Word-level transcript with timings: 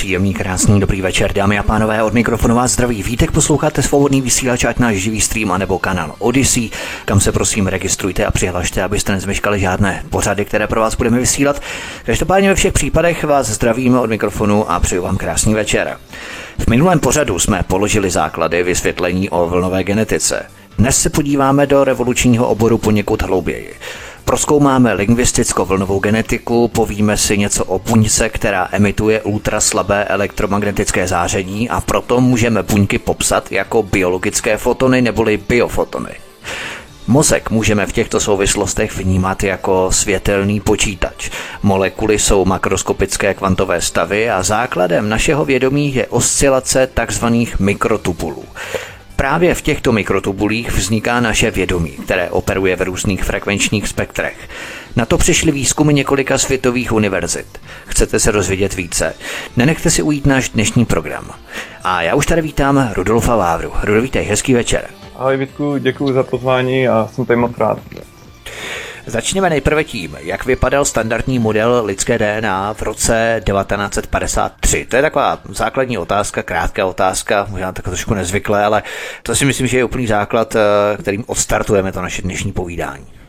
Příjemný, 0.00 0.34
krásný, 0.34 0.80
dobrý 0.80 1.00
večer, 1.00 1.32
dámy 1.32 1.58
a 1.58 1.62
pánové, 1.62 2.02
od 2.02 2.14
mikrofonu 2.14 2.54
vás 2.54 2.72
zdraví. 2.72 3.02
Vítek 3.02 3.30
posloucháte 3.30 3.82
svobodný 3.82 4.20
vysílač, 4.20 4.64
ať 4.64 4.78
náš 4.78 4.96
živý 4.96 5.20
stream, 5.20 5.52
anebo 5.52 5.78
kanál 5.78 6.14
Odyssey, 6.18 6.70
kam 7.04 7.20
se 7.20 7.32
prosím 7.32 7.66
registrujte 7.66 8.24
a 8.24 8.30
přihlašte, 8.30 8.82
abyste 8.82 9.12
nezmeškali 9.12 9.60
žádné 9.60 10.04
pořady, 10.10 10.44
které 10.44 10.66
pro 10.66 10.80
vás 10.80 10.94
budeme 10.94 11.18
vysílat. 11.18 11.62
Každopádně 12.04 12.48
ve 12.48 12.54
všech 12.54 12.72
případech 12.72 13.24
vás 13.24 13.46
zdravíme 13.46 14.00
od 14.00 14.10
mikrofonu 14.10 14.70
a 14.70 14.80
přeju 14.80 15.02
vám 15.02 15.16
krásný 15.16 15.54
večer. 15.54 15.96
V 16.58 16.66
minulém 16.66 16.98
pořadu 16.98 17.38
jsme 17.38 17.62
položili 17.62 18.10
základy 18.10 18.62
vysvětlení 18.62 19.30
o 19.30 19.48
vlnové 19.48 19.84
genetice. 19.84 20.46
Dnes 20.78 21.02
se 21.02 21.10
podíváme 21.10 21.66
do 21.66 21.84
revolučního 21.84 22.48
oboru 22.48 22.78
poněkud 22.78 23.22
hlouběji. 23.22 23.74
Proskoumáme 24.24 24.94
lingvisticko-vlnovou 24.94 26.00
genetiku, 26.00 26.68
povíme 26.68 27.16
si 27.16 27.38
něco 27.38 27.64
o 27.64 27.78
buňce, 27.78 28.28
která 28.28 28.68
emituje 28.72 29.22
ultraslabé 29.22 30.04
elektromagnetické 30.04 31.06
záření 31.08 31.70
a 31.70 31.80
proto 31.80 32.20
můžeme 32.20 32.62
buňky 32.62 32.98
popsat 32.98 33.52
jako 33.52 33.82
biologické 33.82 34.56
fotony 34.56 35.02
neboli 35.02 35.36
biofotony. 35.36 36.10
Mozek 37.06 37.50
můžeme 37.50 37.86
v 37.86 37.92
těchto 37.92 38.20
souvislostech 38.20 38.96
vnímat 38.96 39.42
jako 39.42 39.88
světelný 39.92 40.60
počítač. 40.60 41.30
Molekuly 41.62 42.18
jsou 42.18 42.44
makroskopické 42.44 43.34
kvantové 43.34 43.80
stavy 43.80 44.30
a 44.30 44.42
základem 44.42 45.08
našeho 45.08 45.44
vědomí 45.44 45.94
je 45.94 46.06
oscilace 46.06 46.88
tzv. 47.06 47.24
mikrotubulů. 47.58 48.44
Právě 49.20 49.54
v 49.54 49.62
těchto 49.62 49.92
mikrotubulích 49.92 50.72
vzniká 50.72 51.20
naše 51.20 51.50
vědomí, 51.50 51.90
které 51.90 52.30
operuje 52.30 52.76
v 52.76 52.82
různých 52.82 53.24
frekvenčních 53.24 53.88
spektrech. 53.88 54.48
Na 54.96 55.06
to 55.06 55.18
přišly 55.18 55.52
výzkumy 55.52 55.94
několika 55.94 56.38
světových 56.38 56.92
univerzit. 56.92 57.60
Chcete 57.86 58.20
se 58.20 58.30
rozvědět 58.30 58.74
více? 58.74 59.14
Nenechte 59.56 59.90
si 59.90 60.02
ujít 60.02 60.26
náš 60.26 60.48
dnešní 60.48 60.84
program. 60.84 61.30
A 61.84 62.02
já 62.02 62.14
už 62.14 62.26
tady 62.26 62.42
vítám 62.42 62.90
Rudolfa 62.94 63.36
Vávru. 63.36 63.72
Rudolf, 63.82 64.14
hezký 64.14 64.54
večer. 64.54 64.84
Ahoj 65.16 65.36
Vítku, 65.36 65.78
děkuji 65.78 66.12
za 66.12 66.22
pozvání 66.22 66.88
a 66.88 67.08
jsem 67.12 67.26
tady 67.26 67.40
moc 67.40 67.58
rád. 67.58 67.78
Začněme 69.06 69.50
nejprve 69.50 69.84
tím, 69.84 70.16
jak 70.20 70.44
vypadal 70.44 70.84
standardní 70.84 71.38
model 71.38 71.82
lidské 71.84 72.18
DNA 72.18 72.74
v 72.74 72.82
roce 72.82 73.42
1953. 73.44 74.86
To 74.90 74.96
je 74.96 75.02
taková 75.02 75.38
základní 75.48 75.98
otázka, 75.98 76.42
krátká 76.42 76.86
otázka, 76.86 77.46
možná 77.50 77.72
tak 77.72 77.84
trošku 77.84 78.14
nezvyklé, 78.14 78.64
ale 78.64 78.82
to 79.22 79.34
si 79.36 79.44
myslím, 79.44 79.66
že 79.66 79.76
je 79.76 79.84
úplný 79.84 80.06
základ, 80.06 80.56
eh, 80.56 80.60
kterým 80.96 81.24
odstartujeme 81.26 81.92
to 81.92 82.02
naše 82.02 82.22
dnešní 82.22 82.52
povídání. 82.52 83.19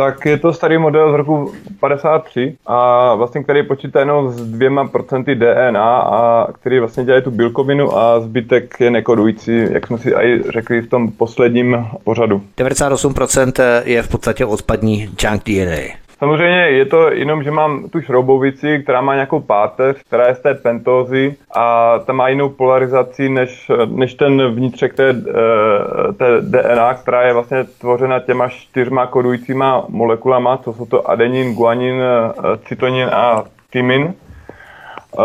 Tak 0.00 0.26
je 0.26 0.38
to 0.38 0.52
starý 0.52 0.78
model 0.78 1.12
z 1.12 1.14
roku 1.14 1.52
53 1.80 2.56
a 2.66 3.14
vlastně 3.14 3.42
který 3.42 3.62
počítá 3.66 4.00
jenom 4.00 4.30
s 4.30 4.40
dvěma 4.40 4.88
procenty 4.88 5.34
DNA 5.34 5.98
a 6.00 6.52
který 6.52 6.78
vlastně 6.78 7.04
dělá 7.04 7.20
tu 7.20 7.30
bílkovinu 7.30 7.98
a 7.98 8.20
zbytek 8.20 8.80
je 8.80 8.90
nekodující, 8.90 9.64
jak 9.70 9.86
jsme 9.86 9.98
si 9.98 10.10
i 10.10 10.42
řekli 10.52 10.80
v 10.80 10.90
tom 10.90 11.12
posledním 11.12 11.86
pořadu. 12.04 12.42
98% 12.58 13.82
je 13.84 14.02
v 14.02 14.08
podstatě 14.08 14.44
odpadní 14.44 15.08
junk 15.22 15.42
DNA. 15.44 16.09
Samozřejmě 16.20 16.58
je 16.58 16.84
to 16.86 17.12
jenom, 17.12 17.42
že 17.42 17.50
mám 17.50 17.88
tu 17.88 18.00
šroubovici, 18.00 18.82
která 18.82 19.00
má 19.00 19.14
nějakou 19.14 19.40
páteř, 19.40 19.96
která 20.06 20.26
je 20.26 20.34
z 20.34 20.40
té 20.40 20.54
pentózy 20.54 21.34
a 21.54 21.98
ta 21.98 22.12
má 22.12 22.28
jinou 22.28 22.48
polarizaci 22.48 23.28
než, 23.28 23.70
než 23.86 24.14
ten 24.14 24.54
vnitřek 24.54 24.94
té, 24.94 25.10
eh, 25.10 26.12
té 26.12 26.40
DNA, 26.40 26.94
která 26.94 27.22
je 27.22 27.32
vlastně 27.32 27.64
tvořena 27.64 28.20
těma 28.20 28.48
čtyřma 28.48 29.06
kodujícíma 29.06 29.84
molekulama, 29.88 30.56
co 30.56 30.72
jsou 30.72 30.86
to 30.86 31.10
adenin, 31.10 31.54
guanin, 31.54 32.02
eh, 32.02 32.56
cytonin 32.64 33.08
a 33.12 33.44
tymin. 33.70 34.14
Uh, 35.18 35.24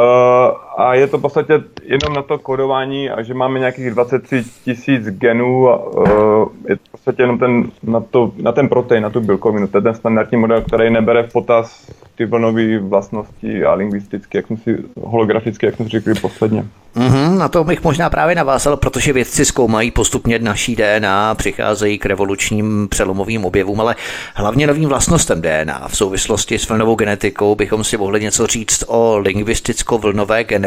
a 0.77 0.93
je 0.93 1.07
to 1.07 1.17
v 1.17 1.21
podstatě 1.21 1.63
jenom 1.83 2.15
na 2.15 2.21
to 2.21 2.39
kodování 2.39 3.09
a 3.09 3.23
že 3.23 3.33
máme 3.33 3.59
nějakých 3.59 3.89
23 3.89 4.43
tisíc 4.63 5.05
genů 5.05 5.69
a 5.69 5.85
uh, 5.85 6.49
je 6.69 6.75
to 6.75 6.81
v 6.87 6.91
podstatě 6.91 7.23
jenom 7.23 7.39
ten, 7.39 7.63
na, 7.83 7.99
to, 7.99 8.31
na 8.37 8.51
ten 8.51 8.69
protein, 8.69 9.03
na 9.03 9.09
tu 9.09 9.21
bílkovinu. 9.21 9.67
To 9.67 9.77
je 9.77 9.81
ten 9.81 9.95
standardní 9.95 10.37
model, 10.37 10.61
který 10.61 10.93
nebere 10.93 11.23
v 11.23 11.31
potaz 11.31 11.91
ty 12.15 12.25
vlnové 12.25 12.79
vlastnosti 12.79 13.65
a 13.65 13.73
lingvisticky, 13.73 14.37
jak 14.37 14.47
jsme 14.47 14.57
si, 14.57 14.77
holograficky, 15.01 15.65
jak 15.65 15.75
jsme 15.75 15.85
si 15.85 15.91
řekli 15.91 16.13
posledně. 16.13 16.65
Mm-hmm, 16.95 17.37
na 17.37 17.47
to 17.47 17.63
bych 17.63 17.83
možná 17.83 18.09
právě 18.09 18.35
navázal, 18.35 18.77
protože 18.77 19.13
vědci 19.13 19.45
zkoumají 19.45 19.91
postupně 19.91 20.39
naší 20.39 20.75
DNA, 20.75 21.35
přicházejí 21.35 21.97
k 21.97 22.05
revolučním 22.05 22.87
přelomovým 22.89 23.45
objevům, 23.45 23.81
ale 23.81 23.95
hlavně 24.35 24.67
novým 24.67 24.89
vlastnostem 24.89 25.41
DNA. 25.41 25.87
V 25.87 25.97
souvislosti 25.97 26.59
s 26.59 26.69
vlnovou 26.69 26.95
genetikou 26.95 27.55
bychom 27.55 27.83
si 27.83 27.97
mohli 27.97 28.21
něco 28.21 28.47
říct 28.47 28.83
o 28.87 29.17
lingvisticko-vlnové 29.17 30.43
genetice. 30.43 30.64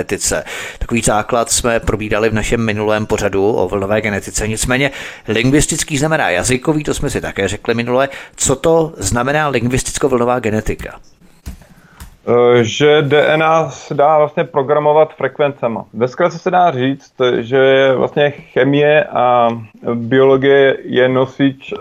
Takový 0.79 1.01
základ 1.01 1.51
jsme 1.51 1.81
probídali 1.81 2.31
v 2.31 2.35
našem 2.35 2.65
minulém 2.65 3.07
pořadu 3.07 3.53
o 3.53 3.69
vlnové 3.69 4.01
genetice. 4.01 4.49
Nicméně 4.49 4.91
lingvistický 5.29 5.99
znamená 5.99 6.31
jazykový, 6.31 6.85
to 6.85 6.95
jsme 6.95 7.11
si 7.11 7.21
také 7.21 7.49
řekli 7.49 7.75
minule. 7.75 8.09
Co 8.37 8.57
to 8.57 8.93
znamená 8.97 9.49
lingvisticko-vlnová 9.51 10.41
genetika? 10.41 11.01
Eh, 12.29 12.65
že 12.65 13.03
DNA 13.03 13.71
se 13.71 13.95
dá 13.95 14.19
vlastně 14.19 14.45
programovat 14.45 15.15
frekvencema. 15.15 15.85
Ve 15.95 16.09
zkratce 16.09 16.39
se 16.39 16.51
dá 16.51 16.71
říct, 16.71 17.13
že 17.41 17.93
vlastně 17.95 18.31
chemie 18.31 19.05
a 19.05 19.49
biologie 19.95 20.77
je 20.85 21.09
nosič 21.09 21.73
eh, 21.73 21.79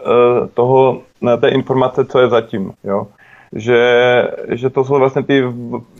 toho, 0.53 1.01
té 1.41 1.49
informace, 1.49 2.05
co 2.05 2.19
je 2.19 2.29
zatím. 2.29 2.73
Jo? 2.83 3.07
Že, 3.55 3.81
že 4.49 4.69
to 4.69 4.83
jsou 4.83 4.99
vlastně 4.99 5.23
ty, 5.23 5.43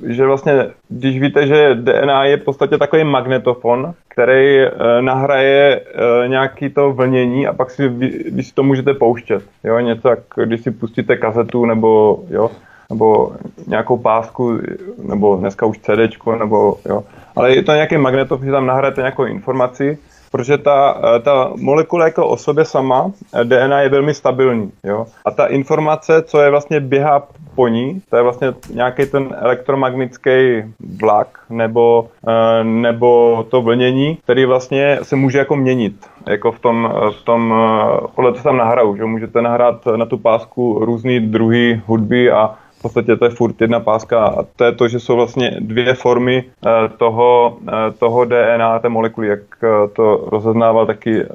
že 0.05 0.25
vlastně, 0.25 0.67
když 0.89 1.19
víte, 1.19 1.47
že 1.47 1.75
DNA 1.75 2.25
je 2.25 2.37
v 2.37 2.43
podstatě 2.43 2.77
takový 2.77 3.03
magnetofon, 3.03 3.93
který 4.07 4.59
e, 4.59 4.71
nahraje 5.01 5.81
e, 5.81 6.27
nějaký 6.27 6.69
to 6.69 6.91
vlnění 6.91 7.47
a 7.47 7.53
pak 7.53 7.71
si 7.71 7.87
vy, 7.87 8.23
vy 8.31 8.43
si 8.43 8.53
to 8.53 8.63
můžete 8.63 8.93
pouštět. 8.93 9.43
Jo, 9.63 9.79
něco 9.79 10.09
jak 10.09 10.19
když 10.45 10.61
si 10.61 10.71
pustíte 10.71 11.17
kazetu 11.17 11.65
nebo 11.65 12.19
jo, 12.29 12.51
nebo 12.89 13.31
nějakou 13.67 13.97
pásku, 13.97 14.59
nebo 15.03 15.35
dneska 15.35 15.65
už 15.65 15.77
CD, 15.77 16.17
nebo 16.39 16.77
jo. 16.85 17.03
Ale 17.35 17.55
je 17.55 17.63
to 17.63 17.71
nějaký 17.71 17.97
magnetofon, 17.97 18.45
že 18.45 18.51
tam 18.51 18.65
nahrajete 18.65 19.01
nějakou 19.01 19.25
informaci, 19.25 19.97
protože 20.31 20.57
ta, 20.57 21.01
ta 21.23 21.51
molekula 21.55 22.05
jako 22.05 22.27
o 22.27 22.37
sobě 22.37 22.65
sama, 22.65 23.11
DNA 23.43 23.81
je 23.81 23.89
velmi 23.89 24.13
stabilní. 24.13 24.71
Jo? 24.83 25.05
A 25.25 25.31
ta 25.31 25.45
informace, 25.45 26.23
co 26.23 26.41
je 26.41 26.49
vlastně 26.49 26.79
běhá 26.79 27.27
po 27.57 27.67
ní, 27.67 28.01
to 28.09 28.15
je 28.15 28.23
vlastně 28.23 28.53
nějaký 28.73 29.05
ten 29.05 29.35
elektromagnetický 29.39 30.63
vlak 31.01 31.39
nebo, 31.49 32.07
eh, 32.27 32.63
nebo 32.63 33.43
to 33.49 33.61
vlnění, 33.61 34.17
který 34.23 34.45
vlastně 34.45 34.99
se 35.01 35.15
může 35.15 35.37
jako 35.37 35.55
měnit. 35.55 35.95
Jako 36.27 36.51
v 36.51 36.59
tom, 36.59 36.93
v 37.11 37.23
tom 37.25 37.53
eh, 37.53 38.07
podle 38.15 38.31
toho 38.31 38.43
tam 38.43 38.57
nahraju, 38.57 38.95
že 38.95 39.05
můžete 39.05 39.41
nahrát 39.41 39.85
na 39.95 40.05
tu 40.05 40.17
pásku 40.17 40.79
různý 40.85 41.19
druhy 41.19 41.81
hudby 41.85 42.31
a 42.31 42.55
v 42.77 42.81
podstatě 42.81 43.15
to 43.15 43.25
je 43.25 43.31
furt 43.31 43.61
jedna 43.61 43.79
páska 43.79 44.25
a 44.25 44.43
to 44.55 44.63
je 44.63 44.71
to, 44.71 44.87
že 44.87 44.99
jsou 44.99 45.15
vlastně 45.15 45.57
dvě 45.59 45.93
formy 45.93 46.43
eh, 46.43 46.69
toho, 46.97 47.57
eh, 47.67 47.91
toho 47.99 48.25
DNA, 48.25 48.79
té 48.79 48.89
molekuly, 48.89 49.27
jak 49.27 49.39
eh, 49.63 49.87
to 49.93 50.29
rozeznával 50.31 50.85
taky 50.85 51.25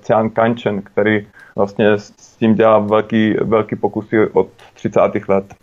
Cian 0.00 0.30
Kanchen, 0.30 0.82
který 0.82 1.26
vlastně 1.56 1.92
s 1.98 2.36
tím 2.36 2.54
dělá 2.54 2.78
velký, 2.78 3.34
velký 3.40 3.76
pokusy 3.76 4.26
od 4.32 4.48
30. 4.74 5.00
let. 5.28 5.54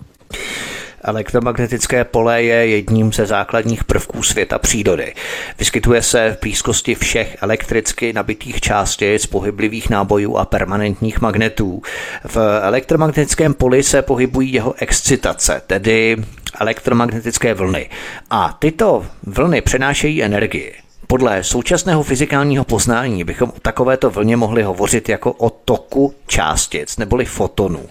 Elektromagnetické 1.04 2.04
pole 2.04 2.44
je 2.44 2.68
jedním 2.68 3.14
ze 3.14 3.26
základních 3.26 3.84
prvků 3.84 4.24
světa 4.24 4.60
přírody. 4.60 5.14
Vyskytuje 5.60 6.02
se 6.02 6.36
v 6.38 6.42
blízkosti 6.42 6.96
všech 6.96 7.38
elektricky 7.42 8.14
nabitých 8.14 8.62
částic, 8.62 9.26
pohyblivých 9.26 9.90
nábojů 9.90 10.38
a 10.38 10.46
permanentních 10.46 11.22
magnetů. 11.22 11.82
V 12.26 12.38
elektromagnetickém 12.62 13.54
poli 13.54 13.84
se 13.84 14.02
pohybují 14.02 14.54
jeho 14.54 14.74
excitace, 14.78 15.62
tedy 15.68 16.18
elektromagnetické 16.60 17.54
vlny. 17.54 17.90
A 18.30 18.56
tyto 18.60 19.06
vlny 19.24 19.62
přenášejí 19.62 20.24
energii. 20.24 20.89
Podle 21.12 21.44
současného 21.44 22.04
fyzikálního 22.04 22.64
poznání 22.64 23.24
bychom 23.24 23.50
o 23.50 23.60
takovéto 23.60 24.10
vlně 24.10 24.38
mohli 24.38 24.64
hovořit 24.64 25.10
jako 25.10 25.32
o 25.32 25.50
toku 25.50 26.14
částic 26.28 26.98
neboli 26.98 27.26
fotonů. 27.26 27.90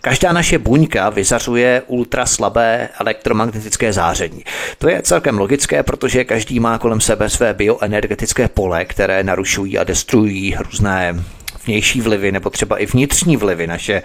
Každá 0.00 0.32
naše 0.32 0.58
buňka 0.58 1.10
vyzařuje 1.10 1.82
ultraslabé 1.86 2.88
elektromagnetické 3.00 3.92
záření. 3.92 4.44
To 4.78 4.88
je 4.88 5.02
celkem 5.02 5.38
logické, 5.38 5.82
protože 5.82 6.24
každý 6.24 6.60
má 6.60 6.78
kolem 6.78 7.00
sebe 7.00 7.30
své 7.30 7.54
bioenergetické 7.54 8.48
pole, 8.48 8.84
které 8.84 9.24
narušují 9.24 9.78
a 9.78 9.84
destruují 9.84 10.56
různé 10.58 11.24
vnější 11.64 12.00
vlivy 12.00 12.32
nebo 12.32 12.50
třeba 12.50 12.78
i 12.78 12.86
vnitřní 12.86 13.36
vlivy, 13.36 13.66
naše 13.66 14.02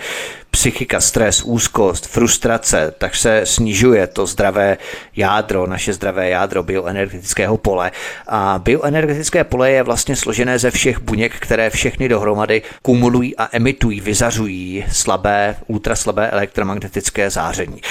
psychika, 0.52 1.02
stres, 1.02 1.44
úzkost, 1.44 2.08
frustrace, 2.08 2.94
tak 2.98 3.16
se 3.16 3.42
snižuje 3.46 4.08
to 4.08 4.26
zdravé 4.26 4.78
jádro, 5.16 5.68
naše 5.68 5.94
zdravé 5.94 6.30
jádro 6.30 6.64
bioenergetického 6.64 7.58
pole. 7.58 7.92
A 8.28 8.60
bioenergetické 8.64 9.44
pole 9.44 9.72
je 9.72 9.84
vlastně 9.84 10.16
složené 10.16 10.60
ze 10.60 10.72
všech 10.72 11.00
buněk, 11.00 11.36
které 11.40 11.70
všechny 11.70 12.10
dohromady 12.10 12.62
kumulují 12.82 13.38
a 13.38 13.50
emitují, 13.52 14.02
vyzařují 14.02 14.86
slabé, 14.92 15.56
ultraslabé 15.68 16.30
elektromagnetické 16.30 17.30
záření. 17.30 17.82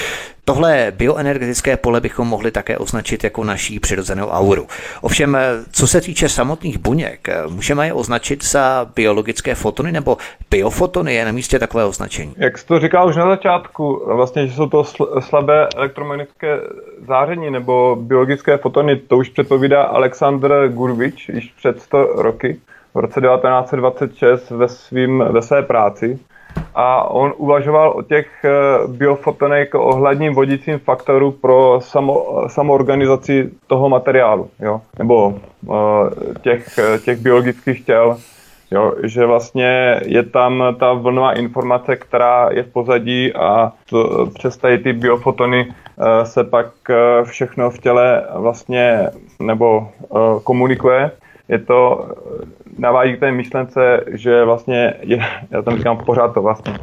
Tohle 0.49 0.91
bioenergetické 0.97 1.77
pole 1.77 2.01
bychom 2.01 2.27
mohli 2.27 2.51
také 2.51 2.77
označit 2.77 3.23
jako 3.23 3.43
naší 3.43 3.79
přirozenou 3.79 4.27
auru. 4.27 4.67
Ovšem, 5.01 5.37
co 5.71 5.87
se 5.87 6.01
týče 6.01 6.29
samotných 6.29 6.77
buněk, 6.77 7.27
můžeme 7.49 7.87
je 7.87 7.93
označit 7.93 8.43
za 8.43 8.91
biologické 8.95 9.55
fotony 9.55 9.91
nebo 9.91 10.17
biofotony 10.51 11.13
je 11.15 11.25
na 11.25 11.31
místě 11.31 11.59
takové 11.59 11.85
označení? 11.85 12.33
Jak 12.37 12.57
jsi 12.57 12.65
to 12.65 12.79
říkal 12.79 13.09
už 13.09 13.15
na 13.15 13.25
začátku, 13.29 14.01
vlastně, 14.05 14.47
že 14.47 14.53
jsou 14.53 14.69
to 14.69 14.83
slabé 15.19 15.67
elektromagnetické 15.75 16.59
záření 17.07 17.51
nebo 17.51 17.97
biologické 17.99 18.57
fotony, 18.57 18.95
to 18.95 19.17
už 19.17 19.29
předpovídá 19.29 19.83
Aleksandr 19.83 20.67
Gurvič 20.67 21.29
již 21.29 21.53
před 21.57 21.81
100 21.81 22.03
roky 22.03 22.59
v 22.93 22.99
roce 22.99 23.21
1926 23.21 24.49
ve, 24.49 24.67
svým, 24.67 25.23
ve 25.29 25.41
své 25.41 25.63
práci 25.63 26.19
a 26.75 27.09
on 27.09 27.33
uvažoval 27.37 27.93
o 27.95 28.01
těch 28.01 28.27
eh, 28.45 28.51
biofotonech 28.87 29.59
jako 29.59 29.83
o 29.83 29.95
hladním 29.95 30.33
vodícím 30.33 30.79
faktoru 30.79 31.31
pro 31.31 31.79
samo, 31.81 32.43
samoorganizaci 32.47 33.49
toho 33.67 33.89
materiálu, 33.89 34.49
jo? 34.59 34.81
nebo 34.99 35.27
uh, 35.65 35.75
těch, 36.41 36.79
těch 37.05 37.19
biologických 37.19 37.85
těl. 37.85 38.17
Jo, 38.71 38.93
že 39.03 39.25
vlastně 39.25 40.01
je 40.05 40.23
tam 40.23 40.63
ta 40.79 40.93
vlnová 40.93 41.33
informace, 41.33 41.95
která 41.95 42.49
je 42.51 42.63
v 42.63 42.67
pozadí 42.67 43.33
a 43.33 43.71
to, 43.89 44.27
přes 44.33 44.57
tady 44.57 44.77
ty 44.77 44.93
biofotony 44.93 45.73
se 46.23 46.43
pak 46.43 46.67
všechno 47.23 47.69
v 47.69 47.79
těle 47.79 48.27
vlastně 48.35 49.09
nebo 49.39 49.87
komunikuje. 50.43 51.11
Je 51.49 51.59
to 51.59 52.09
navádí 52.79 53.13
k 53.13 53.19
té 53.19 53.31
myšlence, 53.31 54.03
že 54.07 54.43
vlastně, 54.43 54.93
je, 55.01 55.19
já 55.51 55.61
tam 55.61 55.77
říkám 55.77 55.97
pořád 55.97 56.33
to 56.33 56.41
vlastně, 56.41 56.73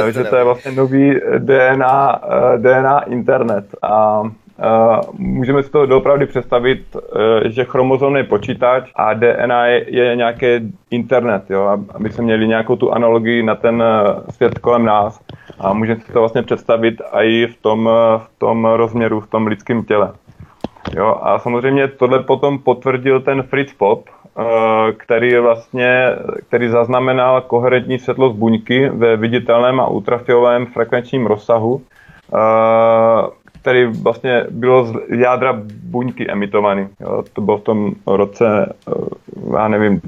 uh, 0.00 0.08
že 0.10 0.24
to 0.24 0.36
je 0.36 0.44
vlastně 0.44 0.72
nový 0.72 1.20
DNA, 1.38 2.22
uh, 2.26 2.62
DNA 2.62 3.00
internet 3.00 3.64
a 3.82 4.22
Uh, 4.58 5.18
můžeme 5.18 5.62
si 5.62 5.70
to 5.70 5.86
doopravdy 5.86 6.26
představit, 6.26 6.96
uh, 6.96 7.00
že 7.44 7.64
chromozom 7.64 8.16
je 8.16 8.24
počítač 8.24 8.90
a 8.96 9.14
DNA 9.14 9.66
je, 9.66 9.94
je 9.94 10.16
nějaký 10.16 10.46
internet, 10.90 11.50
jo, 11.50 11.78
aby 11.94 12.10
jsme 12.10 12.24
měli 12.24 12.48
nějakou 12.48 12.76
tu 12.76 12.92
analogii 12.92 13.42
na 13.42 13.54
ten 13.54 13.84
svět 14.30 14.58
kolem 14.58 14.84
nás. 14.84 15.20
A 15.58 15.72
můžeme 15.72 16.00
si 16.00 16.12
to 16.12 16.18
vlastně 16.18 16.42
představit 16.42 17.02
i 17.12 17.46
v 17.46 17.62
tom, 17.62 17.90
v 18.18 18.38
tom 18.38 18.64
rozměru, 18.64 19.20
v 19.20 19.26
tom 19.26 19.46
lidském 19.46 19.84
těle. 19.84 20.12
Jo, 20.92 21.18
a 21.22 21.38
samozřejmě 21.38 21.88
tohle 21.88 22.22
potom 22.22 22.58
potvrdil 22.58 23.20
ten 23.20 23.42
Fritz 23.42 23.74
Pop, 23.74 24.08
Eh, 24.38 24.92
který 24.92 25.36
vlastně, 25.36 26.16
který 26.48 26.68
zaznamenal 26.68 27.40
koherentní 27.40 27.98
světlost 27.98 28.36
buňky 28.36 28.88
ve 28.88 29.16
viditelném 29.16 29.80
a 29.80 29.86
ultrafialovém 29.86 30.66
frekvenčním 30.66 31.26
rozsahu, 31.26 31.82
eh, 32.34 32.38
který 33.64 33.84
vlastně 33.84 34.46
bylo 34.50 34.86
z 34.86 34.92
jádra 35.08 35.62
buňky 35.82 36.30
emitovaný. 36.30 36.88
Jo, 37.00 37.24
to 37.32 37.40
bylo 37.40 37.58
v 37.58 37.62
tom 37.62 37.92
roce, 38.06 38.74
eh, 38.88 38.92
já 39.56 39.68
nevím, 39.68 40.00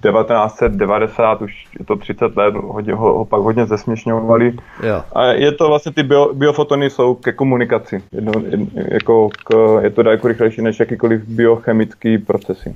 1990, 0.00 1.42
už 1.42 1.66
je 1.78 1.84
to 1.84 1.96
30 1.96 2.36
let, 2.36 2.54
hodně, 2.54 2.94
ho, 2.94 3.18
ho 3.18 3.24
pak 3.24 3.40
hodně 3.40 3.66
zesměšňovali. 3.66 4.56
Jo. 4.82 5.02
A 5.12 5.24
je 5.24 5.52
to 5.52 5.68
vlastně, 5.68 5.92
ty 5.92 6.02
bio, 6.02 6.34
biofotony 6.34 6.90
jsou 6.90 7.14
ke 7.14 7.32
komunikaci. 7.32 8.02
Jedno, 8.12 8.32
jedno, 8.50 8.66
jako 8.74 9.28
k, 9.44 9.80
je 9.82 9.90
to 9.90 10.02
daleko 10.02 10.28
rychlejší 10.28 10.62
než 10.62 10.80
jakýkoliv 10.80 11.22
biochemický 11.28 12.18
procesy. 12.18 12.74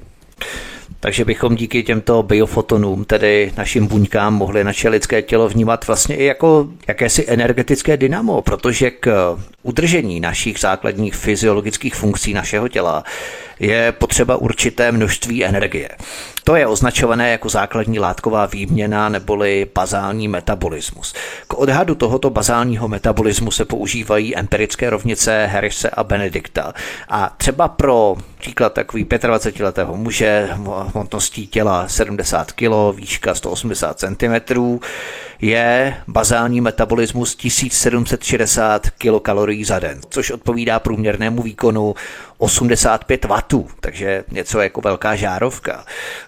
Takže 1.03 1.25
bychom 1.25 1.57
díky 1.57 1.83
těmto 1.83 2.23
biofotonům, 2.23 3.05
tedy 3.05 3.53
našim 3.57 3.87
buňkám, 3.87 4.35
mohli 4.35 4.65
naše 4.65 4.89
lidské 4.89 5.23
tělo 5.23 5.49
vnímat 5.49 5.87
vlastně 5.87 6.17
i 6.17 6.25
jako 6.25 6.69
jakési 6.89 7.25
energetické 7.29 7.97
dynamo, 7.97 8.43
protože 8.43 8.91
k 8.91 9.37
udržení 9.63 10.21
našich 10.21 10.59
základních 10.59 11.15
fyziologických 11.15 11.95
funkcí 11.95 12.35
našeho 12.35 12.69
těla 12.69 13.05
je 13.61 13.93
potřeba 13.93 14.37
určité 14.37 14.93
množství 14.93 15.45
energie. 15.45 15.89
To 16.51 16.57
je 16.57 16.67
označované 16.67 17.31
jako 17.31 17.49
základní 17.49 17.99
látková 17.99 18.47
výměna 18.47 19.09
neboli 19.09 19.69
bazální 19.75 20.29
metabolismus. 20.29 21.15
K 21.49 21.55
odhadu 21.55 21.95
tohoto 21.95 22.31
bazálního 22.31 22.89
metabolismu 22.89 23.51
se 23.51 23.65
používají 23.65 24.37
empirické 24.37 24.91
rovnice 24.91 25.47
Harrise 25.47 25.91
a 25.91 26.05
Benedikta. 26.05 26.75
A 27.09 27.35
třeba 27.37 27.69
pro 27.69 28.17
příklad 28.39 28.73
takový 28.73 29.05
25-letého 29.05 29.97
muže 29.97 30.49
hmotností 30.95 31.47
těla 31.47 31.89
70 31.89 32.53
kg, 32.53 32.71
výška 32.95 33.35
180 33.35 33.99
cm, 33.99 34.79
je 35.41 35.97
bazální 36.09 36.61
metabolismus 36.61 37.35
1760 37.35 38.91
kilokalorií 38.91 39.65
za 39.65 39.79
den, 39.79 40.01
což 40.11 40.31
odpovídá 40.31 40.79
průměrnému 40.79 41.43
výkonu 41.43 41.95
85 42.41 43.25
W, 43.25 43.65
takže 43.81 44.25
něco 44.31 44.61
jako 44.61 44.81
velká 44.81 45.15
žárovka. 45.15 45.85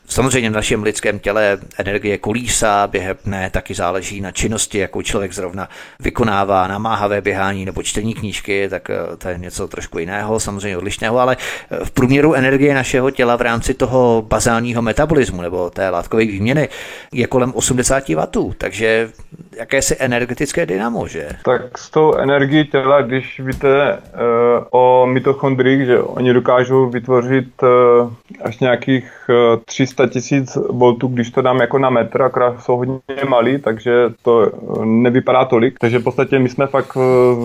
Samozřejmě 0.06 0.50
v 0.50 0.53
našem 0.53 0.82
lidském 0.82 1.19
těle 1.19 1.59
energie 1.79 2.19
kolísá 2.19 2.87
během 2.87 3.17
dne, 3.25 3.50
taky 3.50 3.75
záleží 3.75 4.20
na 4.20 4.31
činnosti, 4.32 4.79
jakou 4.79 5.03
člověk 5.03 5.32
zrovna 5.32 5.69
vykonává, 6.00 6.67
namáhavé 6.67 7.20
běhání 7.20 7.64
nebo 7.64 7.82
čtení 7.82 8.14
knížky, 8.14 8.69
tak 8.69 8.91
eh, 8.91 9.17
to 9.19 9.29
je 9.29 9.38
něco 9.38 9.69
trošku 9.69 9.99
jiného, 9.99 10.41
samozřejmě 10.41 10.79
odlišného, 10.79 11.19
ale 11.19 11.37
eh, 11.70 11.85
v 11.85 11.91
průměru 11.91 12.35
energie 12.35 12.75
našeho 12.75 13.11
těla 13.11 13.37
v 13.37 13.41
rámci 13.41 13.75
toho 13.75 14.25
bazálního 14.29 14.82
metabolismu 14.82 15.43
nebo 15.43 15.70
té 15.70 15.91
látkové 15.91 16.25
výměny 16.25 16.69
je 17.12 17.26
kolem 17.26 17.53
80 17.55 18.09
W, 18.09 18.55
takže 18.59 19.11
jakési 19.56 19.97
energetické 19.99 20.67
dynamo, 20.67 21.06
že? 21.06 21.29
Tak 21.44 21.79
s 21.79 21.91
tou 21.91 22.14
energií 22.14 22.67
těla, 22.67 23.03
když 23.03 23.41
víte 23.41 23.99
uh, 23.99 24.64
o 24.70 25.06
mitochondriích, 25.06 25.87
že 25.87 26.01
oni 26.06 26.32
dokážou 26.32 26.90
vytvořit 26.90 27.62
uh, 27.62 28.12
až 28.44 28.58
nějakých 28.58 29.31
uh, 29.54 29.60
300 29.64 30.06
tisíc 30.06 30.58
voltů, 30.70 31.06
když 31.08 31.31
to 31.31 31.43
dám 31.43 31.60
jako 31.60 31.78
na 31.78 31.90
metr, 31.90 32.22
akorát 32.22 32.62
jsou 32.62 32.76
hodně 32.76 33.00
malý, 33.28 33.58
takže 33.58 33.93
to 34.22 34.52
nevypadá 34.84 35.44
tolik. 35.44 35.78
Takže 35.78 35.99
v 35.99 36.04
podstatě 36.04 36.38
my 36.38 36.49
jsme 36.49 36.66
fakt 36.66 36.97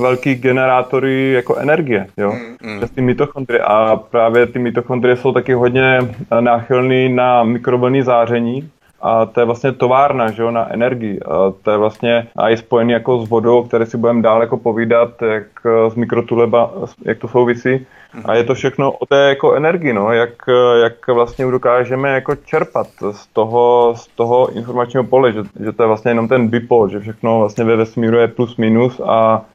velký 0.02 0.36
generátory 0.36 1.32
jako 1.32 1.56
energie, 1.56 2.08
jo? 2.18 2.34
Mm, 2.62 2.74
mm. 2.74 2.88
ty 2.96 3.02
mitochondrie. 3.02 3.62
A 3.62 3.96
právě 3.96 4.46
ty 4.46 4.60
mitochondrie 4.60 5.18
jsou 5.18 5.32
taky 5.32 5.54
hodně 5.54 6.00
náchylný 6.40 7.10
na 7.10 7.44
mikrovlnný 7.44 8.02
záření, 8.02 8.70
a 9.02 9.26
to 9.26 9.40
je 9.40 9.46
vlastně 9.46 9.72
továrna 9.72 10.32
že 10.32 10.42
jo, 10.42 10.52
na 10.52 10.74
energii. 10.74 11.20
A 11.20 11.54
to 11.64 11.72
je 11.72 11.78
vlastně 11.78 12.28
a 12.36 12.50
je 12.50 12.58
spojený 12.58 12.94
jako 12.94 13.26
s 13.26 13.30
vodou, 13.30 13.64
které 13.64 13.86
si 13.86 13.98
budeme 13.98 14.22
dál 14.22 14.42
jako 14.42 14.58
povídat, 14.58 15.22
jak 15.22 15.48
z 15.90 15.96
mikrotuleba, 15.96 16.72
jak 17.06 17.18
to 17.18 17.28
souvisí. 17.28 17.86
A 18.26 18.34
je 18.34 18.44
to 18.44 18.54
všechno 18.54 18.92
o 18.92 19.06
té 19.06 19.30
jako 19.30 19.54
energii, 19.54 19.94
no, 19.94 20.12
jak, 20.12 20.30
jak 20.84 21.08
vlastně 21.08 21.46
dokážeme 21.46 22.10
jako 22.10 22.36
čerpat 22.36 22.88
z 23.12 23.28
toho, 23.28 23.94
z 23.98 24.08
toho 24.08 24.52
informačního 24.52 25.04
pole, 25.04 25.32
že, 25.32 25.44
že 25.64 25.72
to 25.72 25.84
je 25.84 25.88
vlastně 25.88 26.12
jenom 26.12 26.28
ten 26.28 26.48
bipol, 26.48 26.90
že 26.90 27.00
všechno 27.00 27.40
vlastně 27.40 27.64
ve 27.64 27.76
vesmíru 27.76 28.18
je 28.18 28.28
plus 28.28 28.58
minus 28.58 29.02
a 29.06 29.46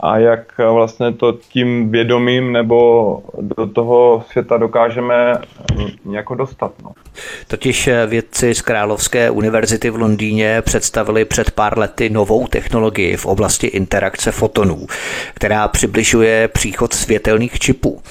a 0.00 0.18
jak 0.18 0.58
vlastně 0.58 1.12
to 1.12 1.32
tím 1.32 1.90
vědomím 1.90 2.52
nebo 2.52 3.22
do 3.40 3.66
toho 3.66 4.24
světa 4.30 4.56
dokážeme 4.56 5.38
nějak 6.04 6.26
dostat. 6.34 6.72
No. 6.82 6.90
Totiž 7.48 7.88
vědci 8.06 8.54
z 8.54 8.62
Královské 8.62 9.30
univerzity 9.30 9.90
v 9.90 9.96
Londýně 9.96 10.62
představili 10.62 11.24
před 11.24 11.50
pár 11.50 11.78
lety 11.78 12.10
novou 12.10 12.46
technologii 12.46 13.16
v 13.16 13.26
oblasti 13.26 13.66
interakce 13.66 14.32
fotonů, 14.32 14.86
která 15.34 15.68
přibližuje 15.68 16.48
příchod 16.48 16.92
světelných 16.92 17.58
čipů 17.58 18.02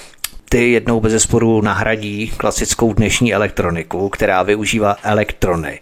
ty 0.48 0.72
jednou 0.72 1.00
bez 1.00 1.12
zesporu 1.12 1.60
nahradí 1.60 2.32
klasickou 2.36 2.92
dnešní 2.92 3.34
elektroniku, 3.34 4.08
která 4.08 4.42
využívá 4.42 4.96
elektrony. 5.02 5.80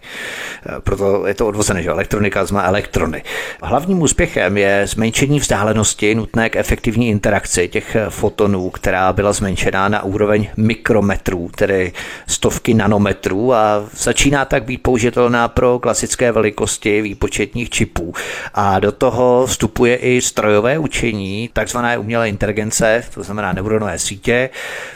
E, 0.77 0.81
proto 0.81 1.27
je 1.27 1.33
to 1.33 1.47
odvozené, 1.47 1.83
že 1.83 1.89
elektronika 1.89 2.45
znamená 2.45 2.67
elektrony. 2.67 3.23
Hlavním 3.61 4.01
úspěchem 4.01 4.57
je 4.57 4.87
zmenšení 4.87 5.39
vzdálenosti 5.39 6.15
nutné 6.15 6.49
k 6.49 6.55
efektivní 6.55 7.09
interakci 7.09 7.67
těch 7.67 7.97
fotonů, 8.09 8.69
která 8.69 9.13
byla 9.13 9.33
zmenšená 9.33 9.89
na 9.89 10.03
úroveň 10.03 10.49
mikrometrů, 10.57 11.49
tedy 11.55 11.93
stovky 12.27 12.73
nanometrů 12.73 13.53
a 13.53 13.85
začíná 13.97 14.45
tak 14.45 14.63
být 14.63 14.77
použitelná 14.77 15.47
pro 15.47 15.79
klasické 15.79 16.31
velikosti 16.31 17.01
výpočetních 17.01 17.69
čipů. 17.69 18.13
A 18.53 18.79
do 18.79 18.91
toho 18.91 19.45
vstupuje 19.45 19.95
i 19.95 20.21
strojové 20.21 20.77
učení, 20.77 21.49
takzvané 21.53 21.97
umělé 21.97 22.29
inteligence, 22.29 23.03
to 23.13 23.23
znamená 23.23 23.53
neuronové 23.53 23.99
sítě, 23.99 24.49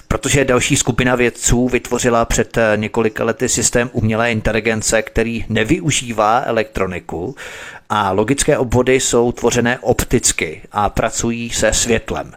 protože 0.07 0.45
další 0.45 0.75
skupina 0.75 1.15
vědců 1.15 1.69
vytvořila 1.69 2.25
před 2.25 2.57
několika 2.75 3.23
lety 3.23 3.49
systém 3.49 3.89
umělé 3.93 4.31
inteligence, 4.31 5.01
který 5.01 5.45
nevyužívá 5.49 6.43
elektroniku 6.45 7.35
a 7.89 8.11
logické 8.11 8.57
obvody 8.57 8.99
jsou 8.99 9.31
tvořené 9.31 9.79
opticky 9.79 10.61
a 10.71 10.89
pracují 10.89 11.49
se 11.49 11.73
světlem. 11.73 12.33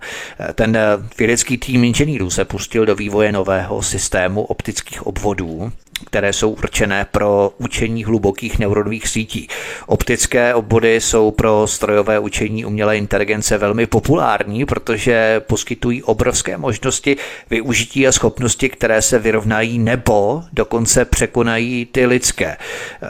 Ten 0.54 0.78
vědecký 1.18 1.58
tým 1.58 1.84
inženýrů 1.84 2.30
se 2.30 2.44
pustil 2.44 2.86
do 2.86 2.94
vývoje 2.94 3.32
nového 3.32 3.82
systému 3.82 4.42
optických 4.42 5.06
obvodů, 5.06 5.72
které 6.06 6.32
jsou 6.32 6.50
určené 6.50 7.06
pro 7.10 7.52
učení 7.58 8.04
hlubokých 8.04 8.58
neuronových 8.58 9.08
sítí. 9.08 9.48
Optické 9.86 10.54
obvody 10.54 11.00
jsou 11.00 11.30
pro 11.30 11.66
strojové 11.66 12.18
učení 12.18 12.64
umělé 12.64 12.98
inteligence 12.98 13.58
velmi 13.58 13.86
populární, 13.86 14.64
protože 14.64 15.40
poskytují 15.46 16.02
obrovské 16.02 16.56
možnosti 16.56 17.16
využití 17.50 18.06
a 18.06 18.12
schopnosti, 18.12 18.68
které 18.68 19.02
se 19.02 19.18
vyrovnají 19.18 19.78
nebo 19.78 20.42
dokonce 20.52 21.04
překonají 21.04 21.86
ty 21.86 22.06
lidské. 22.06 22.56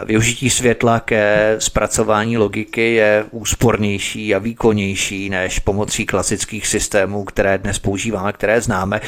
Využití 0.04 0.50
světla 0.50 1.00
ke 1.00 1.56
zpracování 1.58 2.38
logiky 2.38 2.94
je 2.94 3.24
úspornější 3.30 4.34
a 4.34 4.38
výkonnější 4.38 5.30
než 5.30 5.58
pomocí 5.58 6.06
klasických 6.06 6.66
systémů, 6.66 7.24
které 7.24 7.58
dnes 7.58 7.78
používáme, 7.78 8.32
které 8.32 8.60
známe. 8.60 9.00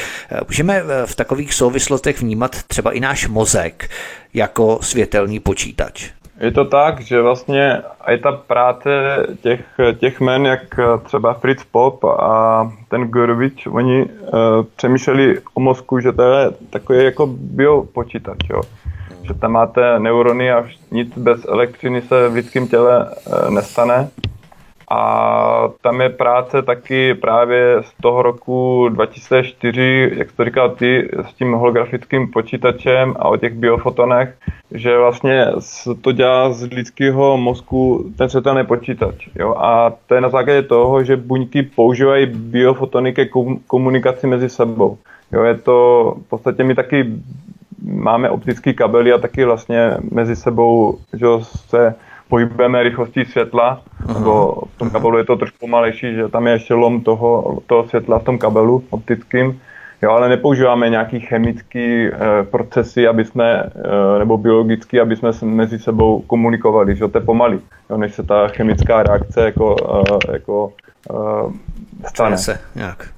Můžeme 0.48 0.82
v 1.06 1.14
takových 1.14 1.54
souvislostech 1.54 2.20
vnímat 2.20 2.62
třeba 2.62 2.92
i 2.92 3.00
náš 3.00 3.28
mozek, 3.28 3.73
člověk 3.74 3.90
jako 4.34 4.78
světelný 4.82 5.40
počítač. 5.40 6.10
Je 6.40 6.50
to 6.50 6.64
tak, 6.64 7.00
že 7.00 7.22
vlastně 7.22 7.82
i 8.06 8.18
ta 8.18 8.32
práce 8.32 8.90
těch, 9.42 9.60
těch 9.98 10.20
men, 10.20 10.46
jak 10.46 10.60
třeba 11.04 11.34
Fritz 11.34 11.64
Pop 11.70 12.04
a 12.04 12.72
ten 12.88 13.02
Gorovič, 13.08 13.66
oni 13.66 14.04
uh, 14.04 14.10
přemýšleli 14.76 15.40
o 15.54 15.60
mozku, 15.60 16.00
že 16.00 16.12
to 16.12 16.22
je 16.22 16.50
takový 16.70 17.04
jako 17.04 17.26
biopočítač, 17.26 18.38
jo. 18.50 18.60
Že 19.22 19.34
tam 19.34 19.52
máte 19.52 19.98
neurony 19.98 20.52
a 20.52 20.64
nic 20.90 21.18
bez 21.18 21.44
elektřiny 21.44 22.02
se 22.02 22.28
v 22.28 22.34
lidském 22.34 22.68
těle 22.68 23.06
uh, 23.06 23.50
nestane. 23.50 24.08
A 24.96 25.68
tam 25.80 26.00
je 26.00 26.08
práce 26.08 26.62
taky 26.62 27.14
právě 27.14 27.76
z 27.82 28.02
toho 28.02 28.22
roku 28.22 28.88
2004, 28.88 30.10
jak 30.14 30.32
to 30.32 30.44
říkal 30.44 30.70
ty, 30.70 31.10
s 31.30 31.34
tím 31.34 31.52
holografickým 31.52 32.30
počítačem 32.30 33.14
a 33.18 33.28
o 33.28 33.36
těch 33.36 33.54
biofotonech, 33.54 34.34
že 34.72 34.98
vlastně 34.98 35.46
to 36.00 36.12
dělá 36.12 36.52
z 36.52 36.62
lidského 36.62 37.36
mozku 37.36 38.10
ten 38.18 38.28
světelný 38.28 38.66
počítač. 38.66 39.28
Jo? 39.34 39.54
A 39.58 39.92
to 40.06 40.14
je 40.14 40.20
na 40.20 40.28
základě 40.28 40.62
toho, 40.62 41.04
že 41.04 41.16
buňky 41.16 41.62
používají 41.62 42.26
biofotony 42.26 43.12
ke 43.12 43.26
komunikaci 43.66 44.26
mezi 44.26 44.48
sebou. 44.48 44.98
Jo? 45.32 45.42
Je 45.42 45.54
to, 45.54 46.14
v 46.26 46.28
podstatě 46.28 46.64
my 46.64 46.74
taky 46.74 47.12
máme 47.82 48.30
optický 48.30 48.74
kabely 48.74 49.12
a 49.12 49.18
taky 49.18 49.44
vlastně 49.44 49.96
mezi 50.10 50.36
sebou 50.36 50.98
že 51.12 51.26
se 51.42 51.94
pohybujeme 52.28 52.82
rychlostí 52.82 53.24
světla, 53.24 53.82
Aha. 54.06 54.18
nebo 54.18 54.62
v 54.74 54.78
tom 54.78 54.90
kabelu 54.90 55.18
je 55.18 55.24
to 55.24 55.36
trošku 55.36 55.58
pomalejší, 55.60 56.14
že 56.14 56.28
tam 56.28 56.46
je 56.46 56.52
ještě 56.52 56.74
lom 56.74 57.00
toho, 57.00 57.58
toho 57.66 57.88
světla 57.88 58.18
v 58.18 58.24
tom 58.24 58.38
kabelu 58.38 58.84
optickým, 58.90 59.60
jo, 60.02 60.10
ale 60.10 60.28
nepoužíváme 60.28 60.90
nějaký 60.90 61.20
chemický 61.20 62.06
e, 62.06 62.10
procesy, 62.50 63.08
aby 63.08 63.24
jsme, 63.24 63.52
e, 63.52 64.18
nebo 64.18 64.38
biologický, 64.38 65.00
aby 65.00 65.16
jsme 65.16 65.30
mezi 65.42 65.78
sebou 65.78 66.20
komunikovali, 66.20 66.96
že 66.96 67.08
to 67.08 67.18
je 67.18 67.24
pomalý, 67.24 67.60
jo, 67.90 67.96
než 67.96 68.14
se 68.14 68.22
ta 68.22 68.48
chemická 68.48 69.02
reakce 69.02 69.40
jako, 69.40 69.76
e, 70.28 70.32
jako 70.32 70.72
e, 71.10 72.08
stane. 72.08 72.38
Se, 72.38 72.60
nějak. 72.74 73.08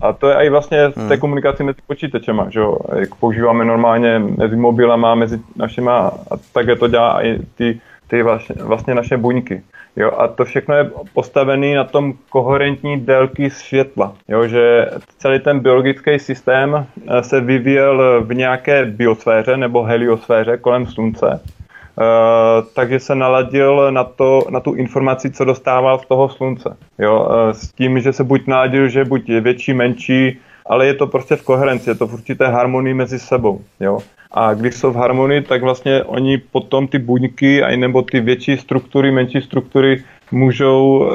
A 0.00 0.12
to 0.12 0.28
je 0.28 0.36
i 0.36 0.50
vlastně 0.50 0.88
v 0.88 0.94
té 0.94 1.00
hmm. 1.00 1.18
komunikaci 1.18 1.64
mezi 1.64 1.78
počítačema, 1.86 2.50
že 2.50 2.60
jo, 2.60 2.78
jak 2.96 3.14
používáme 3.14 3.64
normálně 3.64 4.18
mezi 4.18 4.56
mobilama, 4.56 5.14
mezi 5.14 5.40
našima, 5.56 5.98
a 6.08 6.36
také 6.52 6.76
to 6.76 6.88
dělá 6.88 7.24
i 7.24 7.38
ty 7.54 7.80
ty 8.08 8.22
vlastně, 8.22 8.54
vlastně 8.58 8.94
naše 8.94 9.16
buňky. 9.16 9.62
Jo, 9.96 10.10
a 10.18 10.28
to 10.28 10.44
všechno 10.44 10.74
je 10.74 10.90
postavené 11.14 11.74
na 11.74 11.84
tom 11.84 12.14
koherentní 12.30 13.00
délky 13.00 13.50
světla. 13.50 14.14
Jo, 14.28 14.46
že 14.46 14.90
celý 15.18 15.40
ten 15.40 15.60
biologický 15.60 16.18
systém 16.18 16.86
eh, 16.86 17.22
se 17.22 17.40
vyvíjel 17.40 18.24
v 18.24 18.34
nějaké 18.34 18.84
biosféře 18.84 19.56
nebo 19.56 19.82
heliosféře 19.82 20.56
kolem 20.56 20.86
Slunce. 20.86 21.40
Uh, 21.98 22.66
takže 22.74 23.00
se 23.00 23.14
naladil 23.14 23.92
na, 23.92 24.04
to, 24.04 24.42
na 24.50 24.60
tu 24.60 24.74
informaci, 24.74 25.30
co 25.30 25.44
dostával 25.44 25.98
z 25.98 26.06
toho 26.06 26.28
slunce. 26.28 26.76
Jo, 26.98 27.26
uh, 27.30 27.50
s 27.50 27.72
tím, 27.72 28.00
že 28.00 28.12
se 28.12 28.24
buď 28.24 28.46
naladil, 28.46 28.88
že 28.88 29.04
buď 29.04 29.28
je 29.28 29.40
větší, 29.40 29.74
menší, 29.74 30.38
ale 30.66 30.86
je 30.86 30.94
to 30.94 31.06
prostě 31.06 31.36
v 31.36 31.42
koherenci, 31.42 31.90
je 31.90 31.94
to 31.94 32.06
v 32.06 32.14
určité 32.14 32.46
harmonii 32.46 32.94
mezi 32.94 33.18
sebou. 33.18 33.60
Jo. 33.80 33.98
A 34.30 34.54
když 34.54 34.74
jsou 34.74 34.92
v 34.92 34.96
harmonii, 34.96 35.40
tak 35.42 35.62
vlastně 35.62 36.02
oni 36.02 36.38
potom 36.38 36.88
ty 36.88 36.98
buňky 36.98 37.62
a 37.62 37.76
nebo 37.76 38.02
ty 38.02 38.20
větší 38.20 38.56
struktury, 38.56 39.10
menší 39.10 39.40
struktury 39.40 40.04
můžou 40.32 40.98
uh, 40.98 41.14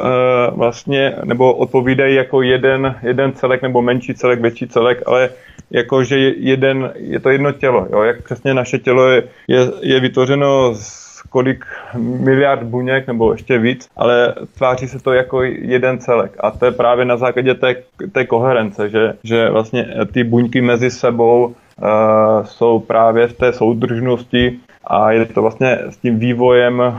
vlastně, 0.58 1.16
nebo 1.24 1.54
odpovídají 1.54 2.16
jako 2.16 2.42
jeden, 2.42 2.96
jeden 3.04 3.34
celek, 3.34 3.62
nebo 3.62 3.82
menší 3.82 4.14
celek, 4.14 4.42
větší 4.42 4.68
celek, 4.68 5.04
ale 5.06 5.30
jako, 5.72 6.04
že 6.04 6.18
jeden, 6.38 6.94
je 6.96 7.20
to 7.20 7.30
jedno 7.30 7.52
tělo, 7.52 7.88
jo? 7.92 8.02
jak 8.02 8.24
přesně 8.24 8.54
naše 8.54 8.80
tělo 8.80 9.10
je, 9.10 9.24
je, 9.48 9.60
je 9.82 10.00
vytvořeno 10.00 10.76
z 10.76 11.13
kolik 11.34 11.66
miliard 11.98 12.64
buněk 12.64 13.08
nebo 13.08 13.32
ještě 13.32 13.58
víc, 13.58 13.90
ale 13.98 14.34
tváří 14.58 14.88
se 14.88 15.00
to 15.00 15.14
jako 15.14 15.42
jeden 15.44 16.00
celek. 16.00 16.32
A 16.40 16.52
to 16.52 16.66
je 16.66 16.72
právě 16.72 17.06
na 17.06 17.18
základě 17.18 17.54
té, 17.54 17.76
té 18.12 18.26
koherence, 18.26 18.90
že, 18.90 19.14
že 19.24 19.50
vlastně 19.50 19.86
ty 20.14 20.24
buňky 20.24 20.62
mezi 20.62 20.92
sebou 20.92 21.46
uh, 21.46 21.54
jsou 22.46 22.80
právě 22.80 23.28
v 23.28 23.34
té 23.34 23.54
soudržnosti 23.54 24.60
a 24.88 25.12
je 25.12 25.26
to 25.26 25.42
vlastně 25.42 25.80
s 25.90 25.98
tím 25.98 26.20
vývojem 26.20 26.80
uh, 26.80 26.94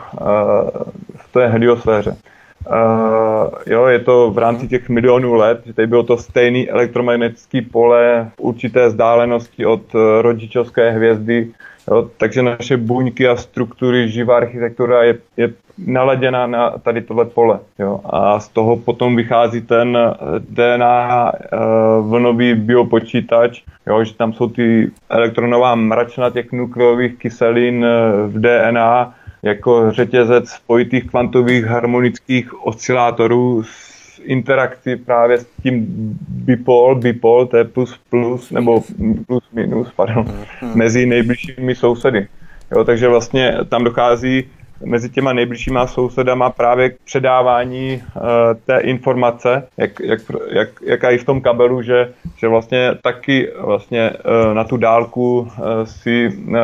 v 1.17 1.33
té 1.33 1.47
heliosféře. 1.47 2.11
Uh, 2.11 3.51
jo, 3.67 3.87
je 3.87 3.99
to 3.99 4.31
v 4.31 4.39
rámci 4.39 4.69
těch 4.69 4.89
milionů 4.89 5.35
let, 5.35 5.63
že 5.67 5.73
tady 5.73 5.87
bylo 5.87 6.03
to 6.03 6.17
stejné 6.17 6.67
elektromagnetické 6.67 7.63
pole 7.63 8.31
v 8.37 8.41
určité 8.41 8.89
vzdálenosti 8.89 9.67
od 9.67 9.83
rodičovské 10.21 10.91
hvězdy, 10.91 11.55
jo, 11.91 12.11
takže 12.17 12.43
naše 12.43 12.77
buňky 12.77 13.29
a 13.29 13.37
struktury, 13.37 14.09
živá 14.09 14.37
architektura 14.37 15.03
je, 15.03 15.19
je 15.37 15.53
naladěna 15.79 16.47
na 16.47 16.71
tady 16.71 17.03
tohle 17.03 17.25
pole. 17.25 17.59
Jo, 17.79 18.01
a 18.05 18.41
z 18.41 18.49
toho 18.49 18.77
potom 18.77 19.17
vychází 19.17 19.61
ten 19.61 19.99
DNA 20.39 21.33
uh, 21.33 22.11
vlnový 22.11 22.55
biopočítač, 22.55 23.63
jo, 23.87 24.05
že 24.05 24.15
tam 24.15 24.33
jsou 24.33 24.49
ty 24.49 24.91
elektronová 25.09 25.75
mračna 25.75 26.31
těch 26.31 26.53
nukleových 26.53 27.17
kyselin 27.19 27.87
v 28.27 28.41
DNA, 28.41 29.15
jako 29.43 29.93
řetězec 29.93 30.51
spojitých 30.51 31.11
kvantových 31.11 31.65
harmonických 31.65 32.67
oscilátorů 32.67 33.63
s 33.63 33.94
interakci 34.25 34.97
právě 34.97 35.39
s 35.39 35.47
tím 35.63 35.87
bipol, 36.29 36.95
bipol, 36.95 37.47
to 37.47 37.57
je 37.57 37.65
plus 37.65 38.01
plus, 38.11 38.51
nebo 38.51 38.83
plus 39.27 39.45
minus, 39.53 39.93
pardon, 39.97 40.25
mhm. 40.61 40.79
mezi 40.79 41.07
nejbližšími 41.07 41.75
sousedy. 41.75 42.29
Jo, 42.77 42.85
takže 42.85 43.09
vlastně 43.09 43.57
tam 43.69 43.85
dochází 43.85 44.45
mezi 44.85 45.11
těma 45.11 45.33
nejbližšíma 45.33 45.87
sousedama 45.87 46.51
právě 46.51 46.91
k 46.91 46.97
předávání 47.05 48.03
uh, 48.17 48.23
té 48.67 48.79
informace, 48.79 49.69
jak, 49.77 50.01
jak, 50.01 50.21
jak, 50.51 50.69
jaká 50.83 51.11
i 51.11 51.19
v 51.19 51.25
tom 51.25 51.41
kabelu, 51.41 51.83
že, 51.83 52.13
že 52.37 52.49
vlastně 52.49 52.91
taky 53.03 53.49
vlastně 53.61 54.11
uh, 54.11 54.55
na 54.55 54.65
tu 54.65 54.77
dálku 54.77 55.39
uh, 55.39 55.49
si 55.85 56.29
uh, 56.29 56.55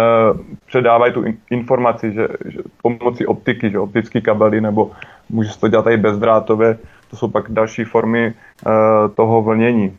předávají 0.67 1.12
tu 1.12 1.23
in, 1.23 1.37
informaci, 1.50 2.12
že, 2.12 2.29
že 2.45 2.59
pomocí 2.83 3.26
optiky, 3.26 3.71
že 3.71 3.79
optický 3.79 4.21
kabely, 4.21 4.61
nebo 4.61 4.90
může 5.29 5.50
se 5.50 5.61
to 5.61 5.69
dělat 5.69 5.87
i 5.87 5.97
bezdrátově, 5.97 6.79
to 7.11 7.17
jsou 7.17 7.29
pak 7.29 7.50
další 7.50 7.85
formy 7.85 8.35
uh, 8.67 8.73
toho 9.14 9.43
vlnění. 9.43 9.97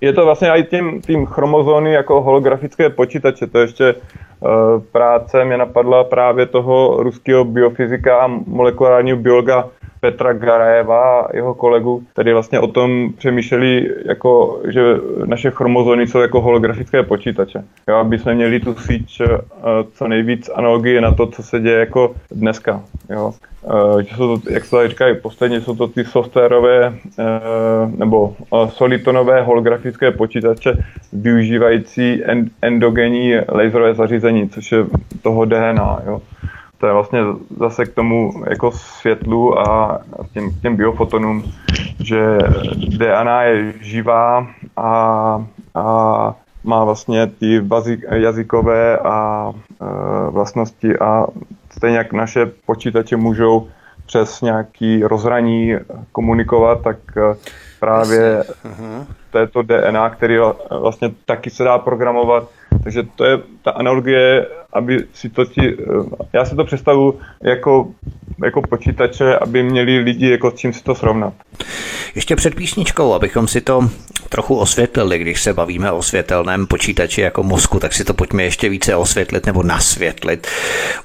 Je 0.00 0.12
to 0.12 0.24
vlastně 0.24 0.48
i 0.50 0.62
tím, 0.62 1.02
tím 1.02 1.26
chromozóny 1.26 1.92
jako 1.92 2.20
holografické 2.20 2.90
počítače, 2.90 3.46
to 3.46 3.58
ještě 3.58 3.94
Eh, 4.37 4.37
práce 4.92 5.44
mě 5.44 5.56
napadla 5.56 6.04
právě 6.04 6.46
toho 6.46 7.02
ruského 7.02 7.44
biofyzika 7.44 8.18
a 8.18 8.26
molekulárního 8.46 9.16
biologa 9.16 9.68
Petra 10.00 10.32
Garajeva 10.32 11.20
a 11.20 11.36
jeho 11.36 11.54
kolegu, 11.54 12.02
který 12.12 12.32
vlastně 12.32 12.60
o 12.60 12.66
tom 12.66 13.12
přemýšleli, 13.18 13.90
jako, 14.04 14.60
že 14.68 14.82
naše 15.24 15.50
chromozony 15.50 16.06
jsou 16.06 16.18
jako 16.18 16.40
holografické 16.40 17.02
počítače. 17.02 17.64
Jo, 17.88 17.96
aby 17.96 18.18
jsme 18.18 18.34
měli 18.34 18.60
tu 18.60 18.74
síť 18.74 19.20
uh, 19.20 19.28
co 19.94 20.08
nejvíc 20.08 20.50
analogie 20.54 21.00
na 21.00 21.14
to, 21.14 21.26
co 21.26 21.42
se 21.42 21.60
děje 21.60 21.78
jako 21.78 22.14
dneska. 22.30 22.80
Jo. 23.10 23.32
Uh, 23.62 24.00
že 24.00 24.16
jsou 24.16 24.38
to, 24.38 24.52
jak 24.52 24.64
se 24.64 24.70
tady 24.70 24.88
říkají, 24.88 25.16
posledně 25.22 25.60
jsou 25.60 25.76
to 25.76 25.86
ty 25.88 26.04
softwarové 26.04 26.94
nebo 27.96 28.34
solitonové 28.68 29.42
holografické 29.42 30.10
počítače 30.10 30.72
využívající 31.12 32.24
end, 32.24 32.52
endogenní 32.62 33.34
laserové 33.48 33.94
zařízení, 33.94 34.27
což 34.48 34.72
je 34.72 34.86
toho 35.22 35.44
DNA. 35.44 35.98
Jo 36.06 36.22
to 36.78 36.86
je 36.86 36.92
vlastně 36.92 37.20
zase 37.58 37.86
k 37.86 37.94
tomu 37.94 38.44
jako 38.50 38.72
světlu 38.72 39.58
a 39.58 40.00
těm, 40.32 40.50
těm 40.62 40.76
biofotonům, 40.76 41.52
že 42.00 42.38
DNA 42.98 43.42
je 43.42 43.72
živá 43.80 44.46
a 44.76 45.44
a 45.74 46.34
má 46.64 46.84
vlastně 46.84 47.26
ty 47.26 47.60
jazykové 48.10 48.98
a 48.98 49.50
e, 49.52 50.30
vlastnosti 50.30 50.98
a 50.98 51.26
stejně 51.70 51.98
jak 51.98 52.12
naše 52.12 52.46
počítače 52.66 53.16
můžou 53.16 53.68
přes 54.06 54.40
nějaký 54.40 55.02
rozhraní 55.02 55.74
komunikovat, 56.12 56.82
tak 56.82 56.96
e, 57.16 57.20
právě 57.80 58.44
této 59.30 59.62
DNA, 59.62 60.10
který 60.10 60.38
vlastně 60.80 61.10
taky 61.26 61.50
se 61.50 61.64
dá 61.64 61.78
programovat. 61.78 62.48
Takže 62.84 63.02
to 63.16 63.24
je 63.24 63.38
ta 63.62 63.70
analogie, 63.70 64.46
aby 64.72 65.04
si 65.12 65.28
to 65.28 65.44
ti, 65.44 65.68
e, 65.68 65.76
já 66.32 66.44
si 66.44 66.56
to 66.56 66.64
představu 66.64 67.20
jako, 67.42 67.88
jako 68.44 68.62
počítače, 68.62 69.36
aby 69.38 69.62
měli 69.62 69.98
lidi 69.98 70.30
jako 70.30 70.50
s 70.50 70.54
čím 70.54 70.72
si 70.72 70.82
to 70.82 70.94
srovnat. 70.94 71.34
Ještě 72.14 72.36
před 72.36 72.54
písničkou, 72.54 73.12
abychom 73.12 73.48
si 73.48 73.60
to 73.60 73.90
trochu 74.28 74.56
osvětlili, 74.56 75.18
když 75.18 75.42
se 75.42 75.54
bavíme 75.54 75.92
o 75.92 76.02
světelném 76.02 76.66
počítači 76.66 77.20
jako 77.20 77.42
mozku, 77.42 77.80
tak 77.80 77.92
si 77.92 78.04
to 78.04 78.14
pojďme 78.14 78.42
ještě 78.42 78.68
více 78.68 78.96
osvětlit 78.96 79.46
nebo 79.46 79.62
nasvětlit. 79.62 80.46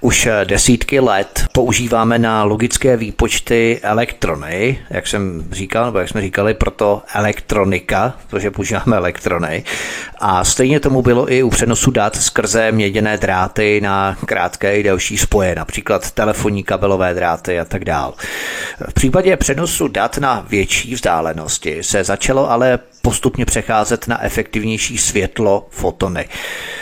Už 0.02 0.26
eh, 0.26 0.46
desítky 0.46 1.00
let 1.00 1.46
používáme 1.52 2.20
na 2.20 2.44
logické 2.44 2.98
výpočty 2.98 3.80
elektrony, 3.84 4.80
jak 4.90 5.08
jsem 5.08 5.44
říkal, 5.52 5.86
nebo 5.86 6.00
jak 6.00 6.10
jsme 6.10 6.22
říkali, 6.22 6.54
proto 6.54 7.02
elektronika, 7.14 8.14
protože 8.30 8.52
používáme 8.52 8.98
elektrony. 8.98 9.64
A 10.20 10.44
stejně 10.44 10.80
tomu 10.80 11.02
bylo 11.02 11.32
i 11.32 11.44
u 11.44 11.50
přenosu 11.54 11.92
dat 11.92 12.16
skrze 12.16 12.72
měděné 12.72 13.18
dráty 13.18 13.82
na 13.82 14.18
krátké 14.26 14.78
i 14.78 14.84
delší 14.84 15.18
spoje, 15.18 15.56
například 15.56 16.12
telefonní 16.12 16.64
kabelové 16.64 17.14
dráty 17.14 17.60
a 17.60 17.66
tak 17.66 17.86
dál. 17.86 18.14
V 18.90 18.94
případě 18.94 19.38
přenosu 19.38 19.88
dat 19.88 20.18
na 20.18 20.46
větší 20.50 20.96
vzdálenosti 20.96 21.84
se 21.84 22.04
začalo 22.04 22.52
ale 22.52 22.80
postupně 23.06 23.46
přecházet 23.46 24.08
na 24.08 24.24
efektivnější 24.24 24.98
světlo 24.98 25.68
fotony. 25.70 26.30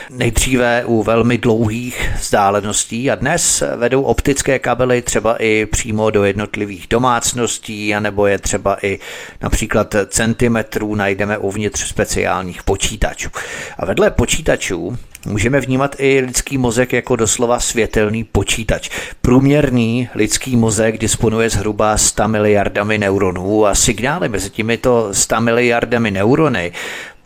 Nejdříve 0.09 0.85
u 0.85 1.03
velmi 1.03 1.37
dlouhých 1.37 2.09
vzdáleností 2.19 3.11
a 3.11 3.15
dnes 3.15 3.63
vedou 3.75 4.01
optické 4.01 4.59
kabely 4.59 5.01
třeba 5.01 5.35
i 5.39 5.65
přímo 5.65 6.09
do 6.09 6.23
jednotlivých 6.23 6.87
domácností, 6.89 7.95
anebo 7.95 8.27
je 8.27 8.39
třeba 8.39 8.77
i 8.81 8.99
například 9.41 9.95
centimetrů 10.07 10.95
najdeme 10.95 11.37
uvnitř 11.37 11.87
speciálních 11.87 12.63
počítačů. 12.63 13.29
A 13.77 13.85
vedle 13.85 14.11
počítačů 14.11 14.97
Můžeme 15.25 15.59
vnímat 15.59 15.95
i 15.99 16.23
lidský 16.25 16.57
mozek 16.57 16.93
jako 16.93 17.15
doslova 17.15 17.59
světelný 17.59 18.23
počítač. 18.23 18.89
Průměrný 19.21 20.09
lidský 20.15 20.55
mozek 20.55 20.97
disponuje 20.97 21.49
zhruba 21.49 21.97
100 21.97 22.27
miliardami 22.27 22.97
neuronů 22.97 23.65
a 23.65 23.75
signály 23.75 24.29
mezi 24.29 24.49
těmito 24.49 25.09
100 25.11 25.41
miliardami 25.41 26.11
neurony 26.11 26.71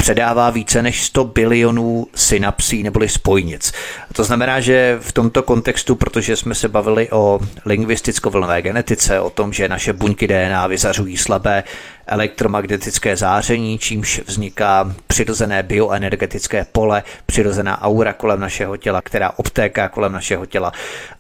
předává 0.05 0.49
více 0.49 0.81
než 0.81 1.03
100 1.03 1.23
bilionů 1.23 2.07
synapsí 2.15 2.83
neboli 2.83 3.09
spojnic. 3.09 3.73
To 4.13 4.23
znamená, 4.23 4.59
že 4.59 4.97
v 5.01 5.11
tomto 5.11 5.43
kontextu, 5.43 5.95
protože 5.95 6.35
jsme 6.35 6.55
se 6.55 6.67
bavili 6.67 7.11
o 7.11 7.39
lingvisticko-vlnové 7.65 8.61
genetice, 8.61 9.19
o 9.19 9.29
tom, 9.29 9.53
že 9.53 9.69
naše 9.69 9.93
buňky 9.93 10.27
DNA 10.27 10.67
vyzařují 10.67 11.17
slabé 11.17 11.63
elektromagnetické 12.07 13.15
záření, 13.17 13.77
čímž 13.77 14.21
vzniká 14.27 14.93
přirozené 15.07 15.63
bioenergetické 15.63 16.65
pole, 16.71 17.03
přirozená 17.25 17.81
aura 17.81 18.13
kolem 18.13 18.39
našeho 18.39 18.77
těla, 18.77 19.01
která 19.01 19.31
obtéká 19.35 19.89
kolem 19.89 20.11
našeho 20.11 20.45
těla 20.45 20.71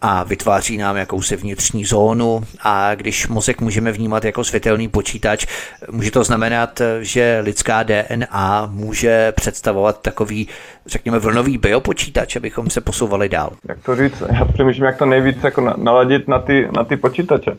a 0.01 0.23
vytváří 0.23 0.77
nám 0.77 0.97
jakousi 0.97 1.35
vnitřní 1.35 1.85
zónu. 1.85 2.41
A 2.63 2.95
když 2.95 3.27
mozek 3.27 3.61
můžeme 3.61 3.91
vnímat 3.91 4.25
jako 4.25 4.43
světelný 4.43 4.87
počítač, 4.87 5.45
může 5.91 6.11
to 6.11 6.23
znamenat, 6.23 6.81
že 7.01 7.39
lidská 7.43 7.83
DNA 7.83 8.67
může 8.71 9.31
představovat 9.31 10.01
takový, 10.01 10.47
řekněme, 10.85 11.19
vlnový 11.19 11.57
biopočítač, 11.57 12.35
abychom 12.35 12.69
se 12.69 12.81
posouvali 12.81 13.29
dál. 13.29 13.49
Jak 13.67 13.79
to 13.79 13.95
říct? 13.95 14.23
Já 14.33 14.45
přemýšlím, 14.45 14.85
jak 14.85 14.97
to 14.97 15.05
nejvíc 15.05 15.43
jako 15.43 15.73
naladit 15.77 16.27
na 16.27 16.39
ty, 16.39 16.67
na 16.75 16.83
ty 16.83 16.97
počítače. 16.97 17.51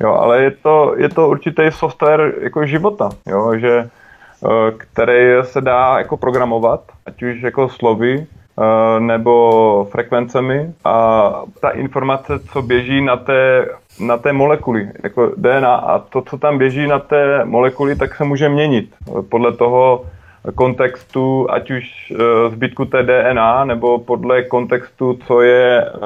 Jo, 0.00 0.12
ale 0.12 0.42
je 0.42 0.50
to, 0.50 0.94
je 0.96 1.08
to 1.08 1.28
určitý 1.28 1.62
software 1.70 2.34
jako 2.40 2.55
života, 2.64 3.10
jo, 3.26 3.58
že, 3.58 3.78
eh, 3.78 4.72
který 4.76 5.32
se 5.42 5.60
dá 5.60 5.98
jako 5.98 6.16
programovat, 6.16 6.80
ať 7.06 7.22
už 7.22 7.42
jako 7.42 7.68
slovy, 7.68 8.26
eh, 8.26 9.00
nebo 9.00 9.88
frekvencemi. 9.90 10.72
A 10.84 11.30
ta 11.60 11.70
informace, 11.70 12.38
co 12.52 12.62
běží 12.62 13.04
na 13.04 13.16
té, 13.16 13.68
na 14.00 14.16
té 14.16 14.32
molekuly, 14.32 14.90
jako 15.02 15.32
DNA 15.36 15.74
a 15.74 15.98
to, 15.98 16.22
co 16.22 16.38
tam 16.38 16.58
běží 16.58 16.86
na 16.86 16.98
té 16.98 17.44
molekuly, 17.44 17.96
tak 17.96 18.14
se 18.14 18.24
může 18.24 18.48
měnit 18.48 18.94
podle 19.28 19.52
toho, 19.52 20.04
kontextu, 20.54 21.46
ať 21.50 21.70
už 21.70 21.84
eh, 22.12 22.50
zbytku 22.50 22.84
té 22.84 23.02
DNA, 23.02 23.64
nebo 23.64 23.98
podle 23.98 24.42
kontextu, 24.42 25.18
co 25.26 25.40
je 25.40 25.84
eh, 25.84 25.98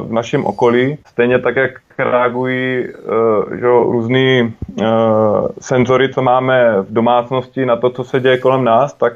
v 0.00 0.12
našem 0.12 0.46
okolí. 0.46 0.98
Stejně 1.06 1.38
tak, 1.38 1.56
jak 1.56 1.70
reagují 1.98 2.84
eh, 2.84 3.56
že, 3.56 3.66
různý 3.66 4.54
senzory, 5.60 6.08
co 6.08 6.22
máme 6.22 6.82
v 6.82 6.92
domácnosti 6.92 7.66
na 7.66 7.76
to, 7.76 7.90
co 7.90 8.04
se 8.04 8.20
děje 8.20 8.38
kolem 8.38 8.64
nás, 8.64 8.94
tak 8.94 9.14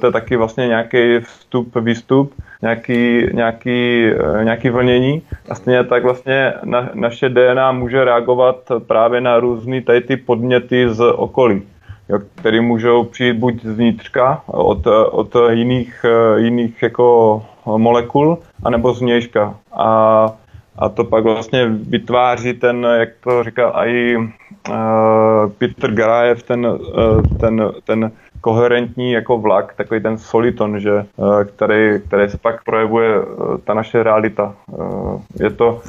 to 0.00 0.06
je 0.06 0.12
taky 0.12 0.36
vlastně 0.36 0.68
nějaký 0.68 1.18
vstup, 1.18 1.76
výstup, 1.76 2.34
nějaký, 2.62 3.26
nějaký, 3.32 4.10
nějaký 4.42 4.70
vlnění. 4.70 5.22
A 5.50 5.54
stejně 5.54 5.84
tak 5.84 6.02
vlastně 6.02 6.52
na, 6.64 6.90
naše 6.94 7.28
DNA 7.28 7.72
může 7.72 8.04
reagovat 8.04 8.56
právě 8.86 9.20
na 9.20 9.40
různé 9.40 9.82
tady 9.82 10.00
ty 10.00 10.16
podměty 10.16 10.88
z 10.88 11.00
okolí 11.00 11.62
jo, 12.08 12.18
který 12.34 12.60
můžou 12.60 13.04
přijít 13.04 13.32
buď 13.32 13.64
zvnitřka 13.64 14.42
od, 14.46 14.86
od 15.10 15.36
jiných, 15.50 16.04
jiných 16.36 16.82
jako 16.82 17.42
molekul, 17.76 18.38
anebo 18.64 18.94
z 18.94 19.00
vnějška. 19.00 19.54
A, 19.72 20.32
a 20.78 20.88
to 20.88 21.04
pak 21.04 21.24
vlastně 21.24 21.66
vytváří 21.68 22.54
ten, 22.54 22.86
jak 22.98 23.08
to 23.20 23.44
říkal 23.44 23.72
i 23.86 24.16
uh, 24.16 25.50
Peter 25.58 25.94
Garajev, 25.94 26.42
ten, 26.42 26.66
uh, 26.66 27.22
ten, 27.40 27.70
ten 27.84 28.12
koherentní 28.40 29.12
jako 29.12 29.38
vlak, 29.38 29.74
takový 29.74 30.00
ten 30.00 30.18
soliton, 30.18 30.80
že, 30.80 31.04
uh, 31.16 31.44
který, 31.44 32.00
který 32.06 32.30
se 32.30 32.38
pak 32.38 32.64
projevuje 32.64 33.20
uh, 33.20 33.58
ta 33.64 33.74
naše 33.74 34.02
realita. 34.02 34.54
Uh, 34.66 35.20
je 35.40 35.50
to 35.50 35.80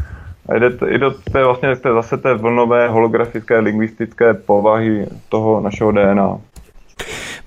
a 0.49 0.55
jde, 0.55 0.69
jde 0.69 1.11
to 1.31 1.37
je 1.37 1.45
vlastně 1.45 1.75
to 1.75 1.87
je 1.87 1.93
zase 1.93 2.17
té 2.17 2.33
vlnové 2.33 2.87
holografické 2.87 3.59
lingvistické 3.59 4.33
povahy 4.33 5.07
toho 5.29 5.61
našeho 5.61 5.91
DNA. 5.91 6.37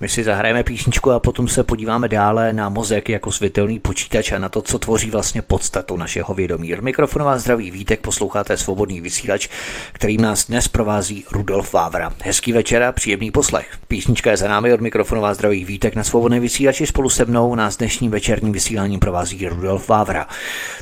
My 0.03 0.09
si 0.09 0.23
zahrajeme 0.23 0.63
písničku 0.63 1.11
a 1.11 1.19
potom 1.19 1.47
se 1.47 1.63
podíváme 1.63 2.07
dále 2.07 2.53
na 2.53 2.69
mozek 2.69 3.09
jako 3.09 3.31
světelný 3.31 3.79
počítač 3.79 4.31
a 4.31 4.39
na 4.39 4.49
to, 4.49 4.61
co 4.61 4.79
tvoří 4.79 5.11
vlastně 5.11 5.41
podstatu 5.41 5.97
našeho 5.97 6.33
vědomí. 6.33 6.73
Mikrofonová 6.81 7.37
zdraví 7.37 7.71
Vítek, 7.71 7.99
posloucháte 7.99 8.57
svobodný 8.57 9.01
vysílač, 9.01 9.49
kterým 9.93 10.21
nás 10.21 10.47
dnes 10.47 10.67
provází 10.67 11.25
Rudolf 11.31 11.73
Vávra. 11.73 12.13
Hezký 12.23 12.51
večer 12.51 12.83
a 12.83 12.91
příjemný 12.91 13.31
poslech. 13.31 13.67
Písnička 13.87 14.31
je 14.31 14.37
za 14.37 14.47
námi 14.47 14.73
od 14.73 14.81
mikrofonová 14.81 15.33
zdraví 15.33 15.65
Vítek 15.65 15.95
na 15.95 16.03
svobodné 16.03 16.39
vysílači 16.39 16.87
spolu 16.87 17.09
se 17.09 17.25
mnou 17.25 17.55
nás 17.55 17.77
dnešním 17.77 18.11
večerním 18.11 18.51
vysíláním 18.51 18.99
provází 18.99 19.47
Rudolf 19.47 19.89
Vávra. 19.89 20.27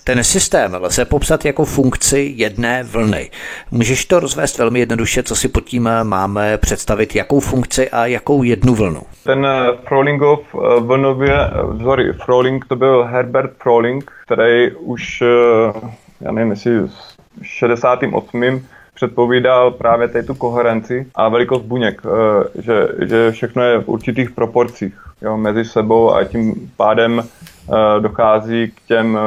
Ten 0.03 0.23
systém 0.23 0.77
lze 0.81 1.05
popsat 1.05 1.45
jako 1.45 1.65
funkci 1.65 2.34
jedné 2.36 2.84
vlny. 2.84 3.31
Můžeš 3.71 4.05
to 4.05 4.19
rozvést 4.19 4.57
velmi 4.57 4.79
jednoduše, 4.79 5.23
co 5.23 5.36
si 5.36 5.47
pod 5.47 5.62
tím 5.62 5.89
máme 6.03 6.57
představit, 6.57 7.15
jakou 7.15 7.39
funkci 7.39 7.89
a 7.89 8.05
jakou 8.05 8.43
jednu 8.43 8.75
vlnu? 8.75 9.11
Ten 9.24 9.45
eh, 9.45 9.78
Frolingov 9.88 10.39
eh, 10.56 10.80
vlnově, 10.80 11.36
eh, 11.36 11.84
sorry, 11.84 12.13
Froling 12.13 12.65
to 12.65 12.76
byl 12.76 13.04
Herbert 13.04 13.52
Froling, 13.58 14.12
který 14.26 14.71
už, 14.71 15.24
já 16.21 16.32
nevím, 16.32 16.52
jestli 16.52 16.80
v 16.80 16.91
68 17.41 18.62
předpovídal 18.95 19.71
právě 19.71 20.08
tady 20.08 20.24
tu 20.26 20.36
koherenci 20.36 21.08
a 21.15 21.30
velikost 21.30 21.62
buněk, 21.62 22.02
že, 22.60 22.88
že 23.02 23.32
všechno 23.32 23.63
je 23.63 23.80
v 23.80 23.88
určitých 23.88 24.32
proporcích 24.32 24.93
jo, 25.21 25.38
mezi 25.38 25.65
sebou 25.65 26.13
a 26.13 26.24
tím 26.24 26.71
pádem 26.78 27.24
dochází 28.00 28.71
k 28.76 28.82
těm 28.88 29.19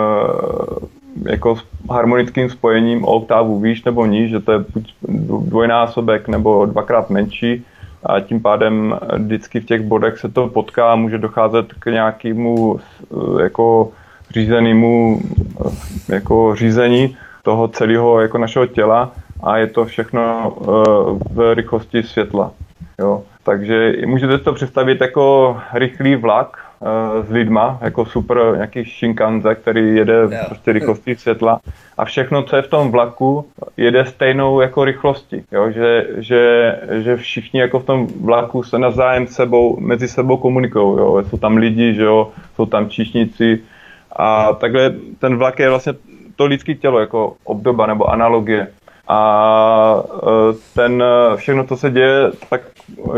jako 1.22 1.56
harmonickým 1.90 2.50
spojením 2.50 3.04
o 3.04 3.08
oktávu 3.08 3.60
výš 3.60 3.84
nebo 3.84 4.06
níž, 4.06 4.30
že 4.30 4.40
to 4.40 4.52
je 4.52 4.58
buď 4.58 4.94
dvojnásobek 5.38 6.28
nebo 6.28 6.66
dvakrát 6.66 7.10
menší 7.10 7.64
a 8.06 8.20
tím 8.20 8.42
pádem 8.42 8.98
vždycky 9.16 9.60
v 9.60 9.64
těch 9.64 9.82
bodech 9.82 10.18
se 10.18 10.28
to 10.28 10.48
potká 10.48 10.96
může 10.96 11.18
docházet 11.18 11.72
k 11.78 11.86
nějakému 11.86 12.80
eh, 12.80 13.42
jako 13.42 13.90
řízenému 14.30 15.20
eh, 15.66 16.14
jako 16.14 16.54
řízení 16.54 17.16
toho 17.42 17.68
celého 17.68 18.20
jako 18.20 18.38
našeho 18.38 18.66
těla 18.66 19.12
a 19.42 19.56
je 19.56 19.66
to 19.66 19.84
všechno 19.84 20.52
eh, 20.60 20.64
v 21.34 21.54
rychlosti 21.54 22.02
světla. 22.02 22.50
Jo. 22.98 23.22
Takže 23.44 23.92
můžete 24.06 24.38
to 24.38 24.52
představit 24.52 25.00
jako 25.00 25.56
rychlý 25.74 26.16
vlak, 26.16 26.56
s 27.22 27.30
lidma, 27.30 27.78
jako 27.80 28.04
super 28.04 28.38
nějaký 28.54 28.84
Shinkanze, 28.84 29.54
který 29.54 29.96
jede 29.96 30.14
yeah. 30.30 30.46
prostě 30.46 30.72
rychlostí 30.72 31.14
světla 31.14 31.60
a 31.98 32.04
všechno, 32.04 32.42
co 32.42 32.56
je 32.56 32.62
v 32.62 32.68
tom 32.68 32.90
vlaku, 32.90 33.46
jede 33.76 34.06
stejnou 34.06 34.60
jako 34.60 34.84
rychlostí, 34.84 35.42
jo? 35.52 35.70
Že, 35.70 36.06
že, 36.16 36.74
že 36.90 37.16
všichni 37.16 37.60
jako 37.60 37.78
v 37.78 37.84
tom 37.84 38.06
vlaku 38.20 38.62
se 38.62 38.78
navzájem 38.78 39.26
sebou, 39.26 39.80
mezi 39.80 40.08
sebou 40.08 40.36
komunikují, 40.36 40.98
jo? 40.98 41.22
jsou 41.28 41.36
tam 41.36 41.56
lidi, 41.56 41.94
že 41.94 42.02
jo? 42.02 42.30
jsou 42.56 42.66
tam 42.66 42.88
číšníci 42.88 43.60
a 44.16 44.52
takhle 44.52 44.94
ten 45.18 45.36
vlak 45.36 45.58
je 45.58 45.68
vlastně 45.68 45.92
to 46.36 46.46
lidské 46.46 46.74
tělo 46.74 47.00
jako 47.00 47.36
obdoba 47.44 47.86
nebo 47.86 48.10
analogie. 48.10 48.68
A 49.08 50.02
e, 50.22 50.54
ten 50.74 51.04
všechno, 51.36 51.64
co 51.64 51.76
se 51.76 51.90
děje, 51.90 52.30
tak 52.50 52.60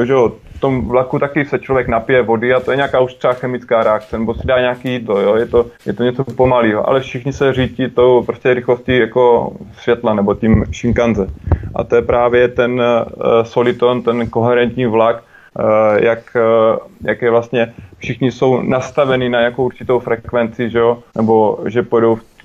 že 0.04 0.12
jo, 0.12 0.32
v 0.56 0.60
tom 0.60 0.88
vlaku 0.88 1.18
taky 1.18 1.44
se 1.44 1.58
člověk 1.58 1.88
napije 1.88 2.22
vody 2.22 2.54
a 2.54 2.60
to 2.60 2.70
je 2.70 2.76
nějaká 2.76 3.00
už 3.00 3.14
třeba 3.14 3.32
chemická 3.32 3.82
reakce, 3.82 4.18
nebo 4.18 4.34
si 4.34 4.46
dá 4.46 4.60
nějaký 4.60 4.92
jídlo, 4.92 5.20
jo? 5.20 5.34
Je, 5.34 5.46
to, 5.46 5.66
je 5.86 5.92
to 5.92 6.02
něco 6.02 6.24
pomalého, 6.24 6.88
ale 6.88 7.00
všichni 7.00 7.32
se 7.32 7.52
řídí 7.52 7.90
tou 7.90 8.22
prostě 8.22 8.54
rychlostí 8.54 8.98
jako 8.98 9.52
světla 9.72 10.14
nebo 10.14 10.34
tím 10.34 10.64
Shinkanze. 10.72 11.26
A 11.74 11.84
to 11.84 11.96
je 11.96 12.02
právě 12.02 12.48
ten 12.48 12.80
uh, 12.80 13.42
soliton, 13.42 14.02
ten 14.02 14.30
koherentní 14.30 14.86
vlak, 14.86 15.22
uh, 15.58 15.64
jak, 15.96 16.36
uh, 16.36 16.78
jak 17.04 17.22
je 17.22 17.30
vlastně 17.30 17.74
všichni 17.98 18.32
jsou 18.32 18.62
nastaveni 18.62 19.28
na 19.28 19.40
jakou 19.40 19.64
určitou 19.64 19.98
frekvenci, 19.98 20.70
že 20.70 20.78
jo? 20.78 20.98
nebo 21.16 21.58
že 21.66 21.82
půjdou 21.82 22.14
v 22.14 22.35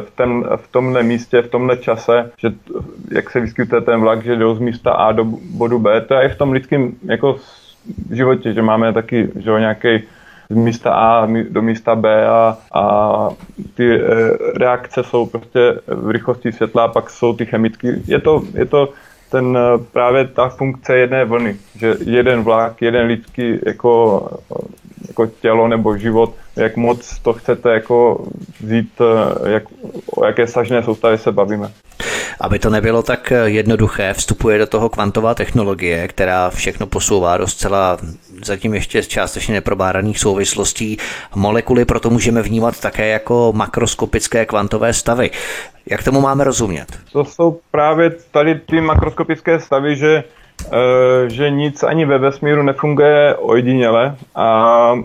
v, 0.00 0.10
ten, 0.14 0.44
v 0.56 0.68
tomhle 0.72 1.02
místě, 1.02 1.42
v 1.42 1.50
tomhle 1.50 1.76
čase, 1.76 2.30
že 2.38 2.52
jak 3.10 3.30
se 3.30 3.40
vyskytuje 3.40 3.80
ten 3.80 4.00
vlak, 4.00 4.24
že 4.24 4.36
jdou 4.36 4.54
z 4.54 4.58
místa 4.58 4.92
A 4.92 5.12
do 5.12 5.24
bodu 5.50 5.78
B, 5.78 6.00
to 6.00 6.14
je 6.14 6.28
v 6.28 6.38
tom 6.38 6.52
lidském 6.52 6.92
jako 7.04 7.36
životě, 8.10 8.52
že 8.52 8.62
máme 8.62 8.92
taky 8.92 9.28
že 9.36 9.50
nějaký 9.50 10.02
z 10.50 10.54
místa 10.54 10.94
A 10.94 11.28
do 11.50 11.62
místa 11.62 11.94
B 11.94 12.26
a, 12.26 12.58
a 12.74 13.28
ty 13.74 13.94
e, 13.94 14.00
reakce 14.58 15.02
jsou 15.02 15.26
prostě 15.26 15.60
v 15.86 16.10
rychlosti 16.10 16.52
světla 16.52 16.88
pak 16.88 17.10
jsou 17.10 17.32
ty 17.32 17.46
chemické. 17.46 17.96
Je 18.06 18.20
to, 18.20 18.42
je 18.54 18.64
to 18.64 18.88
ten 19.30 19.56
e, 19.56 19.78
právě 19.92 20.26
ta 20.26 20.48
funkce 20.48 20.96
jedné 20.96 21.24
vlny, 21.24 21.56
že 21.76 21.94
jeden 22.04 22.42
vlak, 22.42 22.82
jeden 22.82 23.06
lidský 23.06 23.58
jako 23.66 24.22
jako 25.08 25.26
tělo 25.26 25.68
nebo 25.68 25.96
život, 25.96 26.34
jak 26.56 26.76
moc 26.76 27.18
to 27.18 27.32
chcete 27.32 27.70
jako 27.70 28.26
vzít, 28.60 28.92
eh, 29.00 29.50
jak, 29.50 29.62
o 30.16 30.24
jaké 30.24 30.46
sažné 30.46 30.82
soustavy 30.82 31.18
se 31.18 31.32
bavíme. 31.32 31.72
Aby 32.40 32.58
to 32.58 32.70
nebylo 32.70 33.02
tak 33.02 33.32
jednoduché, 33.44 34.12
vstupuje 34.14 34.58
do 34.58 34.66
toho 34.66 34.88
kvantová 34.88 35.34
technologie, 35.34 36.08
která 36.08 36.50
všechno 36.50 36.86
posouvá 36.86 37.36
do 37.36 37.46
zcela 37.46 37.98
zatím 38.44 38.74
ještě 38.74 39.02
částečně 39.02 39.54
neprobáraných 39.54 40.18
souvislostí. 40.18 40.98
Molekuly 41.34 41.84
proto 41.84 42.10
můžeme 42.10 42.42
vnímat 42.42 42.80
také 42.80 43.08
jako 43.08 43.52
makroskopické 43.56 44.46
kvantové 44.46 44.92
stavy. 44.92 45.30
Jak 45.90 46.04
tomu 46.04 46.20
máme 46.20 46.44
rozumět? 46.44 46.86
To 47.12 47.24
jsou 47.24 47.60
právě 47.70 48.10
tady 48.30 48.54
ty 48.54 48.80
makroskopické 48.80 49.60
stavy, 49.60 49.96
že 49.96 50.24
Eh, 50.72 51.30
že 51.30 51.50
nic 51.50 51.82
ani 51.82 52.04
ve 52.04 52.18
vesmíru 52.18 52.62
nefunguje 52.62 53.34
ojediněle 53.34 54.16
a 54.34 54.92
eh, 54.96 55.02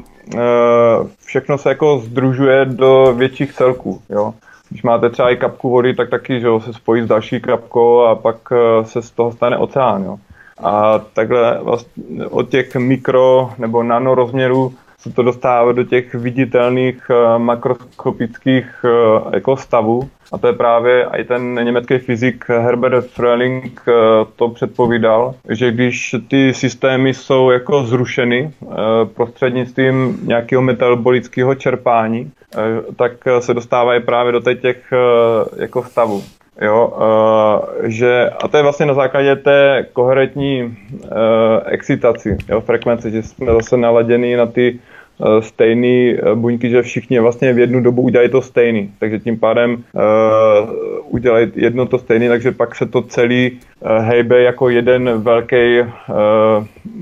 všechno 1.26 1.58
se 1.58 1.70
jako 1.70 2.00
združuje 2.00 2.66
do 2.66 3.14
větších 3.18 3.54
celků. 3.54 4.02
Jo? 4.10 4.34
Když 4.70 4.84
máte 4.84 5.10
třeba 5.10 5.30
i 5.30 5.38
kapku 5.38 5.70
vody, 5.70 5.94
tak 5.94 6.10
taky 6.10 6.40
že 6.40 6.48
jo, 6.48 6.60
se 6.60 6.74
spojí 6.74 7.04
s 7.04 7.08
další 7.08 7.42
kapkou 7.42 8.02
a 8.02 8.16
pak 8.16 8.38
eh, 8.52 8.86
se 8.86 9.02
z 9.02 9.12
toho 9.12 9.32
stane 9.32 9.58
oceán. 9.58 10.04
Jo? 10.04 10.18
A 10.64 11.00
takhle 11.00 11.60
vlastně 11.62 12.26
od 12.30 12.50
těch 12.50 12.76
mikro 12.76 13.52
nebo 13.58 13.84
nano 13.84 14.16
rozměrů 14.16 14.74
se 15.02 15.12
to 15.12 15.24
dostává 15.24 15.72
do 15.72 15.84
těch 15.84 16.16
viditelných 16.16 17.12
makroskopických 17.38 18.86
jako 19.34 19.58
stavů 19.58 20.10
a 20.32 20.38
to 20.38 20.48
je 20.48 20.54
právě 20.54 21.06
i 21.18 21.24
ten 21.24 21.66
německý 21.66 21.98
fyzik 21.98 22.50
Herbert 22.50 23.06
Fröhling 23.06 23.82
eh, 23.88 23.92
to 24.36 24.50
předpovídal, 24.50 25.36
že 25.50 25.72
když 25.72 26.16
ty 26.28 26.54
systémy 26.54 27.14
jsou 27.14 27.50
jako 27.50 27.84
zrušeny 27.84 28.52
eh, 28.64 28.76
prostřednictvím 29.16 30.20
nějakého 30.24 30.62
metabolického 30.62 31.56
čerpání, 31.56 32.32
eh, 32.56 32.60
tak 32.96 33.12
se 33.40 33.54
dostávají 33.54 34.02
právě 34.02 34.32
do 34.32 34.42
těch 34.56 34.94
jako 35.58 35.84
stavů. 35.84 36.24
Jo, 36.62 36.94
že, 37.84 38.30
a 38.44 38.48
to 38.48 38.58
je 38.58 38.64
vlastně 38.64 38.86
na 38.86 38.94
základě 38.94 39.36
té 39.36 39.86
koherentní 39.94 40.78
excitaci, 41.66 42.38
jo, 42.50 42.62
frekvence, 42.62 43.12
že 43.12 43.24
jsme 43.24 43.46
zase 43.46 43.78
naladěni 43.78 44.36
na 44.36 44.46
ty 44.46 44.80
Eh, 44.80 44.91
stejný 45.40 46.14
eh, 46.14 46.36
buňky, 46.36 46.70
že 46.70 46.82
všichni 46.82 47.20
vlastně 47.20 47.54
v 47.54 47.60
jednu 47.60 47.82
dobu 47.82 48.02
udělají 48.02 48.30
to 48.30 48.42
stejný. 48.42 48.92
Takže 49.00 49.20
tím 49.20 49.40
pádem 49.40 49.74
uh, 49.74 50.02
udělají 51.10 51.52
jedno 51.56 51.86
to 51.86 51.98
stejný, 51.98 52.28
takže 52.28 52.52
pak 52.52 52.76
se 52.76 52.86
to 52.86 53.02
celý 53.02 53.52
uh, 53.52 53.90
hejbe 53.98 54.42
jako 54.42 54.70
jeden 54.70 55.22
velký, 55.22 55.80
uh, 55.82 55.88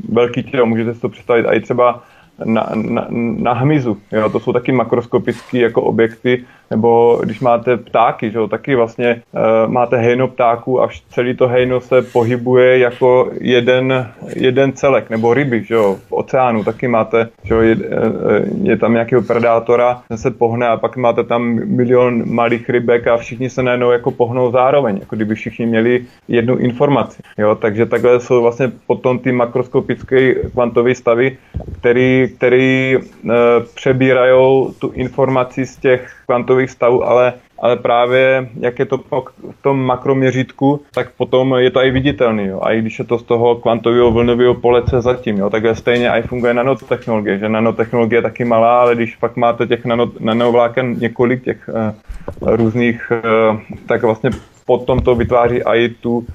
velký 0.10 0.43
tělo. 0.43 0.65
Můžete 0.65 0.93
si 0.93 1.01
to 1.01 1.10
představit 1.10 1.45
i 1.45 1.60
třeba 1.60 2.03
na, 2.43 2.69
na, 2.75 3.08
na 3.38 3.54
hmyzu. 3.54 3.97
Jo? 4.12 4.30
To 4.30 4.39
jsou 4.39 4.54
taky 4.54 4.71
makroskopické 4.71 5.58
jako 5.58 5.82
objekty, 5.82 6.45
nebo 6.71 7.19
když 7.23 7.39
máte 7.39 7.78
ptáky, 7.78 8.32
že 8.32 8.38
jo, 8.38 8.47
taky 8.47 8.75
vlastně 8.75 9.21
uh, 9.32 9.71
máte 9.71 9.97
hejno 9.97 10.28
ptáků 10.28 10.82
a 10.82 10.89
celý 11.10 11.36
to 11.36 11.47
hejno 11.47 11.82
se 11.82 12.02
pohybuje 12.02 12.80
jako 12.80 13.32
jeden, 13.41 14.08
jeden 14.36 14.73
celek, 14.73 15.10
nebo 15.10 15.34
ryby, 15.34 15.63
že 15.63 15.73
jo, 15.73 15.97
v 16.08 16.13
oceánu 16.13 16.63
taky 16.63 16.88
máte, 16.88 17.30
že 17.43 17.54
jo, 17.54 17.62
je, 17.62 17.75
eh, 17.75 18.43
je 18.63 18.78
tam 18.78 18.93
nějakého 18.93 19.21
predátora, 19.21 20.02
ten 20.08 20.17
se 20.17 20.32
pohne 20.32 20.67
a 20.67 20.78
pak 20.78 20.97
máte 20.97 21.23
tam 21.23 21.60
milion 21.65 22.23
malých 22.34 22.69
rybek 22.69 23.08
a 23.08 23.17
všichni 23.17 23.49
se 23.49 23.63
najednou 23.63 23.91
jako 23.91 24.12
pohnou 24.12 24.52
zároveň, 24.52 24.97
jako 24.99 25.15
kdyby 25.15 25.36
všichni 25.36 25.65
měli 25.65 26.06
jednu 26.28 26.58
informaci, 26.58 27.21
jo, 27.38 27.56
takže 27.56 27.86
takhle 27.86 28.19
jsou 28.19 28.41
vlastně 28.41 28.71
potom 28.88 29.19
ty 29.19 29.32
makroskopické 29.32 30.34
kvantové 30.34 30.95
stavy, 30.95 31.38
který, 31.80 32.28
který 32.29 32.97
uh, 32.97 33.31
přebírají 33.75 34.67
tu 34.79 34.91
informaci 34.93 35.65
z 35.65 35.77
těch 35.77 36.11
kvantových 36.25 36.71
stavů, 36.71 37.03
ale, 37.03 37.33
ale 37.59 37.75
právě 37.75 38.49
jak 38.59 38.79
je 38.79 38.85
to 38.85 38.97
v 38.97 39.61
tom 39.61 39.85
makroměřítku, 39.85 40.81
tak 40.93 41.11
potom 41.17 41.55
je 41.57 41.71
to 41.71 41.83
i 41.83 41.91
viditelný. 41.91 42.45
Jo. 42.45 42.59
A 42.63 42.71
i 42.71 42.81
když 42.81 42.99
je 42.99 43.05
to 43.05 43.19
z 43.19 43.23
toho 43.23 43.55
kvantového 43.55 44.11
vlnového 44.11 44.53
polece 44.53 45.01
zatím, 45.01 45.37
jo, 45.37 45.49
takhle 45.49 45.75
stejně 45.75 46.09
i 46.09 46.21
funguje 46.21 46.53
nanotechnologie, 46.53 47.37
že 47.37 47.49
nanotechnologie 47.49 48.17
je 48.17 48.21
taky 48.21 48.45
malá, 48.45 48.81
ale 48.81 48.95
když 48.95 49.15
pak 49.15 49.35
máte 49.35 49.67
těch 49.67 49.85
nano, 49.85 50.11
nanovláken 50.19 50.95
několik 50.99 51.43
těch 51.43 51.69
uh, 51.69 52.55
různých, 52.55 53.11
uh, 53.11 53.59
tak 53.87 54.03
vlastně 54.03 54.29
potom 54.65 54.99
to 54.99 55.15
vytváří 55.15 55.61
i 55.63 55.89
tu, 55.89 56.17
uh, 56.17 56.25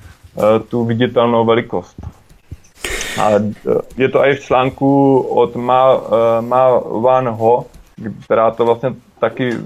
tu 0.68 0.84
viditelnou 0.84 1.44
velikost. 1.44 1.96
A 3.20 3.30
je 3.96 4.08
to 4.08 4.26
i 4.26 4.34
v 4.34 4.40
článku 4.40 5.18
od 5.20 5.56
Ma, 5.56 5.94
uh, 5.94 6.00
Ma 6.40 6.78
Van 6.78 7.28
Ho, 7.28 7.64
která 8.24 8.50
to 8.50 8.64
vlastně 8.64 8.94
taky 9.18 9.56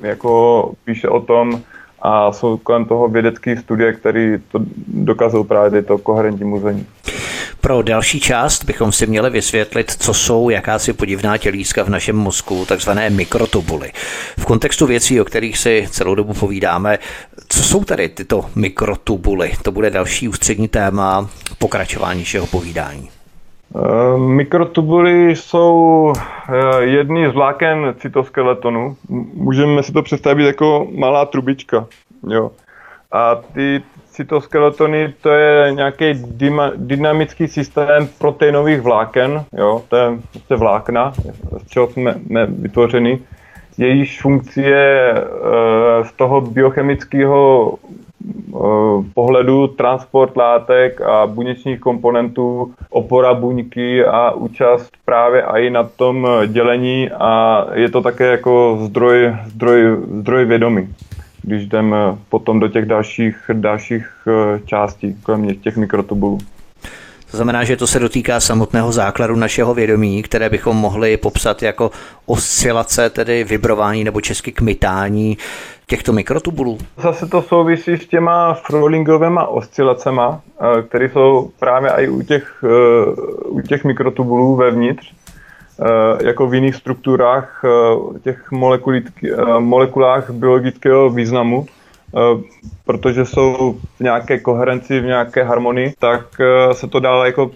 jako 0.00 0.72
píše 0.84 1.08
o 1.08 1.20
tom 1.20 1.62
a 2.02 2.32
jsou 2.32 2.56
kolem 2.56 2.84
toho 2.84 3.08
vědecké 3.08 3.56
studie, 3.56 3.92
které 3.92 4.38
to 4.38 4.58
dokazují 4.86 5.44
právě 5.44 5.82
to 5.82 5.98
koherentní 5.98 6.44
muzení. 6.44 6.86
Pro 7.60 7.82
další 7.82 8.20
část 8.20 8.64
bychom 8.64 8.92
si 8.92 9.06
měli 9.06 9.30
vysvětlit, 9.30 9.90
co 9.90 10.14
jsou 10.14 10.50
jakási 10.50 10.92
podivná 10.92 11.36
tělíska 11.36 11.82
v 11.82 11.88
našem 11.88 12.16
mozku, 12.16 12.64
takzvané 12.68 13.10
mikrotubuly. 13.10 13.92
V 14.38 14.44
kontextu 14.44 14.86
věcí, 14.86 15.20
o 15.20 15.24
kterých 15.24 15.58
si 15.58 15.86
celou 15.90 16.14
dobu 16.14 16.34
povídáme, 16.34 16.98
co 17.48 17.62
jsou 17.62 17.84
tady 17.84 18.08
tyto 18.08 18.44
mikrotubuly? 18.54 19.52
To 19.62 19.72
bude 19.72 19.90
další 19.90 20.28
ústřední 20.28 20.68
téma 20.68 21.28
pokračování 21.58 22.24
všeho 22.24 22.46
povídání. 22.46 23.10
Eh, 23.76 24.18
mikrotubuly 24.18 25.36
jsou 25.36 26.12
eh, 26.16 26.84
jedny 26.84 27.30
z 27.30 27.34
vláken 27.34 27.94
cytoskeletonu. 27.98 28.96
Můžeme 29.34 29.82
si 29.82 29.92
to 29.92 30.02
představit 30.02 30.46
jako 30.46 30.88
malá 30.94 31.26
trubička. 31.26 31.86
Jo. 32.28 32.50
A 33.12 33.34
ty 33.34 33.82
cytoskeletony 34.18 35.14
to 35.22 35.30
je 35.30 35.72
nějaký 35.72 36.04
dynamický 36.76 37.48
systém 37.48 38.08
proteinových 38.18 38.80
vláken, 38.80 39.44
jo, 39.52 39.82
to 39.88 39.96
je 39.96 40.56
vlákna, 40.56 41.12
z 41.58 41.68
čeho 41.68 41.90
jsme, 41.90 42.14
jsme 42.26 42.46
vytvořeni. 42.46 43.18
Jejíž 43.78 44.22
funkce 44.22 44.60
eh, 44.62 45.14
z 46.04 46.12
toho 46.12 46.40
biochemického 46.40 47.74
Eh, 48.54 49.04
pohledu 49.14 49.66
transport 49.66 50.36
látek 50.36 51.00
a 51.00 51.26
buněčních 51.26 51.80
komponentů, 51.80 52.74
opora 52.90 53.34
buňky 53.34 54.04
a 54.04 54.30
účast 54.30 54.90
právě 55.04 55.42
i 55.42 55.70
na 55.70 55.84
tom 55.84 56.28
dělení 56.46 57.10
a 57.10 57.64
je 57.74 57.90
to 57.90 58.02
také 58.02 58.26
jako 58.26 58.78
zdroj, 58.80 59.36
zdroj, 59.46 59.96
zdroj 60.14 60.44
vědomí 60.44 60.88
když 61.48 61.66
jdeme 61.66 61.96
potom 62.28 62.60
do 62.60 62.68
těch 62.68 62.84
dalších, 62.84 63.36
dalších 63.52 64.06
eh, 64.26 64.60
částí, 64.66 65.16
kolem 65.22 65.54
těch 65.54 65.76
mikrotubulů. 65.76 66.38
To 67.30 67.36
znamená, 67.36 67.64
že 67.64 67.76
to 67.76 67.86
se 67.86 67.98
dotýká 67.98 68.40
samotného 68.40 68.92
základu 68.92 69.36
našeho 69.36 69.74
vědomí, 69.74 70.22
které 70.22 70.50
bychom 70.50 70.76
mohli 70.76 71.16
popsat 71.16 71.62
jako 71.62 71.90
oscilace, 72.26 73.10
tedy 73.10 73.44
vibrování 73.44 74.04
nebo 74.04 74.20
česky 74.20 74.52
kmitání 74.52 75.38
těchto 75.86 76.12
mikrotubulů? 76.12 76.78
Zase 76.96 77.26
to 77.26 77.42
souvisí 77.42 77.96
s 77.96 78.06
těma 78.06 78.54
Frolingovými 78.54 79.40
oscilacema, 79.48 80.40
eh, 80.60 80.82
které 80.82 81.08
jsou 81.08 81.50
právě 81.58 81.90
i 81.90 82.08
u 82.08 82.22
těch, 82.22 82.64
eh, 82.64 83.10
u 83.48 83.60
těch 83.60 83.84
mikrotubulů 83.84 84.56
vevnitř, 84.56 85.12
eh, 85.12 85.17
jako 86.24 86.46
v 86.46 86.54
jiných 86.54 86.74
strukturách 86.74 87.62
těch 88.22 88.52
molekulách 89.58 90.30
biologického 90.30 91.10
významu. 91.10 91.66
Protože 92.84 93.24
jsou 93.24 93.76
v 93.96 94.00
nějaké 94.00 94.38
koherenci, 94.38 95.00
v 95.00 95.04
nějaké 95.04 95.42
harmonii, 95.42 95.92
tak 95.98 96.26
se 96.72 96.86
to 96.86 97.00
dále 97.00 97.26
jako, 97.26 97.50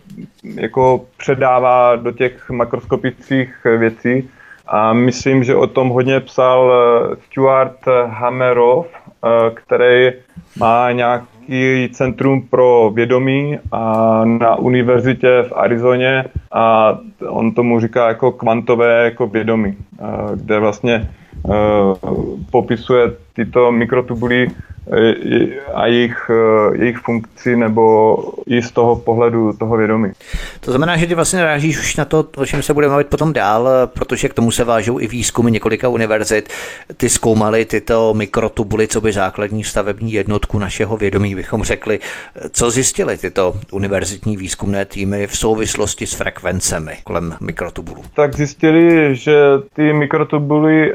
jako 0.44 1.00
předává 1.16 1.96
do 1.96 2.12
těch 2.12 2.50
makroskopických 2.50 3.66
věcí 3.78 4.28
a 4.66 4.92
myslím, 4.92 5.44
že 5.44 5.54
o 5.54 5.66
tom 5.66 5.88
hodně 5.88 6.20
psal 6.20 6.72
eh, 6.72 7.16
Stuart 7.26 7.76
Hammerov, 8.06 8.86
eh, 8.86 9.50
který 9.54 10.12
má 10.58 10.92
nějaký 10.92 11.88
centrum 11.92 12.42
pro 12.42 12.90
vědomí 12.94 13.58
a 13.72 14.22
na 14.24 14.56
univerzitě 14.56 15.44
v 15.48 15.52
Arizoně 15.52 16.24
a 16.52 16.98
on 17.28 17.52
tomu 17.52 17.80
říká 17.80 18.08
jako 18.08 18.32
kvantové 18.32 19.04
jako 19.04 19.26
vědomí, 19.26 19.76
eh, 19.76 20.04
kde 20.36 20.58
vlastně 20.58 21.10
popisuje 22.50 23.10
tyto 23.32 23.72
mikrotubuly 23.72 24.48
a 25.74 25.86
jejich, 25.86 26.30
jejich 26.72 26.98
funkci 26.98 27.56
nebo 27.56 28.16
i 28.46 28.62
z 28.62 28.70
toho 28.70 28.96
pohledu 28.96 29.52
toho 29.52 29.76
vědomí. 29.76 30.12
To 30.60 30.70
znamená, 30.70 30.96
že 30.96 31.06
ty 31.06 31.14
vlastně 31.14 31.38
narážíš 31.38 31.78
už 31.78 31.96
na 31.96 32.04
to, 32.04 32.26
o 32.36 32.46
čem 32.46 32.62
se 32.62 32.74
budeme 32.74 32.90
mluvit 32.90 33.06
potom 33.06 33.32
dál, 33.32 33.68
protože 33.86 34.28
k 34.28 34.34
tomu 34.34 34.50
se 34.50 34.64
vážou 34.64 35.00
i 35.00 35.06
výzkumy 35.06 35.50
několika 35.50 35.88
univerzit. 35.88 36.48
Ty 36.96 37.08
zkoumali 37.08 37.64
tyto 37.64 38.14
mikrotubuly, 38.14 38.88
co 38.88 39.00
by 39.00 39.12
základní 39.12 39.64
stavební 39.64 40.12
jednotku 40.12 40.58
našeho 40.58 40.96
vědomí, 40.96 41.34
bychom 41.34 41.62
řekli. 41.62 41.98
Co 42.50 42.70
zjistili 42.70 43.18
tyto 43.18 43.54
univerzitní 43.72 44.36
výzkumné 44.36 44.84
týmy 44.84 45.26
v 45.26 45.36
souvislosti 45.36 46.06
s 46.06 46.14
frekvencemi 46.14 46.92
kolem 47.04 47.34
mikrotubulů? 47.40 48.02
Tak 48.14 48.34
zjistili, 48.34 49.16
že 49.16 49.34
ty 49.74 49.92
mikrotubuly 49.92 50.92
e, 50.92 50.94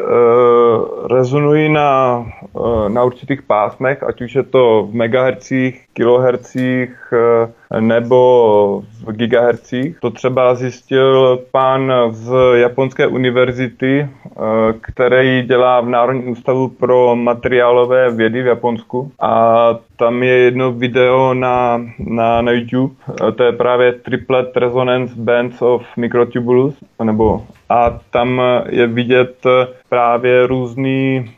rezonují 1.07 1.69
na, 1.69 2.25
e, 2.55 2.89
na 2.89 3.03
určitých 3.03 3.41
pásmech, 3.77 4.03
ať 4.03 4.21
už 4.21 4.35
je 4.35 4.43
to 4.43 4.87
v 4.91 4.95
megahercích, 4.95 5.85
kilohercích 5.93 7.13
eh, 7.13 7.81
nebo 7.81 8.83
v 9.05 9.11
gigahercích. 9.11 9.99
To 9.99 10.09
třeba 10.09 10.55
zjistil 10.55 11.39
pán 11.51 11.91
z 12.09 12.33
Japonské 12.53 13.07
univerzity, 13.07 14.01
eh, 14.01 14.39
který 14.81 15.43
dělá 15.43 15.81
v 15.81 15.89
Národním 15.89 16.29
ústavu 16.29 16.67
pro 16.67 17.15
materiálové 17.15 18.11
vědy 18.11 18.43
v 18.43 18.47
Japonsku. 18.47 19.11
A 19.19 19.79
tam 19.97 20.23
je 20.23 20.33
jedno 20.33 20.71
video 20.71 21.33
na, 21.33 21.81
na, 21.99 22.41
na 22.41 22.51
YouTube, 22.51 22.95
eh, 23.27 23.31
to 23.31 23.43
je 23.43 23.51
právě 23.51 23.93
Triplet 23.93 24.57
Resonance 24.57 25.13
Bands 25.17 25.61
of 25.61 25.81
Microtubulus, 25.97 26.75
nebo 27.03 27.45
a 27.69 27.99
tam 28.11 28.41
je 28.69 28.87
vidět 28.87 29.43
právě 29.89 30.47
různý 30.47 31.31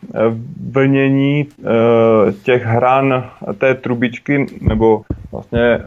vlnění 0.72 1.48
těch 2.44 2.66
hran 2.66 3.30
té 3.58 3.76
trubičky 3.76 4.46
nebo 4.62 5.02
vlastně 5.32 5.62
eh, 5.62 5.82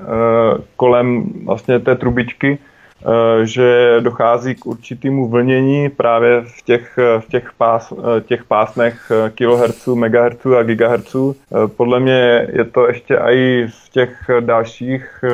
kolem 0.77 1.25
vlastně 1.45 1.79
té 1.79 1.97
trubičky, 1.97 2.59
eh, 2.59 3.47
že 3.47 3.97
dochází 4.01 4.55
k 4.55 4.67
určitému 4.67 5.29
vlnění 5.29 5.89
právě 5.89 6.41
v 6.41 6.63
těch, 6.63 6.99
v 7.19 7.29
těch, 7.29 7.53
pás, 7.59 7.93
eh, 7.93 8.21
těch 8.21 8.45
pásmech 8.45 9.13
kilohertzů, 9.35 9.97
megahertzů 9.97 10.57
a 10.57 10.63
gigahertzů. 10.63 11.37
Podle 11.77 12.01
mě 12.01 12.47
je 12.53 12.65
to 12.65 12.87
ještě 12.87 13.17
i 13.17 13.67
v 13.69 13.89
těch 13.89 14.31
dalších, 14.41 15.25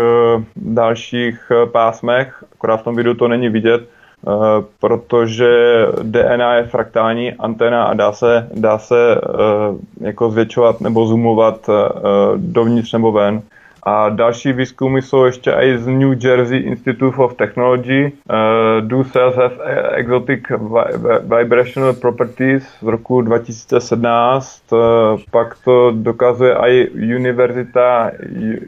dalších 0.57 1.53
pásmech, 1.73 2.45
akorát 2.53 2.77
v 2.77 2.85
tom 2.85 2.97
videu 2.97 3.15
to 3.15 3.29
není 3.29 3.49
vidět, 3.49 3.89
protože 4.81 5.87
DNA 6.03 6.55
je 6.55 6.65
fraktální 6.65 7.33
anténa 7.33 7.85
a 7.85 7.95
dá 7.95 8.13
se, 8.13 8.49
dá 8.55 8.79
se 8.79 9.21
jako 10.01 10.31
zvětšovat 10.31 10.81
nebo 10.81 11.07
zoomovat 11.07 11.71
dovnitř 12.37 12.93
nebo 12.93 13.13
ven. 13.13 13.43
A 13.83 14.09
další 14.09 14.53
výzkumy 14.53 15.03
jsou 15.03 15.25
ještě 15.25 15.53
i 15.53 15.79
z 15.79 15.87
New 15.87 16.25
Jersey 16.25 16.59
Institute 16.59 17.17
of 17.17 17.35
Technology. 17.35 18.05
Uh, 18.05 18.89
do 18.89 19.05
cells 19.05 19.37
have 19.37 19.55
exotic 19.95 20.41
vibrational 21.23 21.93
properties 21.93 22.63
z 22.81 22.87
roku 22.87 23.23
2017. 23.23 24.63
Uh, 24.73 24.79
pak 25.31 25.57
to 25.65 25.91
dokazuje 25.95 26.55
i 26.55 26.89
Univerzita 27.17 28.11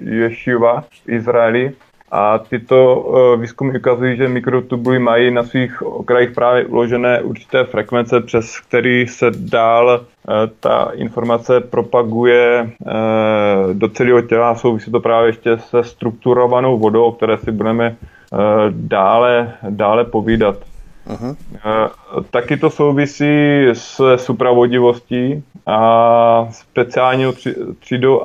Yeshiva 0.00 0.80
v 0.80 1.08
Izraeli. 1.08 1.72
A 2.10 2.38
tyto 2.38 2.96
uh, 3.00 3.40
výzkumy 3.40 3.78
ukazují, 3.78 4.16
že 4.16 4.28
mikrotubuly 4.28 4.98
mají 4.98 5.30
na 5.30 5.42
svých 5.42 5.82
okrajích 5.82 6.30
právě 6.30 6.64
uložené 6.64 7.22
určité 7.22 7.64
frekvence, 7.64 8.20
přes 8.20 8.60
který 8.60 9.06
se 9.06 9.30
dál 9.38 10.00
uh, 10.00 10.34
ta 10.60 10.90
informace 10.94 11.60
propaguje 11.60 12.70
uh, 12.80 13.74
do 13.74 13.88
celého 13.88 14.22
těla. 14.22 14.54
Souvisí 14.54 14.90
to 14.90 15.00
právě 15.00 15.28
ještě 15.28 15.58
se 15.58 15.84
strukturovanou 15.84 16.78
vodou, 16.78 17.04
o 17.04 17.12
které 17.12 17.38
si 17.38 17.52
budeme 17.52 17.96
dále, 18.70 19.52
dále 19.70 20.04
povídat. 20.04 20.69
Uh-huh. 21.08 21.36
Taky 22.30 22.56
to 22.56 22.70
souvisí 22.70 23.66
s 23.72 24.16
supravodivostí 24.16 25.44
a 25.66 26.48
speciální 26.50 27.24
třídou 27.80 28.22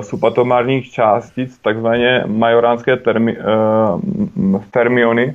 subatomárních 0.00 0.92
částic, 0.92 1.58
takzvané 1.58 2.24
majoránské 2.26 2.96
termi, 2.96 3.36
fermiony. 4.72 5.34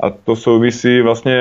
A 0.00 0.10
to 0.10 0.36
souvisí 0.36 1.00
vlastně 1.00 1.38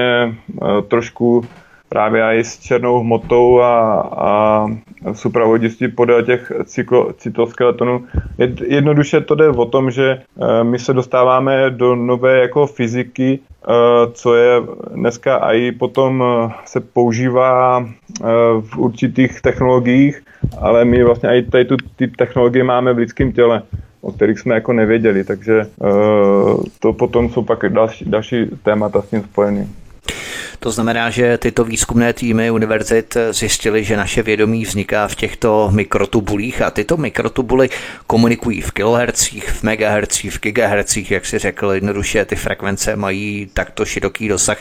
trošku 0.87 1.45
právě 1.91 2.23
i 2.23 2.43
s 2.43 2.59
černou 2.59 2.99
hmotou 2.99 3.61
a, 3.61 3.99
a 4.01 4.65
supravodistí 5.13 5.87
podél 5.87 6.23
těch 6.23 6.51
cyklo, 6.65 7.13
cytoskeletonů. 7.13 8.03
Jednoduše 8.67 9.21
to 9.21 9.35
jde 9.35 9.49
o 9.49 9.65
tom, 9.65 9.91
že 9.91 10.11
e, 10.11 10.63
my 10.63 10.79
se 10.79 10.93
dostáváme 10.93 11.69
do 11.69 11.95
nové 11.95 12.39
jako 12.39 12.67
fyziky, 12.67 13.39
e, 13.39 13.73
co 14.11 14.35
je 14.35 14.61
dneska 14.95 15.37
i 15.37 15.71
potom 15.71 16.23
e, 16.23 16.51
se 16.65 16.79
používá 16.79 17.85
v 18.61 18.77
určitých 18.77 19.41
technologiích, 19.41 20.23
ale 20.59 20.85
my 20.85 21.03
vlastně 21.03 21.29
i 21.29 21.41
tady 21.41 21.65
tu, 21.65 21.77
ty 21.95 22.07
technologie 22.07 22.63
máme 22.63 22.93
v 22.93 22.97
lidském 22.97 23.31
těle 23.31 23.61
o 24.01 24.11
kterých 24.11 24.39
jsme 24.39 24.55
jako 24.55 24.73
nevěděli, 24.73 25.23
takže 25.23 25.65
to 26.79 26.93
potom 26.93 27.29
jsou 27.29 27.41
pak 27.41 27.69
další, 27.69 28.05
další 28.05 28.45
témata 28.63 29.01
s 29.01 29.09
tím 29.09 29.21
spojený. 29.21 29.67
To 30.63 30.71
znamená, 30.71 31.09
že 31.09 31.37
tyto 31.37 31.63
výzkumné 31.63 32.13
týmy 32.13 32.51
univerzit 32.51 33.17
zjistili, 33.31 33.83
že 33.83 33.97
naše 33.97 34.23
vědomí 34.23 34.65
vzniká 34.65 35.07
v 35.07 35.15
těchto 35.15 35.69
mikrotubulích 35.73 36.61
a 36.61 36.71
tyto 36.71 36.97
mikrotubuly 36.97 37.69
komunikují 38.07 38.61
v 38.61 38.71
kilohercích, 38.71 39.49
v 39.49 39.63
megahercích, 39.63 40.33
v 40.33 40.39
gigahercích, 40.39 41.11
jak 41.11 41.25
si 41.25 41.39
řekl, 41.39 41.71
jednoduše 41.71 42.25
ty 42.25 42.35
frekvence 42.35 42.95
mají 42.95 43.49
takto 43.53 43.85
široký 43.85 44.27
dosah. 44.27 44.57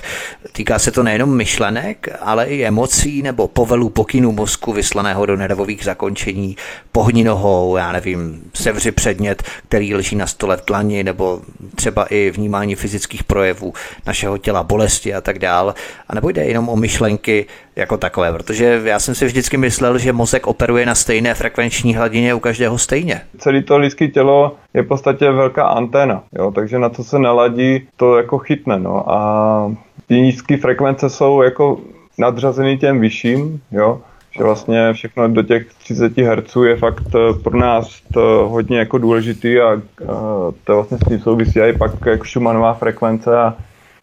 Týká 0.52 0.78
se 0.78 0.90
to 0.90 1.02
nejenom 1.02 1.36
myšlenek, 1.36 2.08
ale 2.20 2.46
i 2.46 2.64
emocí 2.64 3.22
nebo 3.22 3.48
povelů 3.48 3.88
pokynů 3.88 4.32
mozku 4.32 4.72
vyslaného 4.72 5.26
do 5.26 5.36
nervových 5.36 5.84
zakončení, 5.84 6.56
pohni 6.92 7.24
nohou, 7.24 7.76
já 7.76 7.92
nevím, 7.92 8.42
sevři 8.54 8.92
předmět, 8.92 9.42
který 9.68 9.94
leží 9.94 10.16
na 10.16 10.26
stole 10.26 10.56
v 10.56 10.62
tlani, 10.62 11.04
nebo 11.04 11.40
třeba 11.74 12.06
i 12.10 12.30
vnímání 12.30 12.74
fyzických 12.74 13.24
projevů 13.24 13.74
našeho 14.06 14.38
těla, 14.38 14.62
bolesti 14.62 15.14
a 15.14 15.20
tak 15.20 15.38
dále. 15.38 15.74
A 16.08 16.14
nebo 16.14 16.30
jde 16.30 16.44
jenom 16.44 16.68
o 16.68 16.76
myšlenky 16.76 17.46
jako 17.76 17.96
takové, 17.96 18.32
protože 18.32 18.80
já 18.84 18.98
jsem 18.98 19.14
si 19.14 19.26
vždycky 19.26 19.56
myslel, 19.56 19.98
že 19.98 20.12
mozek 20.12 20.46
operuje 20.46 20.86
na 20.86 20.94
stejné 20.94 21.34
frekvenční 21.34 21.94
hladině 21.94 22.34
u 22.34 22.40
každého 22.40 22.78
stejně. 22.78 23.20
Celé 23.38 23.62
to 23.62 23.78
lidské 23.78 24.08
tělo 24.08 24.56
je 24.74 24.82
v 24.82 24.86
podstatě 24.86 25.30
velká 25.30 25.66
anténa, 25.66 26.22
jo, 26.38 26.50
takže 26.50 26.78
na 26.78 26.88
co 26.88 27.04
se 27.04 27.18
naladí, 27.18 27.88
to 27.96 28.16
jako 28.16 28.38
chytne. 28.38 28.78
No. 28.78 29.12
A 29.12 29.72
ty 30.06 30.14
nízké 30.14 30.56
frekvence 30.56 31.10
jsou 31.10 31.42
jako 31.42 31.80
nadřazený 32.18 32.78
těm 32.78 33.00
vyšším, 33.00 33.60
jo, 33.72 34.00
že 34.36 34.44
vlastně 34.44 34.92
všechno 34.92 35.28
do 35.28 35.42
těch 35.42 35.74
30 35.74 36.18
Hz 36.18 36.56
je 36.66 36.76
fakt 36.76 37.14
eh, 37.14 37.34
pro 37.42 37.58
nás 37.58 38.00
to 38.12 38.48
hodně 38.50 38.78
jako 38.78 38.98
důležitý 38.98 39.60
a, 39.60 39.72
a 39.72 39.78
to 40.64 40.74
vlastně 40.74 40.98
s 40.98 41.08
tím 41.08 41.20
souvisí 41.20 41.60
i 41.60 41.72
pak 41.72 41.92
jako 42.06 42.24
Schumannová 42.24 42.74
frekvence 42.74 43.38
a 43.38 43.56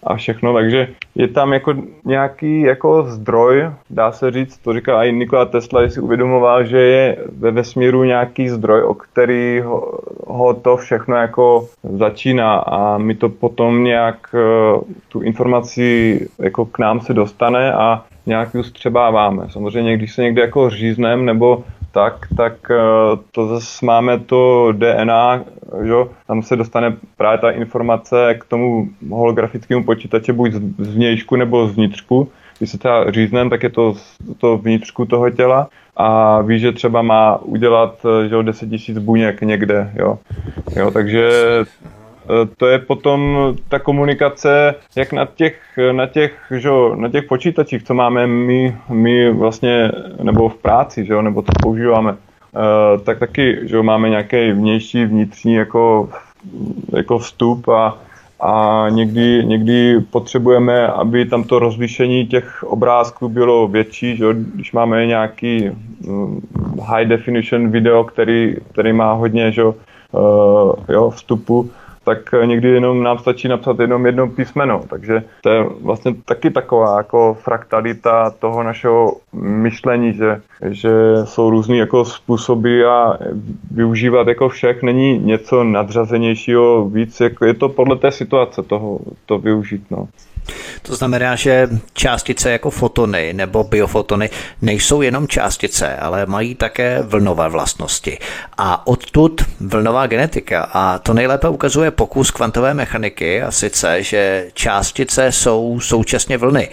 a 0.07 0.15
všechno, 0.15 0.53
takže 0.53 0.87
je 1.15 1.27
tam 1.27 1.53
jako 1.53 1.73
nějaký 2.05 2.61
jako 2.61 3.03
zdroj, 3.03 3.69
dá 3.89 4.11
se 4.11 4.31
říct, 4.31 4.57
to 4.57 4.73
říká 4.73 5.03
i 5.03 5.13
Nikola 5.13 5.45
Tesla, 5.45 5.81
jestli 5.81 6.01
uvědomoval, 6.01 6.65
že 6.65 6.77
je 6.77 7.17
ve 7.37 7.51
vesmíru 7.51 8.03
nějaký 8.03 8.49
zdroj, 8.49 8.83
o 8.83 8.93
který 8.93 9.61
ho, 9.61 9.99
ho 10.27 10.53
to 10.53 10.77
všechno 10.77 11.15
jako 11.15 11.67
začíná 11.83 12.55
a 12.55 12.97
my 12.97 13.15
to 13.15 13.29
potom 13.29 13.83
nějak 13.83 14.35
eh, 14.35 14.79
tu 15.09 15.21
informaci 15.21 16.19
jako 16.39 16.65
k 16.65 16.79
nám 16.79 16.99
se 16.99 17.13
dostane 17.13 17.73
a 17.73 18.03
nějak 18.25 18.55
ji 18.55 18.63
střebáváme. 18.63 19.45
Samozřejmě, 19.49 19.97
když 19.97 20.13
se 20.13 20.21
někde 20.21 20.41
jako 20.41 20.69
říznem 20.69 21.25
nebo 21.25 21.63
tak, 21.97 22.27
tak 22.37 22.71
eh, 22.71 22.77
to 23.31 23.47
zase 23.47 23.85
máme 23.85 24.19
to 24.19 24.71
DNA, 24.71 25.41
že? 25.83 25.93
tam 26.27 26.43
se 26.43 26.55
dostane 26.55 26.97
právě 27.17 27.37
ta 27.37 27.51
informace 27.51 28.35
k 28.39 28.45
tomu 28.45 28.89
holografickému 29.09 29.83
počítači 29.83 30.33
buď 30.33 30.51
z 30.77 30.95
vnějšku 30.95 31.35
nebo 31.35 31.67
z 31.67 31.75
vnitřku. 31.75 32.29
Když 32.57 32.69
se 32.71 32.77
třeba 32.77 33.11
říznem, 33.11 33.49
tak 33.49 33.63
je 33.63 33.69
to 33.69 33.95
to 34.37 34.57
vnitřku 34.57 35.05
toho 35.05 35.29
těla 35.29 35.67
a 35.95 36.41
ví, 36.41 36.59
že 36.59 36.71
třeba 36.71 37.01
má 37.01 37.37
udělat 37.41 38.05
eh, 38.05 38.29
že 38.29 38.43
10 38.43 38.69
000 38.89 39.01
buněk 39.01 39.41
někde. 39.41 39.91
Jo? 39.95 40.19
Jo, 40.75 40.91
takže 40.91 41.29
to 42.57 42.67
je 42.67 42.79
potom 42.79 43.37
ta 43.69 43.79
komunikace, 43.79 44.75
jak 44.95 45.13
na 45.13 45.25
těch, 45.25 45.59
na 45.91 46.07
těch, 46.07 46.33
že, 46.51 46.69
na 46.95 47.09
těch 47.09 47.23
počítačích, 47.23 47.83
co 47.83 47.93
máme 47.93 48.27
my, 48.27 48.77
my 48.89 49.31
vlastně, 49.33 49.91
nebo 50.23 50.49
v 50.49 50.55
práci, 50.55 51.05
že, 51.05 51.21
nebo 51.21 51.41
co 51.41 51.51
používáme, 51.61 52.15
eh, 52.15 52.99
tak 52.99 53.19
taky, 53.19 53.59
že 53.63 53.81
máme 53.81 54.09
nějaký 54.09 54.51
vnější, 54.51 55.05
vnitřní 55.05 55.53
jako, 55.53 56.09
jako 56.95 57.19
vstup 57.19 57.67
a, 57.69 57.97
a 58.39 58.85
někdy, 58.89 59.45
někdy 59.45 59.99
potřebujeme, 59.99 60.87
aby 60.87 61.25
tam 61.25 61.43
to 61.43 61.59
rozlišení 61.59 62.27
těch 62.27 62.63
obrázků 62.63 63.29
bylo 63.29 63.67
větší, 63.67 64.17
že? 64.17 64.25
když 64.55 64.71
máme 64.71 65.05
nějaký 65.05 65.69
mm, 66.07 66.41
high 66.85 67.07
definition 67.07 67.71
video, 67.71 68.03
který, 68.03 68.55
který 68.71 68.93
má 68.93 69.13
hodně 69.13 69.51
že? 69.51 69.61
Jo, 70.89 71.09
vstupu, 71.09 71.71
tak 72.07 72.31
někdy 72.45 72.69
jenom 72.69 73.03
nám 73.03 73.17
stačí 73.17 73.47
napsat 73.47 73.79
jenom 73.79 74.05
jedno 74.05 74.27
písmeno. 74.27 74.83
Takže 74.89 75.23
to 75.41 75.49
je 75.49 75.65
vlastně 75.81 76.15
taky 76.25 76.51
taková 76.51 76.97
jako 76.97 77.37
fraktalita 77.41 78.29
toho 78.29 78.63
našeho 78.63 79.15
myšlení, 79.33 80.13
že, 80.13 80.41
že 80.69 80.89
jsou 81.23 81.49
různý 81.49 81.77
jako 81.77 82.05
způsoby 82.05 82.85
a 82.85 83.17
využívat 83.71 84.27
jako 84.27 84.49
všech 84.49 84.83
není 84.83 85.19
něco 85.19 85.63
nadřazenějšího 85.63 86.89
víc, 86.89 87.19
jako 87.19 87.45
je 87.45 87.53
to 87.53 87.69
podle 87.69 87.95
té 87.95 88.11
situace 88.11 88.63
toho 88.63 88.99
to 89.25 89.39
využít. 89.39 89.83
No. 89.91 90.07
To 90.81 90.95
znamená, 90.95 91.35
že 91.35 91.69
částice 91.93 92.51
jako 92.51 92.69
fotony 92.69 93.33
nebo 93.33 93.63
biofotony 93.63 94.29
nejsou 94.61 95.01
jenom 95.01 95.27
částice, 95.27 95.95
ale 95.95 96.25
mají 96.25 96.55
také 96.55 97.01
vlnové 97.01 97.49
vlastnosti. 97.49 98.17
A 98.57 98.87
odtud 98.87 99.41
vlnová 99.59 100.07
genetika. 100.07 100.69
A 100.73 100.99
to 100.99 101.13
nejlépe 101.13 101.49
ukazuje 101.49 101.91
pokus 101.91 102.31
kvantové 102.31 102.73
mechaniky, 102.73 103.41
a 103.41 103.51
sice, 103.51 104.03
že 104.03 104.47
částice 104.53 105.31
jsou 105.31 105.79
současně 105.79 106.37
vlny. 106.37 106.69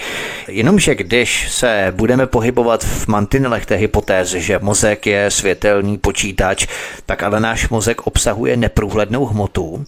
Jenomže 0.48 0.94
když 0.94 1.52
se 1.52 1.92
budeme 1.96 2.26
pohybovat 2.26 2.84
v 2.84 3.08
mantinelech 3.08 3.66
té 3.66 3.74
hypotézy, 3.74 4.40
že 4.40 4.58
mozek 4.58 5.06
je 5.06 5.30
světelný 5.30 5.98
počítač, 5.98 6.66
tak 7.06 7.22
ale 7.22 7.40
náš 7.40 7.68
mozek 7.68 8.06
obsahuje 8.06 8.56
neprůhlednou 8.56 9.26
hmotu, 9.26 9.84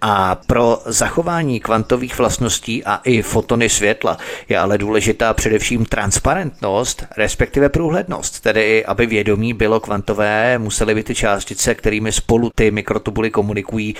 a 0.00 0.40
pro 0.46 0.78
zachování 0.86 1.60
kvantových 1.60 2.18
vlastností 2.18 2.84
a 2.84 3.00
i 3.04 3.22
fotony 3.22 3.68
světla 3.68 4.18
je 4.48 4.58
ale 4.58 4.78
důležitá 4.78 5.34
především 5.34 5.84
transparentnost, 5.84 7.04
respektive 7.16 7.68
průhlednost. 7.68 8.40
Tedy, 8.40 8.84
aby 8.84 9.06
vědomí 9.06 9.54
bylo 9.54 9.80
kvantové, 9.80 10.58
musely 10.58 10.94
by 10.94 11.02
ty 11.02 11.14
částice, 11.14 11.74
kterými 11.74 12.12
spolu 12.12 12.50
ty 12.54 12.70
mikrotubuly 12.70 13.30
komunikují, 13.30 13.94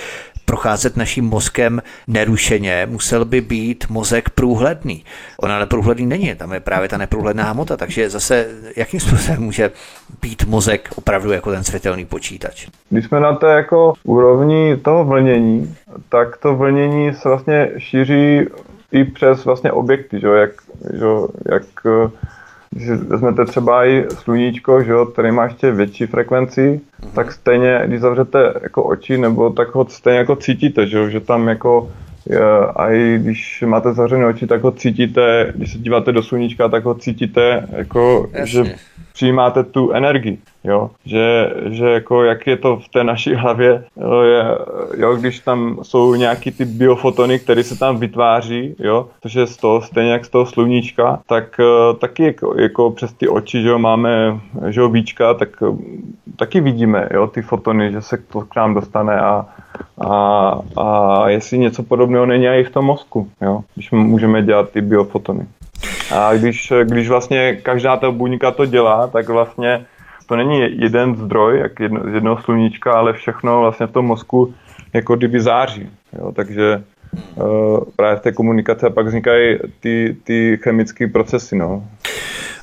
procházet 0.45 0.97
naším 0.97 1.25
mozkem 1.25 1.81
nerušeně, 2.07 2.87
musel 2.91 3.25
by 3.25 3.41
být 3.41 3.85
mozek 3.89 4.29
průhledný. 4.29 5.03
Ona 5.37 5.55
ale 5.55 5.65
průhledný 5.65 6.05
není, 6.05 6.35
tam 6.35 6.53
je 6.53 6.59
právě 6.59 6.89
ta 6.89 6.97
neprůhledná 6.97 7.51
hmota, 7.51 7.77
takže 7.77 8.09
zase 8.09 8.47
jakým 8.75 8.99
způsobem 8.99 9.41
může 9.41 9.71
být 10.21 10.45
mozek 10.45 10.89
opravdu 10.95 11.31
jako 11.31 11.51
ten 11.51 11.63
světelný 11.63 12.05
počítač? 12.05 12.67
Když 12.89 13.05
jsme 13.05 13.19
na 13.19 13.33
té 13.33 13.47
jako 13.47 13.93
úrovni 14.03 14.77
toho 14.77 15.05
vlnění, 15.05 15.75
tak 16.09 16.37
to 16.37 16.55
vlnění 16.55 17.13
se 17.13 17.29
vlastně 17.29 17.71
šíří 17.77 18.45
i 18.91 19.03
přes 19.03 19.45
vlastně 19.45 19.71
objekty, 19.71 20.19
že? 20.19 20.27
Jak, 20.27 20.51
že? 20.93 21.05
jak 21.51 21.63
když 22.71 22.89
vezmete 22.89 23.45
třeba 23.45 23.85
i 23.85 24.05
sluníčko, 24.09 24.83
že 24.83 24.91
jo, 24.91 25.05
který 25.05 25.31
má 25.31 25.43
ještě 25.43 25.71
větší 25.71 26.05
frekvenci, 26.05 26.81
mm-hmm. 27.01 27.11
tak 27.15 27.31
stejně, 27.31 27.81
když 27.85 28.01
zavřete 28.01 28.53
jako 28.61 28.83
oči, 28.83 29.17
nebo 29.17 29.49
tak 29.49 29.75
ho 29.75 29.85
stejně 29.89 30.19
jako 30.19 30.35
cítíte, 30.35 30.87
že, 30.87 30.97
jo, 30.97 31.09
že 31.09 31.19
tam 31.19 31.47
jako 31.47 31.91
a 32.75 32.89
i 32.89 33.19
když 33.21 33.63
máte 33.67 33.93
zavřené 33.93 34.25
oči, 34.25 34.47
tak 34.47 34.63
ho 34.63 34.71
cítíte, 34.71 35.53
když 35.55 35.71
se 35.71 35.77
díváte 35.77 36.11
do 36.11 36.23
sluníčka, 36.23 36.69
tak 36.69 36.85
ho 36.85 36.95
cítíte, 36.95 37.67
jako, 37.71 38.29
že 38.43 38.63
přijímáte 39.13 39.63
tu 39.63 39.91
energii, 39.91 40.37
jo? 40.63 40.89
Že, 41.05 41.53
že 41.69 41.89
jako 41.89 42.23
jak 42.23 42.47
je 42.47 42.57
to 42.57 42.77
v 42.77 42.89
té 42.89 43.03
naší 43.03 43.33
hlavě, 43.33 43.83
jo, 44.01 44.21
je, 44.21 44.43
jo, 44.97 45.15
když 45.15 45.39
tam 45.39 45.79
jsou 45.81 46.15
nějaký 46.15 46.51
ty 46.51 46.65
biofotony, 46.65 47.39
které 47.39 47.63
se 47.63 47.79
tam 47.79 47.97
vytváří, 47.97 48.75
jo, 48.79 49.07
což 49.21 49.33
je 49.33 49.47
z 49.47 49.57
toho, 49.57 49.81
stejně 49.81 50.11
jak 50.11 50.25
z 50.25 50.29
toho 50.29 50.45
sluníčka, 50.45 51.19
tak 51.27 51.59
uh, 51.59 51.97
taky 51.97 52.23
jako, 52.23 52.55
jako 52.59 52.91
přes 52.91 53.13
ty 53.13 53.27
oči, 53.27 53.61
že 53.61 53.69
jo, 53.69 53.79
máme 53.79 54.39
že 54.67 54.79
jo, 54.79 54.89
víčka, 54.89 55.33
tak 55.33 55.61
uh, 55.61 55.79
taky 56.35 56.61
vidíme, 56.61 57.09
jo, 57.13 57.27
ty 57.27 57.41
fotony, 57.41 57.91
že 57.91 58.01
se 58.01 58.17
to 58.17 58.41
k 58.41 58.55
nám 58.55 58.73
dostane 58.73 59.19
a, 59.19 59.45
a, 60.01 60.53
a 60.77 61.23
jestli 61.29 61.57
něco 61.57 61.83
podobného 61.83 62.25
není 62.25 62.45
i 62.47 62.63
v 62.63 62.69
tom 62.69 62.85
mozku, 62.85 63.29
jo, 63.41 63.61
když 63.75 63.91
můžeme 63.91 64.43
dělat 64.43 64.69
ty 64.69 64.81
biofotony. 64.81 65.45
A 66.15 66.33
když, 66.33 66.73
když 66.83 67.09
vlastně 67.09 67.55
každá 67.55 67.97
ta 67.97 68.11
buňka 68.11 68.51
to 68.51 68.65
dělá, 68.65 69.07
tak 69.07 69.29
vlastně 69.29 69.85
to 70.25 70.35
není 70.35 70.81
jeden 70.81 71.15
zdroj, 71.15 71.59
jak 71.59 71.79
jedno, 71.79 72.01
z 72.11 72.13
jednoho 72.13 72.41
sluníčka, 72.41 72.93
ale 72.93 73.13
všechno 73.13 73.61
vlastně 73.61 73.87
v 73.87 73.91
tom 73.91 74.05
mozku 74.05 74.53
jako 74.93 75.15
kdyby 75.15 75.41
září. 75.41 75.89
Jo? 76.19 76.31
Takže 76.31 76.83
uh, 77.35 77.79
právě 77.95 78.15
v 78.17 78.21
té 78.21 78.31
komunikaci 78.31 78.85
a 78.85 78.89
pak 78.89 79.05
vznikají 79.05 79.57
ty, 79.79 80.17
ty 80.23 80.59
chemické 80.63 81.07
procesy. 81.07 81.55
No 81.55 81.83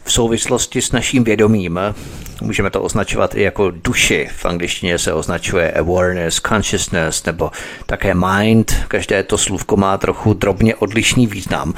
v 0.07 0.12
souvislosti 0.12 0.83
s 0.83 0.92
naším 0.92 1.25
vědomím. 1.25 1.81
Můžeme 2.42 2.71
to 2.71 2.83
označovat 2.83 3.35
i 3.35 3.42
jako 3.42 3.71
duši. 3.71 4.29
V 4.37 4.45
angličtině 4.45 4.99
se 4.99 5.12
označuje 5.12 5.73
awareness, 5.73 6.40
consciousness 6.49 7.25
nebo 7.25 7.51
také 7.87 8.14
mind. 8.14 8.75
Každé 8.88 9.23
to 9.23 9.38
slůvko 9.38 9.77
má 9.77 9.99
trochu 9.99 10.35
drobně 10.35 10.75
odlišný 10.75 11.27
význam. 11.27 11.75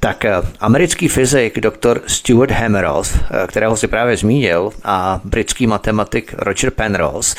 Tak 0.00 0.24
eh, 0.24 0.32
americký 0.60 1.08
fyzik 1.08 1.60
dr. 1.60 2.00
Stuart 2.06 2.50
Hameroth, 2.50 3.18
kterého 3.46 3.76
si 3.76 3.88
právě 3.88 4.16
zmínil, 4.16 4.70
a 4.84 5.20
britský 5.24 5.66
matematik 5.66 6.34
Roger 6.38 6.70
Penrose 6.70 7.36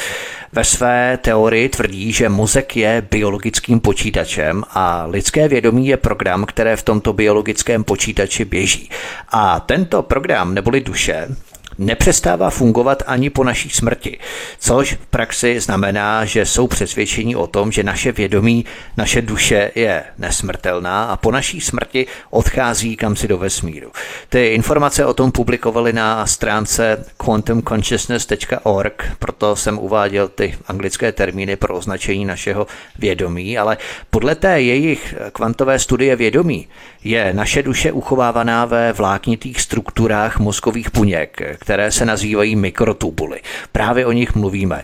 ve 0.56 0.64
své 0.64 1.18
teorii 1.22 1.70
tvrdí, 1.70 2.12
že 2.12 2.30
mozek 2.30 2.78
je 2.78 3.08
biologickým 3.12 3.80
počítačem 3.80 4.64
a 4.70 5.06
lidské 5.06 5.48
vědomí 5.48 5.88
je 5.88 5.98
program, 5.98 6.46
které 6.46 6.76
v 6.76 6.84
tomto 6.84 7.14
biologickém 7.14 7.84
počítači 7.84 8.46
běží. 8.46 8.90
A 9.30 9.60
tento 9.60 10.02
program 10.26 10.54
neboli 10.54 10.82
duše 10.82 11.28
nepřestává 11.78 12.50
fungovat 12.50 13.04
ani 13.08 13.30
po 13.30 13.44
naší 13.44 13.70
smrti, 13.70 14.20
což 14.60 14.94
v 14.94 15.06
praxi 15.06 15.60
znamená, 15.60 16.26
že 16.26 16.46
jsou 16.46 16.68
přesvědčení 16.68 17.36
o 17.36 17.48
tom, 17.48 17.72
že 17.72 17.84
naše 17.84 18.12
vědomí, 18.12 18.66
naše 18.98 19.22
duše 19.22 19.72
je 19.76 20.04
nesmrtelná 20.18 21.06
a 21.06 21.18
po 21.18 21.32
naší 21.32 21.62
smrti 21.62 22.08
odchází 22.30 22.96
kam 22.96 23.16
si 23.16 23.28
do 23.28 23.38
vesmíru. 23.38 23.92
Ty 24.30 24.48
informace 24.48 25.06
o 25.06 25.14
tom 25.14 25.32
publikovali 25.32 25.94
na 25.94 26.28
stránce 26.28 27.06
quantumconsciousness.org, 27.18 29.04
proto 29.20 29.56
jsem 29.56 29.80
uváděl 29.80 30.28
ty 30.28 30.58
anglické 30.68 31.12
termíny 31.12 31.56
pro 31.56 31.76
označení 31.76 32.26
našeho 32.26 32.68
vědomí, 33.00 33.58
ale 33.58 33.78
podle 34.10 34.36
té 34.36 34.62
jejich 34.62 35.16
kvantové 35.32 35.80
studie 35.80 36.16
vědomí 36.16 36.68
je 37.06 37.34
naše 37.34 37.64
duše 37.64 37.92
uchovávaná 37.92 38.66
ve 38.66 38.94
vláknitých 38.94 39.62
strukturách 39.62 40.40
mozkových 40.40 40.90
buněk, 40.94 41.42
které 41.60 41.92
se 41.92 42.06
nazývají 42.06 42.56
mikrotubuly. 42.56 43.40
Právě 43.72 44.06
o 44.06 44.12
nich 44.12 44.36
mluvíme. 44.36 44.84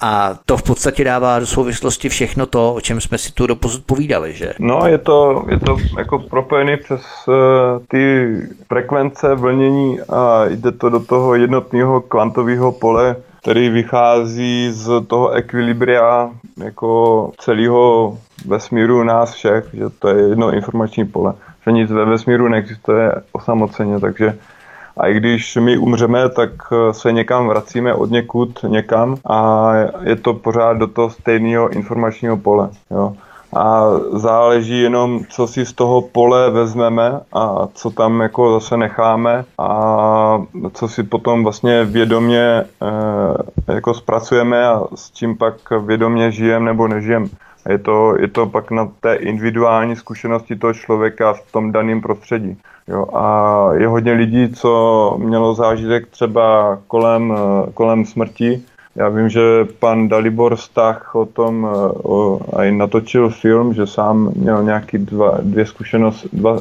A 0.00 0.34
to 0.46 0.56
v 0.56 0.62
podstatě 0.62 1.04
dává 1.04 1.38
do 1.38 1.46
souvislosti 1.46 2.08
všechno 2.08 2.46
to, 2.46 2.74
o 2.74 2.80
čem 2.80 3.00
jsme 3.00 3.18
si 3.18 3.32
tu 3.32 3.46
doposud 3.46 3.84
povídali, 3.84 4.32
že? 4.32 4.52
No, 4.58 4.86
je 4.86 4.98
to, 4.98 5.44
je 5.48 5.58
to 5.60 5.76
jako 5.98 6.18
propojené 6.18 6.76
přes 6.76 7.02
uh, 7.26 7.34
ty 7.88 8.36
frekvence 8.68 9.34
vlnění 9.34 10.00
a 10.00 10.44
jde 10.44 10.72
to 10.72 10.88
do 10.88 11.00
toho 11.00 11.34
jednotného 11.34 12.00
kvantového 12.00 12.72
pole, 12.72 13.16
který 13.42 13.68
vychází 13.68 14.68
z 14.72 15.06
toho 15.06 15.30
ekvilibria 15.30 16.30
jako 16.64 17.30
celého 17.38 18.18
vesmíru 18.46 19.04
nás 19.04 19.34
všech, 19.34 19.64
že 19.72 19.84
to 19.98 20.08
je 20.08 20.28
jedno 20.28 20.52
informační 20.52 21.04
pole, 21.04 21.34
že 21.66 21.72
nic 21.72 21.90
ve 21.90 22.04
vesmíru 22.04 22.48
neexistuje 22.48 23.12
osamoceně, 23.32 24.00
takže 24.00 24.38
a 24.96 25.06
i 25.06 25.14
když 25.14 25.56
my 25.56 25.78
umřeme, 25.78 26.28
tak 26.28 26.50
se 26.92 27.12
někam 27.12 27.48
vracíme 27.48 27.94
od 27.94 28.10
někud 28.10 28.64
někam 28.68 29.16
a 29.26 29.72
je 30.02 30.16
to 30.16 30.34
pořád 30.34 30.72
do 30.72 30.86
toho 30.86 31.10
stejného 31.10 31.68
informačního 31.68 32.36
pole. 32.36 32.68
Jo 32.90 33.12
a 33.54 33.90
záleží 34.12 34.80
jenom, 34.80 35.20
co 35.30 35.46
si 35.46 35.66
z 35.66 35.72
toho 35.72 36.02
pole 36.02 36.50
vezmeme 36.50 37.20
a 37.32 37.68
co 37.74 37.90
tam 37.90 38.20
jako 38.20 38.60
zase 38.60 38.76
necháme 38.76 39.44
a 39.58 40.42
co 40.72 40.88
si 40.88 41.02
potom 41.02 41.42
vlastně 41.42 41.84
vědomě 41.84 42.40
e, 42.40 42.64
jako 43.74 43.94
zpracujeme 43.94 44.66
a 44.66 44.82
s 44.94 45.10
čím 45.10 45.36
pak 45.36 45.54
vědomě 45.70 46.30
žijeme 46.30 46.64
nebo 46.64 46.88
nežijeme. 46.88 47.26
Je 47.68 47.78
to, 47.78 48.14
je 48.20 48.28
to 48.28 48.46
pak 48.46 48.70
na 48.70 48.88
té 49.00 49.14
individuální 49.14 49.96
zkušenosti 49.96 50.56
toho 50.56 50.74
člověka 50.74 51.32
v 51.32 51.52
tom 51.52 51.72
daném 51.72 52.00
prostředí. 52.00 52.58
Jo, 52.88 53.06
a 53.14 53.68
je 53.74 53.86
hodně 53.86 54.12
lidí, 54.12 54.52
co 54.54 55.16
mělo 55.18 55.54
zážitek 55.54 56.06
třeba 56.06 56.78
kolem, 56.86 57.34
kolem 57.74 58.04
smrti, 58.04 58.62
já 58.96 59.08
vím, 59.08 59.28
že 59.28 59.40
pan 59.78 60.08
Dalibor 60.08 60.56
Stach 60.56 61.14
o 61.14 61.26
tom 61.26 61.68
o, 62.04 62.40
i 62.62 62.72
natočil 62.72 63.30
film, 63.30 63.74
že 63.74 63.86
sám 63.86 64.32
měl 64.36 64.62
nějaký 64.62 64.98
dva, 64.98 65.38
dvě, 65.42 65.66
zkušenost, 65.66 66.26
dva, 66.32 66.60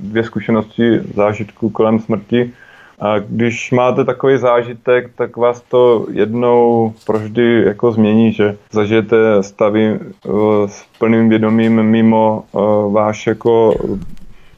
dvě 0.00 0.24
zkušenosti 0.24 1.00
zážitku 1.14 1.70
kolem 1.70 1.98
smrti. 1.98 2.52
A 3.00 3.18
když 3.18 3.70
máte 3.70 4.04
takový 4.04 4.38
zážitek, 4.38 5.10
tak 5.16 5.36
vás 5.36 5.60
to 5.60 6.06
jednou 6.12 6.92
proždy 7.06 7.62
jako 7.66 7.92
změní, 7.92 8.32
že 8.32 8.56
zažijete 8.72 9.42
stavy 9.42 9.98
eh, 10.00 10.30
s 10.66 10.84
plným 10.98 11.28
vědomím 11.28 11.82
mimo 11.82 12.44
eh, 12.54 12.58
váš 12.92 13.26
jako 13.26 13.74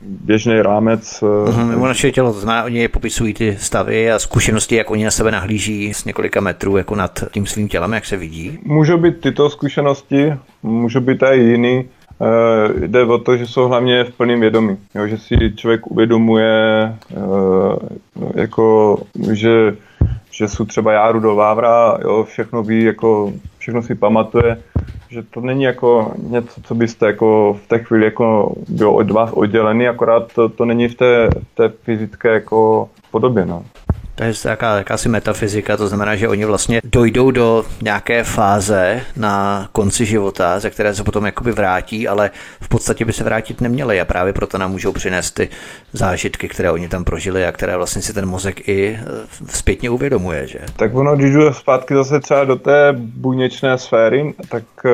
běžný 0.03 0.62
rámec. 0.62 1.22
Uh-huh, 1.22 1.70
nebo 1.70 1.86
naše 1.86 2.12
tělo, 2.12 2.32
to 2.32 2.40
znamená, 2.40 2.64
oni 2.64 2.88
popisují 2.88 3.34
ty 3.34 3.57
stavy 3.61 4.12
a 4.12 4.18
zkušenosti, 4.18 4.76
jak 4.76 4.90
oni 4.90 5.05
na 5.05 5.11
sebe 5.11 5.30
nahlíží 5.30 5.95
z 5.95 6.05
několika 6.05 6.40
metrů 6.40 6.76
jako 6.76 6.95
nad 6.95 7.24
tím 7.30 7.47
svým 7.47 7.68
tělem, 7.68 7.93
jak 7.93 8.05
se 8.05 8.16
vidí? 8.16 8.59
Můžou 8.64 8.99
být 8.99 9.20
tyto 9.20 9.51
zkušenosti, 9.51 10.34
můžou 10.62 11.01
být 11.01 11.22
i 11.22 11.40
jiný. 11.40 11.88
Uh, 12.23 12.81
jde 12.81 13.05
o 13.05 13.18
to, 13.18 13.37
že 13.37 13.47
jsou 13.47 13.68
hlavně 13.68 14.05
v 14.05 14.16
plném 14.16 14.41
vědomí, 14.41 14.79
jo, 14.95 15.07
že 15.07 15.18
si 15.18 15.53
člověk 15.57 15.87
uvědomuje, 15.87 16.95
uh, 17.16 17.77
jako, 18.35 18.99
že, 19.33 19.77
že 20.31 20.49
jsou 20.49 20.64
třeba 20.64 20.93
járu 20.93 21.20
do 21.20 21.35
Vávra, 21.35 21.99
jo, 22.03 22.25
všechno 22.25 22.62
ví, 22.62 22.85
jako, 22.85 23.33
všechno 23.59 23.83
si 23.83 23.95
pamatuje, 23.95 24.62
že 25.09 25.23
to 25.23 25.41
není 25.41 25.62
jako 25.62 26.12
něco, 26.18 26.61
co 26.62 26.75
byste 26.75 27.07
jako 27.07 27.59
v 27.64 27.68
té 27.68 27.79
chvíli 27.79 28.05
jako 28.05 28.55
bylo 28.68 28.95
od 28.95 29.11
vás 29.11 29.33
oddělený, 29.33 29.89
akorát 29.89 30.33
to, 30.33 30.49
to 30.49 30.64
není 30.64 30.89
v 30.89 30.95
té, 30.95 31.29
v 31.31 31.55
té 31.55 31.68
fyzické 31.68 32.29
jako 32.29 32.89
podobě. 33.11 33.47
No. 33.47 33.64
To 34.15 34.25
je 34.25 34.33
taká, 34.43 34.77
jakási 34.77 35.09
metafyzika, 35.09 35.77
to 35.77 35.89
znamená, 35.89 36.17
že 36.17 36.29
oni 36.29 36.45
vlastně 36.45 36.81
dojdou 36.85 37.31
do 37.31 37.65
nějaké 37.83 38.25
fáze 38.25 39.01
na 39.17 39.69
konci 39.73 40.07
života, 40.07 40.61
ze 40.61 40.71
které 40.71 40.95
se 40.95 41.05
potom 41.05 41.27
jakoby 41.27 41.53
vrátí, 41.53 42.09
ale 42.09 42.31
v 42.61 42.69
podstatě 42.69 43.05
by 43.05 43.13
se 43.13 43.25
vrátit 43.25 43.61
neměli 43.61 44.01
a 44.01 44.05
právě 44.05 44.33
proto 44.33 44.59
nám 44.59 44.71
můžou 44.71 44.93
přinést 44.93 45.31
ty 45.31 45.49
zážitky, 45.93 46.49
které 46.49 46.71
oni 46.71 46.89
tam 46.89 47.05
prožili 47.05 47.47
a 47.47 47.53
které 47.53 47.77
vlastně 47.77 48.03
si 48.03 48.13
ten 48.13 48.27
mozek 48.27 48.69
i 48.69 48.99
eh, 49.01 49.07
zpětně 49.49 49.91
uvědomuje. 49.91 50.47
Že? 50.47 50.59
Tak 50.77 50.95
ono, 50.95 51.17
když 51.17 51.33
jdu 51.33 51.53
zpátky 51.53 51.95
zase 51.95 52.21
třeba 52.21 52.45
do 52.45 52.57
té 52.57 52.93
buněčné 52.99 53.79
sféry, 53.79 54.35
tak 54.49 54.63
eh, 54.85 54.91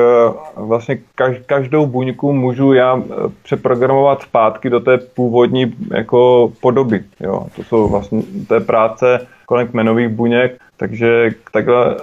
vlastně 0.55 0.97
každou 1.45 1.85
buňku 1.85 2.33
můžu 2.33 2.73
já 2.73 2.97
eh, 2.97 3.13
přeprogramovat 3.43 4.21
zpátky 4.21 4.69
do 4.69 4.79
té 4.79 4.97
původní 4.97 5.75
jako 5.91 6.51
podoby. 6.61 7.03
Jo? 7.19 7.45
To 7.55 7.63
jsou 7.63 7.87
vlastně 7.87 8.21
té 8.47 8.59
práce 8.59 9.18
kolem 9.49 9.67
kmenových 9.67 10.07
buněk, 10.07 10.61
takže 10.77 11.29
takhle 11.51 11.95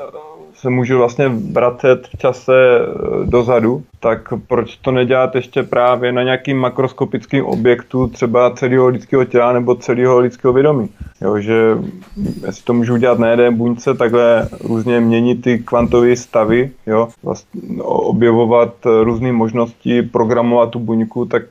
se 0.54 0.70
můžu 0.70 0.98
vlastně 0.98 1.28
vracet 1.28 2.08
v 2.14 2.18
čase 2.18 2.52
eh, 2.52 3.26
dozadu, 3.26 3.82
tak 4.00 4.32
proč 4.48 4.76
to 4.76 4.90
nedělat 4.90 5.34
ještě 5.34 5.62
právě 5.62 6.12
na 6.12 6.22
nějakým 6.22 6.58
makroskopickým 6.58 7.44
objektu, 7.44 8.08
třeba 8.08 8.50
celého 8.50 8.88
lidského 8.88 9.24
těla 9.24 9.52
nebo 9.52 9.74
celého 9.74 10.18
lidského 10.18 10.52
vědomí. 10.52 10.88
Jo, 11.20 11.38
že 11.38 11.78
jestli 12.46 12.64
to 12.64 12.74
můžu 12.74 12.94
udělat 12.94 13.18
na 13.18 13.28
jedné 13.28 13.50
buňce, 13.50 13.94
takhle 13.94 14.48
různě 14.64 15.00
měnit 15.00 15.42
ty 15.42 15.58
kvantové 15.58 16.16
stavy, 16.16 16.70
jo, 16.86 17.08
vlastně 17.22 17.60
objevovat 17.82 18.74
různé 19.02 19.32
možnosti, 19.32 20.02
programovat 20.02 20.70
tu 20.70 20.78
buňku, 20.78 21.24
tak 21.24 21.42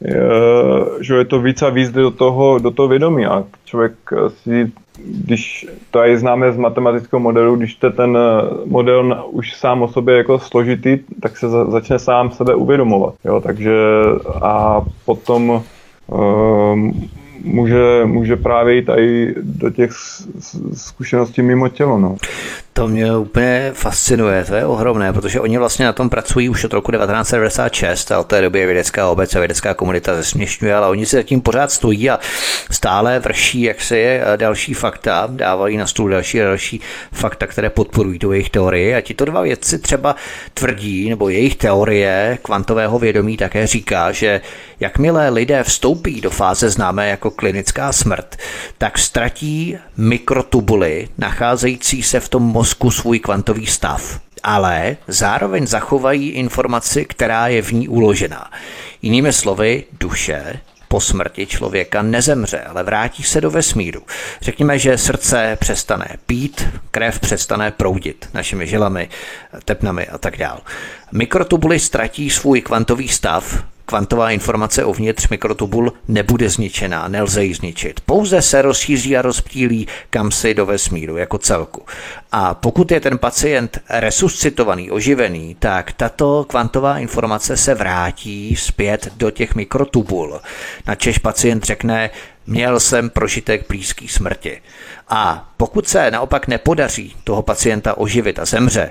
je, 0.00 0.14
eh, 0.16 1.02
že 1.02 1.14
je 1.14 1.24
to 1.24 1.40
víc 1.40 1.62
a 1.62 1.68
víc 1.68 1.90
do 1.90 2.10
toho, 2.10 2.58
do 2.58 2.70
toho 2.70 2.88
vědomí. 2.88 3.26
A 3.26 3.44
člověk 3.64 3.92
si 4.28 4.72
když 5.06 5.66
to 5.90 6.02
je 6.02 6.18
známe 6.18 6.52
z 6.52 6.56
matematického 6.56 7.20
modelu, 7.20 7.56
když 7.56 7.74
to 7.74 7.90
ten 7.90 8.18
eh, 8.18 8.48
model 8.66 9.24
už 9.30 9.54
sám 9.54 9.82
o 9.82 9.88
sobě 9.88 10.16
jako 10.16 10.38
složitý, 10.38 10.98
tak 11.20 11.36
se 11.36 11.48
začne 11.48 11.98
sám 11.98 12.30
sebe 12.30 12.54
uvědomovat. 12.54 13.14
Jo? 13.24 13.40
Takže 13.40 13.72
a 14.42 14.80
potom 15.04 15.62
um, 16.06 17.10
může, 17.44 18.04
může 18.04 18.36
právě 18.36 18.74
jít 18.74 18.88
i 18.96 19.34
do 19.42 19.70
těch 19.70 19.90
zkušeností 20.74 21.42
mimo 21.42 21.68
tělo. 21.68 21.98
No. 21.98 22.16
To 22.74 22.88
mě 22.88 23.16
úplně 23.16 23.70
fascinuje, 23.74 24.44
to 24.44 24.54
je 24.54 24.66
ohromné, 24.66 25.12
protože 25.12 25.40
oni 25.40 25.58
vlastně 25.58 25.84
na 25.84 25.92
tom 25.92 26.10
pracují 26.10 26.48
už 26.48 26.64
od 26.64 26.72
roku 26.72 26.92
1996 26.92 28.12
a 28.12 28.20
od 28.20 28.26
té 28.26 28.40
doby 28.40 28.58
je 28.58 28.66
vědecká 28.66 29.08
obec 29.08 29.34
a 29.34 29.38
vědecká 29.38 29.74
komunita 29.74 30.14
zesměšňuje, 30.14 30.74
ale 30.74 30.88
oni 30.88 31.06
si 31.06 31.16
zatím 31.16 31.40
pořád 31.40 31.72
stojí 31.72 32.10
a 32.10 32.18
stále 32.70 33.18
vrší, 33.18 33.62
jak 33.62 33.80
se 33.80 33.98
je 33.98 34.24
další 34.36 34.74
fakta, 34.74 35.28
dávají 35.30 35.76
na 35.76 35.86
stůl 35.86 36.10
další 36.10 36.42
a 36.42 36.44
další 36.44 36.80
fakta, 37.12 37.46
které 37.46 37.70
podporují 37.70 38.18
tu 38.18 38.32
jejich 38.32 38.50
teorii 38.50 38.94
a 38.94 39.00
tito 39.00 39.24
dva 39.24 39.42
vědci 39.42 39.78
třeba 39.78 40.16
tvrdí, 40.54 41.10
nebo 41.10 41.28
jejich 41.28 41.56
teorie 41.56 42.38
kvantového 42.42 42.98
vědomí 42.98 43.36
také 43.36 43.66
říká, 43.66 44.12
že 44.12 44.40
jakmile 44.80 45.28
lidé 45.28 45.62
vstoupí 45.62 46.20
do 46.20 46.30
fáze 46.30 46.70
známé 46.70 47.08
jako 47.08 47.30
klinická 47.32 47.92
smrt, 47.92 48.36
tak 48.78 48.98
ztratí 48.98 49.78
mikrotubuly 49.96 51.08
nacházející 51.18 52.02
se 52.02 52.20
v 52.20 52.28
tom 52.28 52.42
mozku 52.42 52.90
svůj 52.90 53.18
kvantový 53.18 53.66
stav, 53.66 54.20
ale 54.42 54.96
zároveň 55.08 55.66
zachovají 55.66 56.28
informaci, 56.28 57.04
která 57.04 57.48
je 57.48 57.62
v 57.62 57.72
ní 57.72 57.88
uložená. 57.88 58.50
Jinými 59.02 59.32
slovy, 59.32 59.84
duše 60.00 60.60
po 60.92 61.00
smrti 61.00 61.46
člověka 61.46 62.02
nezemře, 62.02 62.60
ale 62.60 62.82
vrátí 62.82 63.22
se 63.22 63.40
do 63.40 63.50
vesmíru. 63.50 64.02
Řekněme, 64.42 64.78
že 64.78 64.98
srdce 64.98 65.56
přestane 65.60 66.08
pít, 66.26 66.68
krev 66.90 67.20
přestane 67.20 67.70
proudit 67.70 68.28
našimi 68.34 68.66
žilami, 68.66 69.08
tepnami 69.64 70.06
a 70.06 70.18
tak 70.18 70.36
dále. 70.36 70.60
Mikrotubuly 71.12 71.78
ztratí 71.78 72.30
svůj 72.30 72.60
kvantový 72.60 73.08
stav, 73.08 73.64
Kvantová 73.92 74.30
informace 74.30 74.84
uvnitř 74.84 75.28
mikrotubul 75.28 75.92
nebude 76.08 76.48
zničená, 76.48 77.08
nelze 77.08 77.44
ji 77.44 77.54
zničit. 77.54 78.00
Pouze 78.00 78.42
se 78.42 78.62
rozšíří 78.62 79.16
a 79.16 79.22
rozptýlí 79.22 79.88
kam 80.10 80.30
si 80.30 80.54
do 80.54 80.66
vesmíru 80.66 81.16
jako 81.16 81.38
celku. 81.38 81.82
A 82.32 82.54
pokud 82.54 82.90
je 82.90 83.00
ten 83.00 83.18
pacient 83.18 83.78
resuscitovaný, 83.90 84.90
oživený, 84.90 85.56
tak 85.58 85.92
tato 85.92 86.44
kvantová 86.44 86.98
informace 86.98 87.56
se 87.56 87.74
vrátí 87.74 88.56
zpět 88.56 89.08
do 89.16 89.30
těch 89.30 89.54
mikrotubul. 89.54 90.40
Na 90.86 90.94
Češ 90.94 91.18
pacient 91.18 91.64
řekne, 91.64 92.10
měl 92.46 92.80
jsem 92.80 93.10
prožitek 93.10 93.68
blízký 93.68 94.08
smrti. 94.08 94.60
A 95.08 95.52
pokud 95.56 95.88
se 95.88 96.10
naopak 96.10 96.48
nepodaří 96.48 97.16
toho 97.24 97.42
pacienta 97.42 97.98
oživit 97.98 98.38
a 98.38 98.44
zemře, 98.44 98.90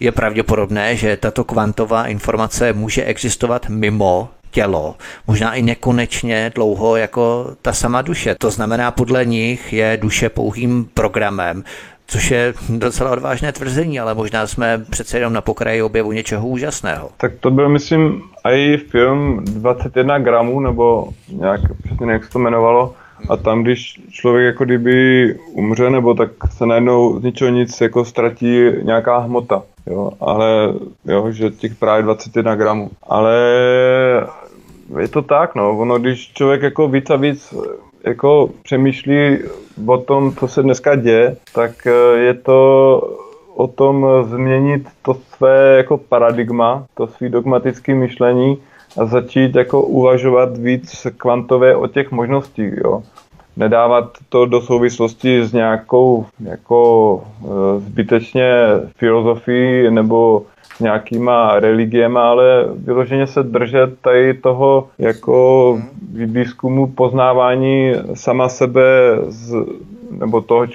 je 0.00 0.12
pravděpodobné, 0.12 0.96
že 0.96 1.16
tato 1.16 1.44
kvantová 1.44 2.06
informace 2.06 2.72
může 2.72 3.04
existovat 3.04 3.68
mimo 3.68 4.28
tělo, 4.50 4.94
možná 5.26 5.54
i 5.54 5.62
nekonečně 5.62 6.52
dlouho 6.54 6.96
jako 6.96 7.50
ta 7.62 7.72
sama 7.72 8.02
duše. 8.02 8.34
To 8.38 8.50
znamená, 8.50 8.90
podle 8.90 9.24
nich 9.24 9.72
je 9.72 9.98
duše 10.00 10.28
pouhým 10.28 10.88
programem, 10.94 11.64
což 12.06 12.30
je 12.30 12.54
docela 12.68 13.10
odvážné 13.10 13.52
tvrzení, 13.52 14.00
ale 14.00 14.14
možná 14.14 14.46
jsme 14.46 14.78
přece 14.90 15.18
jenom 15.18 15.32
na 15.32 15.40
pokraji 15.40 15.82
objevu 15.82 16.12
něčeho 16.12 16.48
úžasného. 16.48 17.10
Tak 17.16 17.32
to 17.40 17.50
byl, 17.50 17.68
myslím, 17.68 18.22
i 18.44 18.76
film 18.76 19.44
21 19.44 20.18
gramů, 20.18 20.60
nebo 20.60 21.08
nějak, 21.28 21.60
přesně 21.84 22.12
jak 22.12 22.24
se 22.24 22.30
to 22.30 22.38
jmenovalo, 22.38 22.94
a 23.28 23.36
tam, 23.36 23.62
když 23.62 24.00
člověk 24.10 24.46
jako 24.46 24.64
kdyby 24.64 25.34
umře, 25.52 25.90
nebo 25.90 26.14
tak 26.14 26.30
se 26.50 26.66
najednou 26.66 27.20
z 27.20 27.22
ničeho 27.22 27.50
nic 27.50 27.80
jako 27.80 28.04
ztratí 28.04 28.62
nějaká 28.82 29.18
hmota. 29.18 29.62
Jo, 29.86 30.10
ale 30.20 30.74
jo, 31.04 31.30
že 31.30 31.50
těch 31.50 31.74
právě 31.74 32.02
21 32.02 32.54
gramů. 32.54 32.90
Ale 33.02 33.34
je 34.98 35.08
to 35.08 35.22
tak, 35.22 35.54
no. 35.54 35.78
Ono, 35.78 35.98
když 35.98 36.32
člověk 36.32 36.62
jako 36.62 36.88
víc 36.88 37.10
a 37.10 37.16
víc 37.16 37.54
jako 38.04 38.50
přemýšlí 38.62 39.38
o 39.86 39.98
tom, 39.98 40.32
co 40.32 40.48
se 40.48 40.62
dneska 40.62 40.94
děje, 40.94 41.36
tak 41.54 41.86
eh, 41.86 42.18
je 42.18 42.34
to 42.34 43.00
o 43.54 43.66
tom 43.66 44.06
změnit 44.22 44.88
to 45.02 45.14
své 45.14 45.76
jako 45.76 45.98
paradigma, 45.98 46.84
to 46.94 47.06
svý 47.06 47.28
dogmatické 47.28 47.94
myšlení 47.94 48.58
a 48.98 49.04
začít 49.04 49.54
jako 49.54 49.82
uvažovat 49.82 50.56
víc 50.56 51.06
kvantově 51.16 51.76
o 51.76 51.86
těch 51.86 52.10
možnostích, 52.10 52.72
jo. 52.84 53.02
Nedávat 53.56 54.10
to 54.28 54.46
do 54.46 54.60
souvislosti 54.60 55.44
s 55.44 55.52
nějakou 55.52 56.26
jako 56.40 57.22
e, 57.44 57.80
zbytečně 57.80 58.52
filozofií 58.96 59.90
nebo 59.90 60.42
nějakýma 60.80 61.60
religiema, 61.60 62.30
ale 62.30 62.64
vyloženě 62.84 63.26
se 63.26 63.42
držet 63.42 64.00
tady 64.00 64.34
toho 64.34 64.88
jako 64.98 65.78
výzkumu 66.12 66.86
poznávání 66.86 67.92
sama 68.14 68.48
sebe 68.48 68.82
z, 69.28 69.56
nebo 70.10 70.40
toho, 70.40 70.66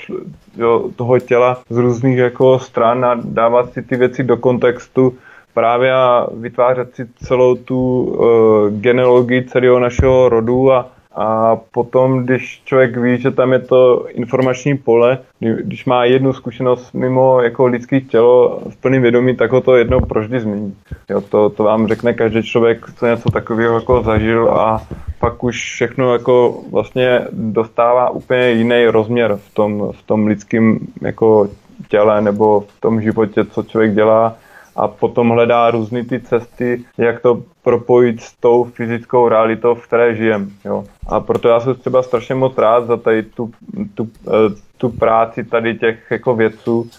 jo, 0.58 0.90
toho 0.96 1.20
těla 1.20 1.58
z 1.70 1.78
různých 1.78 2.18
jako 2.18 2.60
stran 2.60 3.06
a 3.06 3.20
dávat 3.24 3.74
si 3.74 3.82
ty 3.82 3.96
věci 3.96 4.24
do 4.24 4.38
kontextu 4.38 5.14
právě 5.54 5.94
a 5.94 6.28
vytvářet 6.34 6.96
si 6.96 7.08
celou 7.26 7.56
tu 7.56 8.04
uh, 8.04 8.70
genealogii 8.70 9.44
celého 9.44 9.80
našeho 9.80 10.30
rodu 10.30 10.72
a 10.72 10.90
a 11.16 11.56
potom, 11.56 12.24
když 12.24 12.62
člověk 12.66 12.98
ví, 12.98 13.18
že 13.18 13.32
tam 13.32 13.54
je 13.54 13.60
to 13.60 14.06
informační 14.10 14.78
pole, 14.78 15.18
když 15.40 15.86
má 15.86 16.06
jednu 16.06 16.34
zkušenost 16.34 16.94
mimo 16.94 17.42
jako 17.42 17.66
lidské 17.66 18.02
tělo 18.02 18.62
v 18.70 18.76
plném 18.76 19.02
vědomí, 19.02 19.36
tak 19.36 19.52
ho 19.52 19.62
to 19.62 19.76
jednou 19.76 20.00
proždy 20.00 20.40
změní. 20.40 20.76
Jo, 21.10 21.22
to, 21.22 21.50
to 21.50 21.64
vám 21.64 21.88
řekne 21.88 22.14
každý 22.14 22.44
člověk, 22.44 22.86
co 22.96 23.06
něco 23.06 23.32
takového 23.32 23.76
jako 23.76 24.04
zažil 24.04 24.50
a 24.50 24.82
pak 25.20 25.44
už 25.44 25.56
všechno 25.56 26.14
jako 26.14 26.58
vlastně 26.72 27.22
dostává 27.32 28.10
úplně 28.10 28.52
jiný 28.52 28.86
rozměr 28.86 29.36
v 29.36 29.54
tom, 29.54 29.92
v 29.92 30.04
tom 30.04 30.28
lidském 30.28 30.80
jako 31.02 31.48
těle 31.90 32.22
nebo 32.22 32.60
v 32.60 32.82
tom 32.82 33.02
životě, 33.02 33.46
co 33.46 33.64
člověk 33.64 33.94
dělá 33.94 34.36
a 34.82 34.88
potom 34.88 35.30
hledá 35.30 35.72
různé 35.72 36.04
ty 36.04 36.20
cesty, 36.20 36.84
jak 36.98 37.22
to 37.22 37.44
propojit 37.64 38.22
s 38.22 38.34
tou 38.34 38.64
fyzickou 38.64 39.30
realitou, 39.30 39.76
v 39.76 39.88
které 39.88 40.16
žijem. 40.16 40.50
Jo. 40.66 40.84
A 41.08 41.20
proto 41.20 41.48
já 41.48 41.60
jsem 41.60 41.76
třeba 41.76 42.04
strašně 42.04 42.36
moc 42.36 42.58
rád 42.58 42.88
za 42.88 42.98
tady 42.98 43.24
tu, 43.24 43.52
tu, 43.94 44.10
eh, 44.28 44.56
tu 44.78 44.90
práci 44.90 45.44
tady 45.44 45.76
těch 45.76 46.12
jako 46.12 46.36
vědců, 46.36 46.90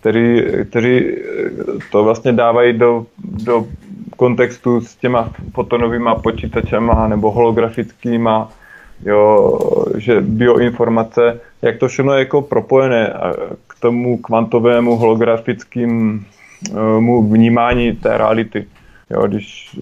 kteří, 0.00 0.42
kteří 0.70 0.98
eh, 0.98 1.20
to 1.92 2.04
vlastně 2.04 2.32
dávají 2.32 2.78
do, 2.78 3.06
do 3.44 3.66
kontextu 4.16 4.80
s 4.80 4.96
těma 4.96 5.30
fotonovými 5.54 6.10
počítačema 6.22 7.08
nebo 7.08 7.30
holografickými, 7.30 8.30
jo, 9.04 9.58
že 9.98 10.20
bioinformace, 10.20 11.40
jak 11.62 11.78
to 11.78 11.88
všechno 11.88 12.12
je 12.12 12.18
jako 12.18 12.42
propojené 12.42 13.14
k 13.66 13.80
tomu 13.80 14.18
kvantovému 14.18 14.96
holografickému 16.70 17.22
vnímání 17.22 17.92
té 17.92 18.18
reality. 18.18 18.66
Jo, 19.10 19.26
když 19.26 19.78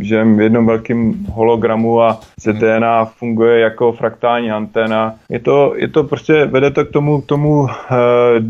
žijeme 0.00 0.36
v 0.36 0.40
jednom 0.40 0.66
velkém 0.66 1.14
hologramu 1.32 2.02
a 2.02 2.20
DNA 2.52 3.04
funguje 3.04 3.60
jako 3.60 3.92
fraktální 3.92 4.50
anténa, 4.50 5.14
je 5.28 5.38
to, 5.38 5.72
je 5.76 5.88
to 5.88 6.04
prostě, 6.04 6.44
vede 6.46 6.70
to 6.70 6.84
k 6.84 6.90
tomu, 6.90 7.20
k 7.20 7.26
tomu 7.26 7.60
uh, 7.60 7.70
eh, 7.70 8.40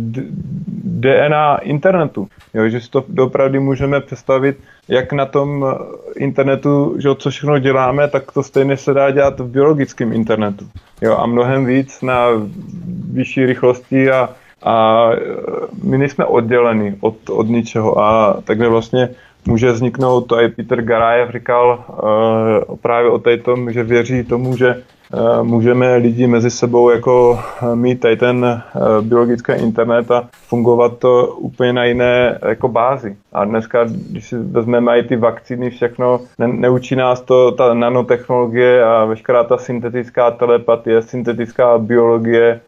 DNA 0.85 1.57
internetu. 1.57 2.29
Jo, 2.55 2.69
že 2.69 2.81
si 2.81 2.91
to 2.91 3.05
opravdu 3.19 3.61
můžeme 3.61 4.01
představit, 4.01 4.57
jak 4.89 5.13
na 5.13 5.27
tom 5.27 5.67
internetu, 6.17 6.95
že 6.99 7.09
co 7.15 7.31
všechno 7.31 7.59
děláme, 7.59 8.09
tak 8.09 8.33
to 8.33 8.43
stejně 8.43 8.77
se 8.77 8.95
dá 8.95 9.11
dělat 9.11 9.41
v 9.41 9.49
biologickém 9.49 10.13
internetu. 10.13 10.69
Jo, 11.03 11.17
a 11.17 11.27
mnohem 11.27 11.67
víc 11.67 12.03
na 12.03 12.27
vyšší 13.13 13.47
rychlosti 13.47 14.11
a, 14.11 14.29
a 14.63 15.09
my 15.83 15.99
nejsme 15.99 16.25
odděleni 16.25 16.97
od, 17.01 17.31
od 17.31 17.49
ničeho. 17.49 17.99
A 17.99 18.37
takhle 18.45 18.69
vlastně 18.69 19.09
může 19.47 19.73
vzniknout, 19.73 20.21
to 20.21 20.41
i 20.41 20.49
Peter 20.49 20.83
Garajev 20.83 21.31
říkal 21.31 21.85
uh, 22.69 22.77
právě 22.77 23.11
o 23.11 23.21
tom, 23.43 23.73
že 23.73 23.83
věří 23.83 24.25
tomu, 24.25 24.57
že 24.57 24.83
můžeme 25.43 25.97
lidi 25.97 26.27
mezi 26.27 26.51
sebou 26.51 26.91
jako 26.91 27.31
uh, 27.63 27.75
mít 27.77 28.01
tady 28.01 28.17
ten 28.17 28.45
uh, 28.45 29.05
biologický 29.05 29.53
internet 29.53 30.11
a 30.11 30.29
fungovat 30.33 30.99
to 30.99 31.27
úplně 31.27 31.73
na 31.73 31.85
jiné 31.85 32.39
jako 32.49 32.69
bázi. 32.69 33.17
A 33.33 33.45
dneska, 33.45 33.85
když 34.11 34.29
si 34.29 34.37
vezmeme 34.39 34.99
i 34.99 35.03
ty 35.03 35.17
vakcíny, 35.17 35.71
všechno, 35.71 36.21
ne, 36.39 36.49
neučí 36.49 36.97
nás 36.97 37.21
to 37.21 37.53
ta 37.53 37.75
nanotechnologie 37.75 38.85
a 38.85 39.05
veškerá 39.05 39.45
ta 39.45 39.57
syntetická 39.57 40.31
telepatie, 40.31 41.03
syntetická 41.03 41.79
biologie, 41.79 42.61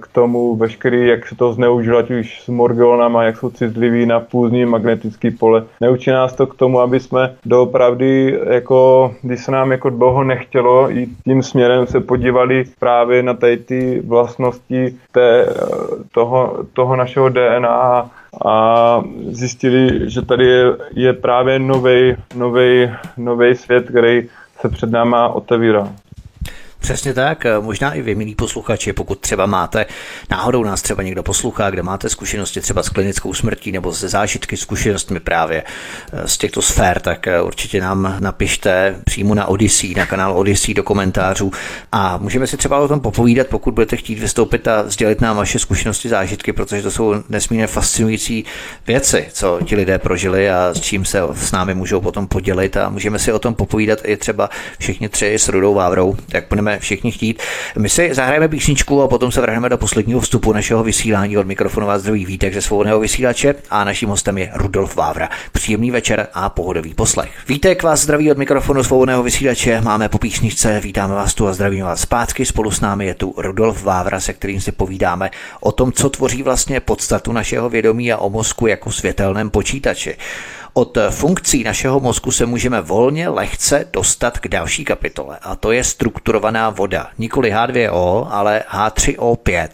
k 0.00 0.08
tomu 0.12 0.56
veškerý, 0.56 1.08
jak 1.08 1.26
se 1.26 1.36
to 1.36 1.52
zneužilo, 1.52 1.98
ať 1.98 2.10
už 2.10 2.40
s 2.40 2.48
morgionama, 2.48 3.24
jak 3.24 3.36
jsou 3.36 3.50
cizliví 3.50 4.06
na 4.06 4.20
půzní 4.20 4.64
magnetický 4.64 5.30
pole. 5.30 5.64
Neučí 5.80 6.10
nás 6.10 6.34
to 6.34 6.46
k 6.46 6.54
tomu, 6.54 6.80
aby 6.80 7.00
jsme 7.00 7.34
doopravdy, 7.46 8.38
jako, 8.50 9.10
když 9.22 9.44
se 9.44 9.52
nám 9.52 9.72
jako 9.72 9.90
dlouho 9.90 10.24
nechtělo 10.24 10.88
jít 10.88 11.10
tím 11.24 11.42
směrem, 11.42 11.77
se 11.86 12.00
podívali 12.00 12.64
právě 12.78 13.22
na 13.22 13.34
tady 13.34 13.56
ty 13.56 14.02
vlastnosti 14.06 14.96
té, 15.12 15.46
toho, 16.12 16.64
toho 16.72 16.96
našeho 16.96 17.28
DNA 17.28 18.10
a 18.46 19.02
zjistili, 19.30 20.10
že 20.10 20.22
tady 20.22 20.46
je, 20.46 20.64
je 20.94 21.12
právě 21.12 21.58
nový 23.16 23.54
svět, 23.56 23.88
který 23.88 24.28
se 24.60 24.68
před 24.68 24.90
náma 24.90 25.28
otevírá. 25.28 25.88
Přesně 26.78 27.14
tak, 27.14 27.46
možná 27.60 27.92
i 27.92 28.02
vy, 28.02 28.14
milí 28.14 28.34
posluchači, 28.34 28.92
pokud 28.92 29.20
třeba 29.20 29.46
máte, 29.46 29.86
náhodou 30.30 30.64
nás 30.64 30.82
třeba 30.82 31.02
někdo 31.02 31.22
poslouchá, 31.22 31.70
kde 31.70 31.82
máte 31.82 32.08
zkušenosti 32.08 32.60
třeba 32.60 32.82
s 32.82 32.88
klinickou 32.88 33.34
smrtí 33.34 33.72
nebo 33.72 33.94
se 33.94 34.08
zážitky, 34.08 34.56
zkušenostmi 34.56 35.20
právě 35.20 35.62
eh, 36.12 36.28
z 36.28 36.38
těchto 36.38 36.62
sfér, 36.62 37.00
tak 37.00 37.26
eh, 37.26 37.42
určitě 37.42 37.80
nám 37.80 38.16
napište 38.20 38.96
přímo 39.04 39.34
na 39.34 39.46
Odyssey, 39.46 39.94
na 39.94 40.06
kanál 40.06 40.38
Odyssey 40.38 40.74
do 40.74 40.82
komentářů. 40.82 41.52
A 41.92 42.16
můžeme 42.16 42.46
si 42.46 42.56
třeba 42.56 42.78
o 42.78 42.88
tom 42.88 43.00
popovídat, 43.00 43.46
pokud 43.46 43.74
budete 43.74 43.96
chtít 43.96 44.18
vystoupit 44.18 44.68
a 44.68 44.88
sdělit 44.88 45.20
nám 45.20 45.36
vaše 45.36 45.58
zkušenosti, 45.58 46.08
zážitky, 46.08 46.52
protože 46.52 46.82
to 46.82 46.90
jsou 46.90 47.14
nesmírně 47.28 47.66
fascinující 47.66 48.44
věci, 48.86 49.26
co 49.32 49.58
ti 49.64 49.76
lidé 49.76 49.98
prožili 49.98 50.50
a 50.50 50.70
s 50.74 50.80
čím 50.80 51.04
se 51.04 51.20
s 51.34 51.52
námi 51.52 51.74
můžou 51.74 52.00
potom 52.00 52.26
podělit. 52.26 52.76
A 52.76 52.88
můžeme 52.88 53.18
si 53.18 53.32
o 53.32 53.38
tom 53.38 53.54
popovídat 53.54 53.98
i 54.04 54.16
třeba 54.16 54.50
všichni 54.78 55.08
tři 55.08 55.34
s 55.34 55.48
Rudou 55.48 55.74
Vávrou, 55.74 56.16
jak 56.34 56.44
budeme 56.48 56.67
všichni 56.78 57.12
chtít. 57.12 57.42
My 57.78 57.88
si 57.88 58.14
zahrajeme 58.14 58.48
písničku 58.48 59.02
a 59.02 59.08
potom 59.08 59.32
se 59.32 59.40
vrhneme 59.40 59.68
do 59.68 59.78
posledního 59.78 60.20
vstupu 60.20 60.52
našeho 60.52 60.84
vysílání 60.84 61.36
od 61.36 61.46
mikrofonová 61.46 61.98
zdraví 61.98 62.26
Vítek 62.26 62.54
ze 62.54 62.62
svobodného 62.62 63.00
vysílače 63.00 63.54
a 63.70 63.84
naším 63.84 64.08
hostem 64.08 64.38
je 64.38 64.50
Rudolf 64.54 64.96
Vávra. 64.96 65.28
Příjemný 65.52 65.90
večer 65.90 66.26
a 66.34 66.48
pohodový 66.48 66.94
poslech. 66.94 67.30
Vítek 67.48 67.82
vás 67.82 68.00
zdraví 68.00 68.30
od 68.30 68.38
mikrofonu 68.38 68.84
svobodného 68.84 69.22
vysílače, 69.22 69.80
máme 69.80 70.08
po 70.08 70.18
písničce, 70.18 70.80
vítáme 70.80 71.14
vás 71.14 71.34
tu 71.34 71.48
a 71.48 71.52
zdravíme 71.52 71.84
vás 71.84 72.00
zpátky. 72.00 72.46
Spolu 72.46 72.70
s 72.70 72.80
námi 72.80 73.06
je 73.06 73.14
tu 73.14 73.34
Rudolf 73.36 73.82
Vávra, 73.82 74.20
se 74.20 74.32
kterým 74.32 74.60
si 74.60 74.72
povídáme 74.72 75.30
o 75.60 75.72
tom, 75.72 75.92
co 75.92 76.10
tvoří 76.10 76.42
vlastně 76.42 76.80
podstatu 76.80 77.32
našeho 77.32 77.68
vědomí 77.68 78.12
a 78.12 78.18
o 78.18 78.30
mozku 78.30 78.66
jako 78.66 78.92
světelném 78.92 79.50
počítači. 79.50 80.16
Od 80.78 80.98
funkcí 81.10 81.64
našeho 81.64 82.00
mozku 82.00 82.30
se 82.30 82.46
můžeme 82.46 82.80
volně 82.80 83.28
lehce 83.28 83.84
dostat 83.92 84.38
k 84.38 84.48
další 84.48 84.84
kapitole 84.84 85.38
a 85.42 85.56
to 85.56 85.72
je 85.72 85.84
strukturovaná 85.84 86.70
voda. 86.70 87.06
Nikoli 87.18 87.52
H2O, 87.52 88.26
ale 88.30 88.62
H3O5. 88.70 89.68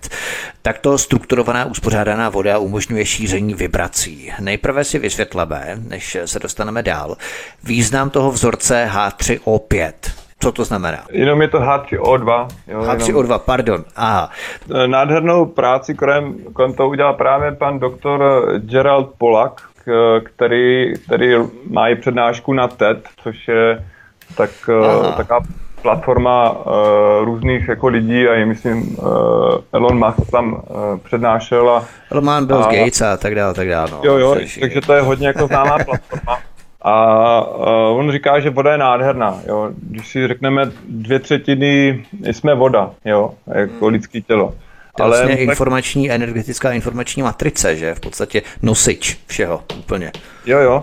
Takto 0.62 0.98
strukturovaná 0.98 1.64
uspořádaná 1.64 2.28
voda 2.28 2.59
umožňuje 2.59 3.07
šíření 3.07 3.55
vibrací. 3.55 4.32
Nejprve 4.40 4.84
si 4.84 4.98
vysvětleme, 4.98 5.76
než 5.88 6.16
se 6.24 6.38
dostaneme 6.38 6.82
dál, 6.82 7.16
význam 7.64 8.11
toho 8.11 8.30
vzorce 8.30 8.90
H3O5. 8.92 9.92
Co 10.40 10.52
to 10.52 10.64
znamená? 10.64 11.05
Jenom 11.11 11.42
je 11.42 11.48
to 11.48 11.59
H3O2. 11.59 12.48
Jo, 12.66 12.80
H3O2, 12.80 13.38
pardon. 13.38 13.84
Aha. 13.96 14.30
Nádhernou 14.86 15.46
práci 15.46 15.94
kolem, 15.94 16.34
kolem 16.52 16.74
toho 16.74 16.88
udělal 16.88 17.14
právě 17.14 17.52
pan 17.52 17.78
doktor 17.78 18.22
Gerald 18.59 19.14
Polak, 19.18 19.62
který, 20.24 20.95
který 21.07 21.35
má 21.70 21.89
i 21.89 21.95
přednášku 21.95 22.53
na 22.53 22.68
TED, 22.68 23.09
což 23.22 23.49
je 23.49 23.85
tak, 24.37 24.51
uh, 24.68 25.16
taková 25.16 25.41
platforma 25.82 26.51
uh, 26.51 26.64
různých 27.24 27.68
jako 27.68 27.89
lidí 27.89 28.28
a 28.28 28.35
je 28.35 28.47
myslím 28.47 28.97
uh, 28.99 29.07
Elon 29.72 29.99
Musk 30.07 30.30
tam 30.30 30.53
uh, 30.53 30.61
přednášel 30.99 31.70
a 31.70 31.85
Elon 32.11 32.47
Bill 32.47 32.64
a, 32.64 32.72
Gates 32.72 33.03
a 33.03 33.16
tak 33.16 33.35
dále, 33.35 33.55
tak 33.55 33.68
dále. 33.68 33.91
No, 33.91 34.01
jo, 34.05 34.18
jo, 34.18 34.37
takže 34.61 34.80
to 34.80 34.93
je 34.93 35.01
hodně 35.01 35.26
jako 35.26 35.47
známá 35.47 35.78
platforma. 35.85 36.39
A 36.82 37.41
uh, 37.41 37.99
on 37.99 38.12
říká, 38.12 38.41
že 38.41 38.51
voda 38.51 38.72
je 38.72 38.78
nádherná. 38.78 39.41
Jo. 39.47 39.70
Když 39.82 40.09
si 40.09 40.28
řekneme 40.28 40.70
dvě 40.89 41.18
třetiny, 41.18 42.05
jsme 42.22 42.55
voda, 42.55 42.91
jo, 43.05 43.35
jako 43.47 43.89
lidské 43.89 44.20
tělo. 44.20 44.55
To 44.97 45.03
je 45.03 45.09
vlastně 45.09 45.36
informační, 45.36 46.11
energetická 46.11 46.72
informační 46.72 47.22
matrice, 47.22 47.76
že? 47.76 47.95
V 47.95 48.01
podstatě 48.01 48.42
nosič 48.62 49.18
všeho 49.26 49.62
úplně. 49.78 50.12
Jo, 50.47 50.59
jo. 50.59 50.80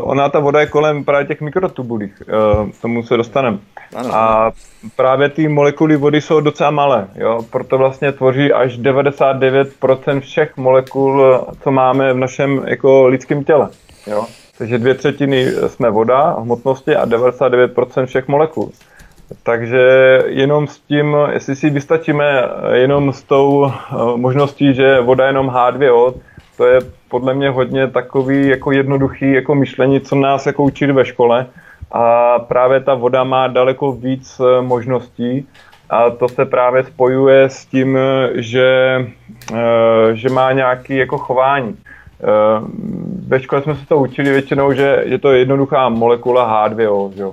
ona 0.00 0.28
ta 0.28 0.38
voda 0.38 0.60
je 0.60 0.66
kolem 0.66 1.04
právě 1.04 1.26
těch 1.26 1.40
mikrotubulích, 1.40 2.22
uh, 2.60 2.70
tomu 2.82 3.02
se 3.02 3.16
dostaneme. 3.16 3.58
A 4.12 4.50
právě 4.96 5.28
ty 5.28 5.48
molekuly 5.48 5.96
vody 5.96 6.20
jsou 6.20 6.40
docela 6.40 6.70
malé, 6.70 7.08
jo? 7.14 7.40
proto 7.50 7.78
vlastně 7.78 8.12
tvoří 8.12 8.52
až 8.52 8.78
99% 8.78 10.20
všech 10.20 10.56
molekul, 10.56 11.46
co 11.62 11.70
máme 11.70 12.12
v 12.12 12.16
našem 12.16 12.62
jako 12.66 13.06
lidském 13.06 13.44
těle. 13.44 13.68
Jo? 14.06 14.26
Takže 14.58 14.78
dvě 14.78 14.94
třetiny 14.94 15.46
jsme 15.66 15.90
voda, 15.90 16.36
hmotnosti 16.40 16.96
a 16.96 17.06
99% 17.06 18.06
všech 18.06 18.28
molekul. 18.28 18.72
Takže 19.42 19.78
jenom 20.26 20.66
s 20.66 20.80
tím, 20.80 21.16
jestli 21.32 21.56
si 21.56 21.70
vystačíme 21.70 22.42
jenom 22.72 23.12
s 23.12 23.22
tou 23.22 23.66
eh, 23.66 23.72
možností, 24.16 24.74
že 24.74 25.00
voda 25.00 25.24
je 25.24 25.28
jenom 25.28 25.48
H2O, 25.48 26.14
to 26.56 26.66
je 26.66 26.80
podle 27.08 27.34
mě 27.34 27.50
hodně 27.50 27.86
takový 27.86 28.48
jako 28.48 28.72
jednoduchý 28.72 29.32
jako 29.32 29.54
myšlení, 29.54 30.00
co 30.00 30.14
nás 30.16 30.46
jako 30.46 30.62
učili 30.62 30.92
ve 30.92 31.04
škole. 31.04 31.46
A 31.92 32.38
právě 32.38 32.80
ta 32.80 32.94
voda 32.94 33.24
má 33.24 33.46
daleko 33.46 33.92
víc 33.92 34.40
eh, 34.40 34.62
možností 34.62 35.48
a 35.90 36.10
to 36.10 36.28
se 36.28 36.44
právě 36.44 36.84
spojuje 36.84 37.44
s 37.44 37.66
tím, 37.66 37.98
že, 38.34 38.98
eh, 39.54 40.14
že 40.14 40.28
má 40.28 40.52
nějaký 40.52 40.96
jako 40.96 41.18
chování. 41.18 41.76
Ve 43.26 43.40
škole 43.40 43.62
jsme 43.62 43.74
se 43.74 43.86
to 43.86 43.96
učili 43.96 44.30
většinou, 44.30 44.72
že 44.72 45.02
je 45.04 45.18
to 45.18 45.32
jednoduchá 45.32 45.88
molekula 45.88 46.68
H2O. 46.68 47.12
Že 47.12 47.22
jo? 47.22 47.32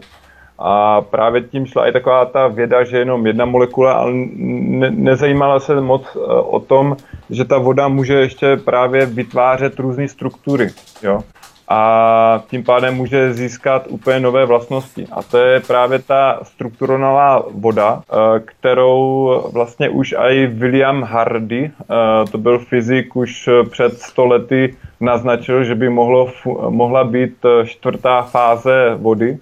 A 0.59 1.01
právě 1.01 1.41
tím 1.41 1.65
šla 1.65 1.87
i 1.87 1.91
taková 1.91 2.25
ta 2.25 2.47
věda, 2.47 2.83
že 2.83 2.97
jenom 2.97 3.27
jedna 3.27 3.45
molekula, 3.45 3.93
ale 3.93 4.11
ne, 4.35 4.91
nezajímala 4.91 5.59
se 5.59 5.81
moc 5.81 6.03
eh, 6.15 6.19
o 6.29 6.59
tom, 6.59 6.97
že 7.29 7.45
ta 7.45 7.57
voda 7.57 7.87
může 7.87 8.13
ještě 8.13 8.57
právě 8.57 9.05
vytvářet 9.05 9.79
různé 9.79 10.07
struktury. 10.07 10.69
Jo? 11.03 11.23
A 11.67 12.43
tím 12.47 12.63
pádem 12.63 12.95
může 12.95 13.33
získat 13.33 13.85
úplně 13.89 14.19
nové 14.19 14.45
vlastnosti. 14.45 15.07
A 15.11 15.23
to 15.23 15.37
je 15.37 15.59
právě 15.59 15.99
ta 15.99 16.39
strukturovaná 16.43 17.41
voda, 17.51 18.01
eh, 18.11 18.39
kterou 18.39 19.41
vlastně 19.53 19.89
už 19.89 20.15
i 20.17 20.47
William 20.47 21.03
Hardy, 21.03 21.71
eh, 21.81 22.31
to 22.31 22.37
byl 22.37 22.59
fyzik 22.59 23.15
už 23.15 23.49
před 23.71 23.99
100 23.99 24.25
lety, 24.25 24.75
naznačil, 24.99 25.63
že 25.63 25.75
by 25.75 25.89
mohlo, 25.89 26.31
mohla 26.69 27.03
být 27.03 27.35
eh, 27.45 27.65
čtvrtá 27.65 28.21
fáze 28.21 28.95
vody, 28.95 29.37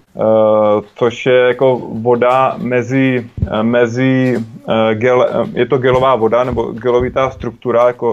což 0.94 1.26
je 1.26 1.38
jako 1.38 1.80
voda 1.92 2.54
mezi, 2.58 3.26
mezi 3.62 4.38
gel, 4.94 5.26
je 5.52 5.66
to 5.66 5.78
gelová 5.78 6.16
voda 6.16 6.44
nebo 6.44 6.62
gelovitá 6.62 7.30
struktura 7.30 7.86
jako 7.86 8.08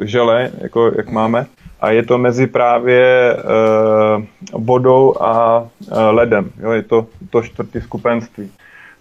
žele, 0.00 0.50
jako 0.60 0.92
jak 0.96 1.10
máme, 1.10 1.46
a 1.82 1.90
je 1.90 2.02
to 2.02 2.18
mezi 2.18 2.46
právě 2.46 3.36
vodou 4.52 5.14
a 5.20 5.64
ledem. 6.10 6.50
Jo, 6.60 6.70
je 6.70 6.82
to 6.82 7.06
to 7.30 7.42
čtvrtý 7.42 7.80
skupenství. 7.80 8.50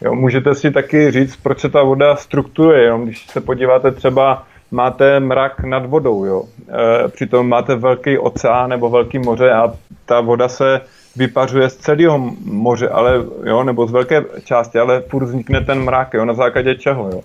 Jo, 0.02 0.16
můžete 0.16 0.56
si 0.56 0.72
taky 0.72 1.12
říct, 1.12 1.36
proč 1.36 1.60
se 1.60 1.70
ta 1.70 1.84
voda 1.84 2.16
strukturuje. 2.16 2.86
Jo? 2.86 2.98
Když 2.98 3.28
se 3.28 3.42
podíváte 3.42 3.92
třeba 3.92 4.44
máte 4.72 5.20
mrak 5.20 5.64
nad 5.64 5.86
vodou, 5.86 6.26
jo. 6.26 6.44
E, 6.70 7.08
přitom 7.08 7.50
máte 7.50 7.76
velký 7.76 8.18
oceán 8.18 8.70
nebo 8.70 8.90
velký 8.90 9.20
moře 9.20 9.52
a 9.52 9.74
ta 10.06 10.22
voda 10.22 10.48
se 10.48 10.82
vypařuje 11.16 11.70
z 11.70 11.78
celého 11.78 12.18
moře, 12.46 12.90
ale 12.90 13.14
jo, 13.44 13.64
nebo 13.64 13.88
z 13.88 13.92
velké 13.92 14.24
části, 14.44 14.80
ale 14.80 15.02
furt 15.02 15.24
vznikne 15.24 15.62
ten 15.62 15.84
mrak, 15.84 16.14
jo, 16.14 16.26
na 16.26 16.34
základě 16.34 16.76
čeho, 16.76 17.10
jo. 17.14 17.22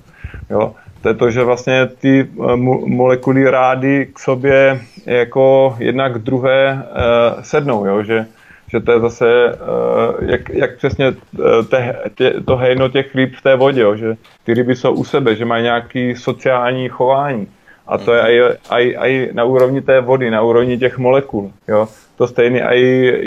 jo. 0.51 0.75
To 1.03 1.09
je 1.09 1.15
to, 1.15 1.31
že 1.31 1.45
vlastně 1.45 1.87
ty 1.87 2.21
e, 2.21 2.57
molekuly 2.87 3.51
rády 3.51 4.07
k 4.15 4.19
sobě 4.19 4.81
jako 5.07 5.77
jednak 5.79 6.15
k 6.15 6.25
druhé 6.25 6.69
e, 6.71 7.43
sednou, 7.43 7.87
jo, 7.87 8.03
že 8.03 8.27
že 8.69 8.81
to 8.81 8.93
je 8.93 9.01
zase, 9.01 9.27
uh, 9.53 10.31
jak, 10.31 10.49
jak 10.49 10.77
přesně 10.77 11.15
te, 11.71 11.99
tě, 12.15 12.35
to 12.47 12.57
hejno 12.57 12.89
těch 12.89 13.15
ryb 13.15 13.35
v 13.35 13.43
té 13.43 13.57
vodě, 13.57 13.81
jo, 13.81 13.97
že 13.97 14.17
ty 14.45 14.55
ryby 14.55 14.77
jsou 14.77 14.93
u 14.95 15.05
sebe, 15.05 15.37
že 15.37 15.45
mají 15.45 15.63
nějaký 15.63 16.15
sociální 16.17 16.89
chování. 16.89 17.47
A 17.87 17.99
to 17.99 18.15
je 18.15 18.57
i, 19.05 19.31
na 19.33 19.45
úrovni 19.45 19.83
té 19.83 20.01
vody, 20.01 20.31
na 20.31 20.43
úrovni 20.43 20.79
těch 20.79 20.99
molekul. 20.99 21.53
Jo. 21.69 21.89
To 22.17 22.27
stejné 22.27 22.61
i 22.75 22.81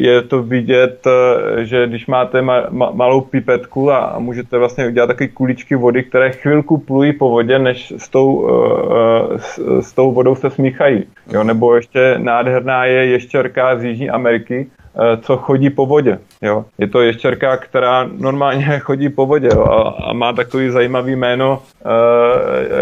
je 0.03 0.21
to 0.21 0.43
vidět, 0.43 1.07
eh, 1.07 1.65
že 1.65 1.87
když 1.87 2.07
máte 2.07 2.41
ma, 2.41 2.63
ma, 2.69 2.91
malou 2.91 3.21
pipetku 3.21 3.91
a, 3.91 4.19
můžete 4.19 4.57
vlastně 4.57 4.87
udělat 4.87 5.07
takové 5.07 5.27
kuličky 5.27 5.75
vody, 5.75 6.03
které 6.03 6.31
chvilku 6.31 6.77
plují 6.77 7.13
po 7.13 7.29
vodě, 7.29 7.59
než 7.59 7.93
s 7.97 8.09
tou, 8.09 8.33
uh, 8.33 9.37
s, 9.37 9.59
s 9.81 9.93
tou 9.93 10.11
vodou 10.11 10.35
se 10.35 10.49
smíchají. 10.49 11.03
Jo. 11.33 11.43
Nebo 11.43 11.75
ještě 11.75 12.15
nádherná 12.17 12.85
je 12.85 13.05
ještěrka 13.05 13.77
z 13.77 13.83
Jižní 13.83 14.09
Ameriky, 14.09 14.67
Eh, 14.88 14.88
co 15.21 15.37
chodí 15.37 15.69
po 15.69 15.85
vodě. 15.85 16.19
Jo. 16.41 16.65
Je 16.77 16.87
to 16.87 17.01
ještěrka, 17.01 17.57
která 17.57 18.09
normálně 18.17 18.79
chodí 18.79 19.09
po 19.09 19.25
vodě 19.25 19.49
jo, 19.53 19.63
a, 19.63 20.09
a 20.09 20.13
má 20.13 20.33
takový 20.33 20.69
zajímavý 20.69 21.15
jméno 21.15 21.61
uh, 21.85 21.91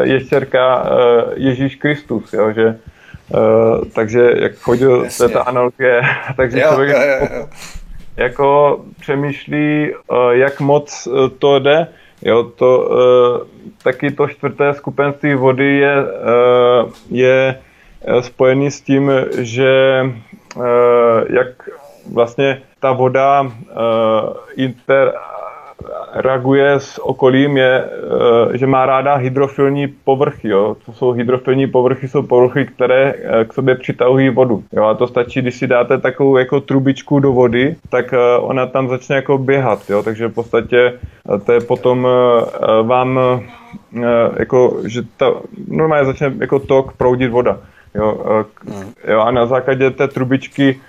ještěrka 0.03 0.82
uh, 0.82 0.89
Ježíš 1.36 1.76
Kristus, 1.76 2.34
jo, 2.34 2.51
že 2.51 2.76
takže 3.95 4.32
jak 4.36 4.55
chodil, 4.55 5.05
je 5.24 5.30
ta 5.30 5.41
analogie, 5.41 6.01
takže 6.38 6.59
jo, 6.59 6.68
člověk 6.68 6.89
jo, 6.89 7.01
jo, 7.01 7.28
jo. 7.39 7.47
jako 8.18 8.80
přemýšlí, 8.99 9.91
jak 10.32 10.59
moc 10.59 11.07
to 11.39 11.59
jde, 11.59 11.88
Jo, 12.22 12.43
to, 12.43 12.89
taky 13.84 14.11
to 14.11 14.28
čtvrté 14.28 14.74
skupenství 14.74 15.34
vody 15.34 15.78
je, 15.78 15.95
je 17.11 17.59
spojený 18.20 18.72
s 18.72 18.82
tím, 18.82 19.11
že 19.38 20.03
jak 21.30 21.70
vlastně 22.14 22.62
ta 22.80 22.91
voda 22.91 23.41
uh, 23.41 23.49
inter, 24.55 25.14
reaguje 26.14 26.72
s 26.72 27.05
okolím 27.05 27.58
je, 27.58 27.84
eh, 27.84 28.58
že 28.58 28.68
má 28.68 28.86
ráda 28.86 29.16
hydrofilní 29.16 29.88
povrchy. 29.88 30.49
Jo. 30.49 30.78
To 30.86 30.93
jsou 30.93 31.12
hydrofilní 31.12 31.68
povrchy, 31.68 32.08
jsou 32.08 32.22
povrchy, 32.22 32.66
které 32.66 33.14
eh, 33.14 33.45
k 33.45 33.53
sobě 33.53 33.76
přitahují 33.76 34.30
vodu. 34.30 34.64
Jo. 34.74 34.84
A 34.84 34.93
to 34.93 35.08
stačí, 35.08 35.41
když 35.41 35.55
si 35.55 35.68
dáte 35.68 35.97
takovou 35.97 36.38
jako 36.38 36.62
trubičku 36.62 37.20
do 37.20 37.32
vody, 37.32 37.76
tak 37.89 38.14
ona 38.39 38.66
tam 38.66 38.89
začne 38.89 39.16
jako 39.16 39.38
běhat. 39.38 39.89
Jo. 39.89 40.03
Takže 40.03 40.28
v 40.28 40.34
podstatě 40.34 40.93
to 41.45 41.51
je 41.51 41.62
potom 41.62 42.08
vám 42.84 43.20
jako, 44.39 44.78
že 44.86 45.01
ta, 45.18 45.34
normálně 45.68 46.05
začne 46.05 46.34
jako 46.39 46.60
tok 46.60 46.93
proudit 46.93 47.32
voda. 47.32 47.58
Jo. 47.95 48.18
Hmm. 48.68 48.93
Jo. 49.08 49.20
A 49.20 49.32
na 49.32 49.45
základě 49.45 49.91
té 49.91 50.08
trubičky 50.08 50.80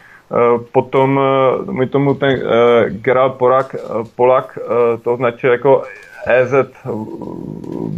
potom 0.73 1.21
eh, 1.21 1.73
mi 1.73 1.87
tomu 1.87 2.15
ten 2.15 2.31
uh, 2.31 2.43
Gerald 2.89 3.35
Polak, 3.35 3.77
Polak 4.17 4.59
to 5.03 5.13
označuje 5.13 5.53
jako 5.53 5.83
EZ 6.27 6.53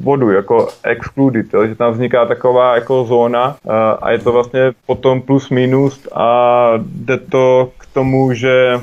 vodu, 0.02 0.30
jako 0.30 0.68
excluded, 0.84 1.46
jo, 1.54 1.66
že 1.66 1.74
tam 1.74 1.92
vzniká 1.92 2.26
taková 2.26 2.74
jako 2.74 3.04
zóna 3.04 3.56
a 4.02 4.10
je 4.10 4.18
to 4.18 4.32
vlastně 4.32 4.72
potom 4.86 5.22
plus 5.22 5.50
minus 5.50 6.08
a 6.14 6.72
jde 6.76 7.18
to 7.18 7.70
k 7.78 7.86
tomu, 7.94 8.32
že 8.32 8.80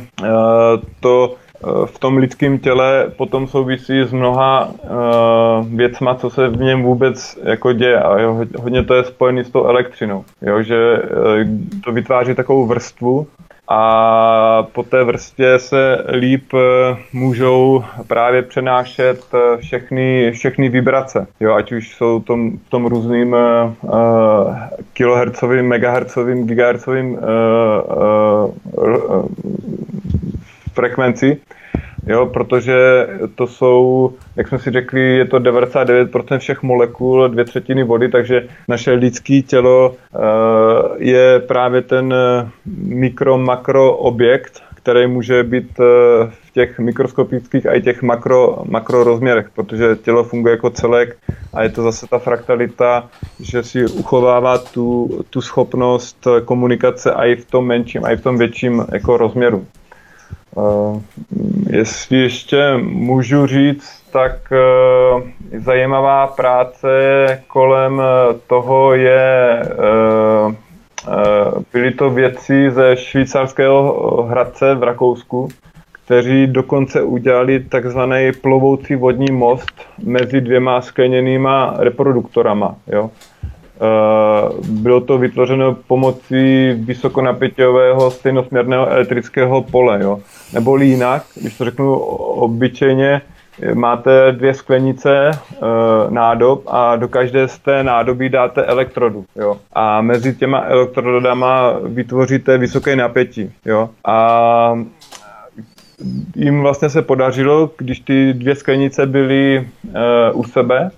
to 1.00 1.36
v 1.86 2.00
tom 2.00 2.18
lidském 2.18 2.60
těle 2.60 3.12
potom 3.18 3.48
souvisí 3.48 4.04
s 4.04 4.12
mnoha 4.12 4.68
uh, 4.68 5.68
věcma, 5.78 6.16
co 6.16 6.30
se 6.30 6.48
v 6.48 6.58
něm 6.58 6.84
vůbec 6.84 7.40
jako 7.44 7.74
děje. 7.74 8.00
A 8.00 8.20
jo, 8.20 8.46
hodně 8.58 8.84
to 8.84 8.94
je 8.94 9.04
spojené 9.04 9.44
s 9.44 9.50
tou 9.50 9.66
elektřinou, 9.66 10.26
jo, 10.42 10.62
že 10.62 10.98
uh, 10.98 11.82
to 11.84 11.92
vytváří 11.92 12.36
takovou 12.36 12.66
vrstvu 12.66 13.28
a 13.70 14.68
po 14.72 14.84
té 14.84 15.04
vrstě 15.04 15.60
se 15.60 16.06
líp 16.10 16.54
eh, 16.54 16.98
můžou 17.14 17.84
právě 18.08 18.42
přenášet 18.42 19.22
eh, 19.34 19.58
všechny, 19.58 20.32
všechny 20.32 20.70
vibrace, 20.70 21.28
jo, 21.40 21.54
ať 21.54 21.72
už 21.72 21.96
jsou 21.96 22.20
tom, 22.20 22.58
v 22.58 22.70
tom 22.70 22.86
různým 22.86 23.34
uh, 23.34 24.56
kilohercovým, 24.94 25.68
megahercovým, 25.68 26.48
gigahercovým 26.48 27.14
uh, 27.14 27.20
uh, 28.76 29.26
frekvenci, 30.78 31.38
jo, 32.08 32.26
protože 32.26 33.08
to 33.36 33.48
jsou, 33.48 34.14
jak 34.36 34.48
jsme 34.48 34.60
si 34.60 34.72
řekli, 34.72 35.02
je 35.18 35.26
to 35.26 35.40
99% 35.40 36.38
všech 36.38 36.64
molekul, 36.64 37.28
dvě 37.28 37.46
třetiny 37.46 37.84
vody, 37.84 38.10
takže 38.10 38.48
naše 38.68 38.92
lidské 38.92 39.42
tělo 39.42 39.90
uh, 39.90 40.22
je 40.98 41.40
právě 41.40 41.82
ten 41.82 42.14
eh, 42.14 42.50
mikro-makro 42.78 43.98
objekt, 43.98 44.62
který 44.76 45.08
může 45.08 45.44
být 45.44 45.80
uh, 45.80 45.86
v 46.30 46.52
těch 46.54 46.80
mikroskopických 46.80 47.66
a 47.66 47.74
i 47.74 47.82
těch 47.82 48.02
makro, 48.02 48.64
makro 48.70 49.04
rozměrech, 49.04 49.50
protože 49.56 49.96
tělo 49.96 50.24
funguje 50.24 50.52
jako 50.52 50.70
celek 50.70 51.18
a 51.54 51.64
je 51.64 51.70
to 51.70 51.84
zase 51.84 52.08
ta 52.08 52.20
fraktalita, 52.20 53.10
že 53.40 53.64
si 53.64 53.86
uchovává 53.86 54.58
tu, 54.58 55.10
tu 55.30 55.42
schopnost 55.42 56.28
komunikace 56.46 57.12
i 57.12 57.36
v 57.36 57.46
tom 57.46 57.68
menším, 57.68 58.06
i 58.06 58.16
v 58.18 58.22
tom 58.22 58.38
větším 58.38 58.86
jako 58.94 59.18
rozměru. 59.18 59.66
Uh, 60.58 61.02
jestli 61.70 62.18
ještě 62.18 62.78
můžu 62.78 63.46
říct, 63.46 64.04
tak 64.12 64.34
uh, 64.52 65.22
zajímavá 65.60 66.28
práce 66.28 66.88
kolem 67.48 68.02
toho 68.48 68.94
je 68.94 69.62
byli 71.74 71.92
to 71.92 72.10
věci 72.10 72.72
ze 72.72 72.96
švýcarského 72.98 74.24
Hradce 74.30 74.76
v 74.76 74.84
Rakousku, 74.84 75.50
kteří 75.92 76.48
dokonce 76.48 77.02
udělali 77.02 77.60
takzvaný 77.60 78.32
plovoucí 78.42 78.96
vodní 78.96 79.32
most 79.32 79.72
mezi 80.04 80.42
dvěma 80.42 80.82
skleněnýma 80.82 81.74
reproduktorama. 81.78 82.76
Jo. 82.88 83.10
Bylo 84.70 85.02
to 85.02 85.18
vytvořeno 85.18 85.78
pomocí 85.88 86.72
vysokonapěťového 86.74 88.12
stejnosměrného 88.12 88.88
elektrického 88.88 89.62
pole. 89.62 90.00
Jo. 90.02 90.20
Nebo 90.54 90.78
jinak, 90.78 91.24
když 91.36 91.58
to 91.58 91.66
řeknu 91.66 91.94
obyčejně, 91.96 93.22
máte 93.74 94.32
dvě 94.32 94.54
sklenice 94.54 95.30
e, 95.30 95.38
nádob 96.10 96.64
a 96.68 96.96
do 96.96 97.08
každé 97.08 97.48
z 97.48 97.60
té 97.60 97.84
nádoby 97.84 98.30
dáte 98.30 98.64
elektrodu. 98.64 99.26
Jo? 99.36 99.58
A 99.74 100.02
mezi 100.02 100.36
těma 100.36 100.60
elektrodama 100.60 101.74
vytvoříte 101.84 102.58
vysoké 102.58 102.96
napětí. 102.96 103.52
Jo? 103.66 103.90
A 104.06 104.80
jim 106.36 106.62
vlastně 106.62 106.90
se 106.90 107.02
podařilo, 107.02 107.72
když 107.78 108.00
ty 108.00 108.34
dvě 108.34 108.56
sklenice 108.56 109.06
byly 109.06 109.58
e, 109.58 110.32
u 110.32 110.44
sebe, 110.44 110.92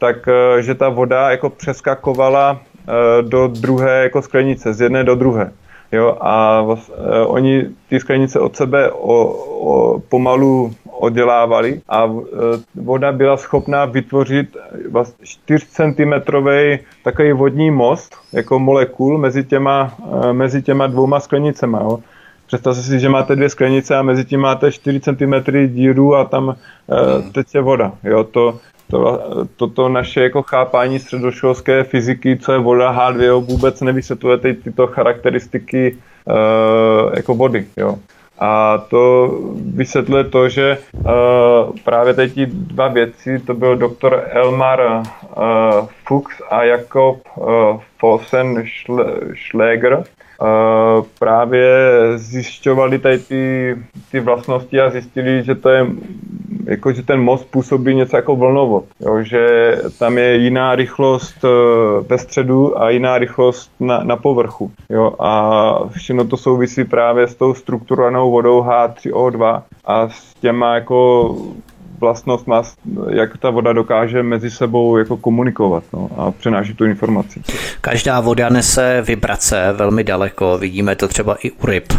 tak 0.00 0.28
e, 0.28 0.62
že 0.62 0.74
ta 0.74 0.88
voda 0.88 1.30
jako 1.30 1.50
přeskakovala 1.50 2.60
e, 2.60 3.22
do 3.22 3.48
druhé 3.48 4.02
jako 4.02 4.22
sklenice, 4.22 4.74
z 4.74 4.80
jedné 4.80 5.04
do 5.04 5.14
druhé. 5.14 5.52
Jo, 5.92 6.16
a 6.20 6.62
vlastně, 6.62 6.94
e, 6.94 7.26
oni 7.26 7.66
ty 7.88 8.00
sklenice 8.00 8.40
od 8.40 8.56
sebe 8.56 8.90
o, 8.90 9.24
o, 9.24 10.00
pomalu 10.08 10.72
oddělávali 10.90 11.80
a 11.88 12.10
voda 12.74 13.12
byla 13.12 13.36
schopná 13.36 13.84
vytvořit 13.84 14.56
vlastně 14.90 15.26
4 15.26 15.66
cm 15.66 16.12
takový 17.04 17.32
vodní 17.32 17.70
most, 17.70 18.16
jako 18.32 18.58
molekul 18.58 19.18
mezi 19.18 19.44
těma, 19.44 19.94
mezi 20.32 20.62
těma 20.62 20.86
dvouma 20.86 21.20
sklenicema. 21.20 21.80
Jo. 21.80 21.98
Představte 22.46 22.82
si, 22.82 23.00
že 23.00 23.08
máte 23.08 23.36
dvě 23.36 23.48
sklenice 23.48 23.96
a 23.96 24.02
mezi 24.02 24.24
tím 24.24 24.40
máte 24.40 24.72
4 24.72 25.00
cm 25.00 25.34
díru 25.66 26.16
a 26.16 26.24
tam 26.24 26.50
e, 26.50 26.54
teče 27.32 27.60
voda. 27.60 27.92
Jo, 28.04 28.24
to, 28.24 28.58
to, 28.90 29.20
toto 29.56 29.88
naše 29.88 30.22
jako 30.22 30.42
chápání 30.42 30.98
středoškolské 30.98 31.84
fyziky, 31.84 32.38
co 32.38 32.52
je 32.52 32.58
voda 32.58 32.92
H2O, 32.92 33.40
vůbec 33.40 33.80
nevysvětluje 33.80 34.38
ty, 34.38 34.54
tyto 34.54 34.86
charakteristiky 34.86 35.96
e, 36.28 37.16
jako 37.16 37.34
vody. 37.34 37.66
Jo. 37.76 37.98
A 38.40 38.78
to 38.78 39.30
vysvětluje 39.74 40.24
to, 40.24 40.48
že 40.48 40.78
uh, 40.92 41.02
právě 41.84 42.14
teď 42.14 42.34
ti 42.34 42.46
dva 42.46 42.88
věci, 42.88 43.38
to 43.38 43.54
byl 43.54 43.76
doktor 43.76 44.24
Elmar 44.30 44.80
uh, 44.80 45.02
Fuchs 46.06 46.42
a 46.50 46.62
Jakob 46.62 47.20
uh, 47.36 47.46
Fossen 47.98 48.64
Schläger, 49.48 49.94
uh, 49.94 51.04
právě 51.18 51.68
zjišťovali 52.16 52.98
tady 52.98 53.18
ty, 53.18 53.76
ty 54.10 54.20
vlastnosti 54.20 54.80
a 54.80 54.90
zjistili, 54.90 55.44
že 55.44 55.54
to 55.54 55.68
je 55.68 55.86
jako, 56.70 56.92
že 56.92 57.02
ten 57.02 57.20
most 57.20 57.50
působí 57.50 57.94
něco 57.94 58.16
jako 58.16 58.36
vlnovod, 58.36 58.84
jo, 59.00 59.22
že 59.22 59.72
tam 59.98 60.18
je 60.18 60.36
jiná 60.36 60.74
rychlost 60.74 61.44
eh, 61.44 61.48
ve 62.08 62.18
středu 62.18 62.82
a 62.82 62.90
jiná 62.90 63.18
rychlost 63.18 63.70
na, 63.80 64.04
na 64.04 64.16
povrchu. 64.16 64.70
Jo, 64.90 65.12
a 65.18 65.72
všechno 65.88 66.24
to 66.24 66.36
souvisí 66.36 66.84
právě 66.84 67.28
s 67.28 67.34
tou 67.34 67.54
strukturovanou 67.54 68.30
vodou 68.30 68.62
H3O2 68.62 69.62
a 69.84 70.08
s 70.08 70.34
těma 70.34 70.74
jako 70.74 71.36
vlastnost 72.00 72.46
má, 72.46 72.62
jak 73.10 73.38
ta 73.38 73.50
voda 73.50 73.72
dokáže 73.72 74.22
mezi 74.22 74.50
sebou 74.50 74.96
jako 74.96 75.16
komunikovat 75.16 75.84
no, 75.92 76.10
a 76.16 76.30
přenášet 76.30 76.76
tu 76.76 76.84
informaci. 76.84 77.42
Každá 77.80 78.20
voda 78.20 78.48
nese 78.48 79.02
vibrace 79.06 79.72
velmi 79.72 80.04
daleko, 80.04 80.58
vidíme 80.58 80.96
to 80.96 81.08
třeba 81.08 81.36
i 81.42 81.50
u 81.50 81.66
ryb 81.66 81.92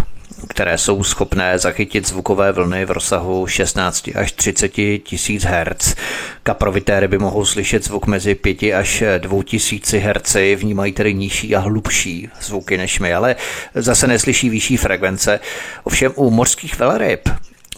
které 0.50 0.78
jsou 0.78 1.04
schopné 1.04 1.60
zachytit 1.60 2.08
zvukové 2.08 2.52
vlny 2.52 2.86
v 2.86 2.92
rozsahu 2.92 3.48
16 3.48 4.10
až 4.16 4.32
30 4.32 4.72
tisíc 5.04 5.44
Hz. 5.44 5.96
Kaprovité 6.44 7.00
ryby 7.00 7.18
mohou 7.18 7.46
slyšet 7.46 7.84
zvuk 7.84 8.08
mezi 8.08 8.36
5 8.36 8.64
až 8.64 9.04
2000 9.18 9.98
Hz, 10.00 10.36
vnímají 10.56 10.94
tedy 10.94 11.14
nižší 11.14 11.56
a 11.56 11.60
hlubší 11.60 12.30
zvuky 12.42 12.78
než 12.78 13.00
my, 13.00 13.14
ale 13.14 13.36
zase 13.76 14.08
neslyší 14.08 14.50
vyšší 14.50 14.78
frekvence. 14.78 15.40
Ovšem 15.84 16.12
u 16.16 16.30
mořských 16.30 16.80
velryb 16.80 17.30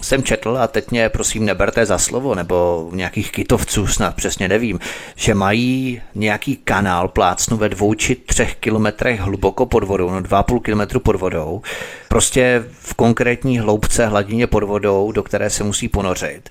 jsem 0.04 0.24
četl, 0.24 0.58
a 0.58 0.68
teď 0.68 0.91
mě 0.91 1.10
prosím 1.10 1.45
neberte 1.45 1.86
za 1.86 1.97
slovo, 1.97 2.36
nebo 2.36 2.89
nějakých 2.93 3.32
kytovců 3.32 3.88
snad 3.88 4.16
přesně 4.16 4.47
nevím, 4.47 4.80
že 5.16 5.34
mají 5.34 6.01
nějaký 6.16 6.58
kanál 6.58 7.08
plácnu 7.08 7.58
ve 7.58 7.70
dvou 7.70 7.93
či 7.93 8.16
třech 8.16 8.56
kilometrech 8.56 9.20
hluboko 9.20 9.66
pod 9.66 9.84
vodou, 9.84 10.10
no 10.10 10.22
dva 10.22 10.43
půl 10.43 10.60
kilometru 10.60 10.99
pod 10.99 11.16
vodou, 11.16 11.62
prostě 12.08 12.64
v 12.80 12.93
konkrétní 12.93 13.60
hloubce 13.60 14.06
hladině 14.06 14.47
pod 14.47 14.64
vodou, 14.64 15.12
do 15.12 15.24
které 15.24 15.49
se 15.49 15.64
musí 15.64 15.88
ponořit 15.88 16.49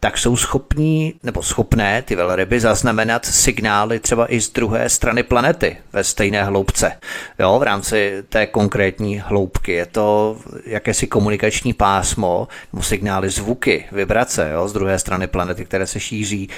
tak 0.00 0.18
jsou 0.18 0.36
schopní 0.36 1.14
nebo 1.22 1.42
schopné 1.42 2.02
ty 2.02 2.16
velryby 2.16 2.60
zaznamenat 2.60 3.26
signály 3.26 4.00
třeba 4.00 4.32
i 4.32 4.40
z 4.40 4.50
druhé 4.50 4.88
strany 4.88 5.22
planety 5.22 5.76
ve 5.92 6.04
stejné 6.04 6.44
hloubce. 6.44 6.92
Jo, 7.38 7.58
v 7.58 7.62
rámci 7.62 8.22
té 8.28 8.46
konkrétní 8.46 9.18
hloubky. 9.18 9.72
Je 9.72 9.86
to 9.86 10.36
jakési 10.66 11.06
komunikační 11.06 11.72
pásmo 11.72 12.48
nebo 12.72 12.82
signály 12.82 13.30
zvuky, 13.30 13.84
vibrace 13.92 14.50
jo, 14.52 14.68
z 14.68 14.72
druhé 14.72 14.98
strany 14.98 15.26
planety, 15.26 15.64
které 15.64 15.86
se 15.86 16.00
šíří 16.00 16.48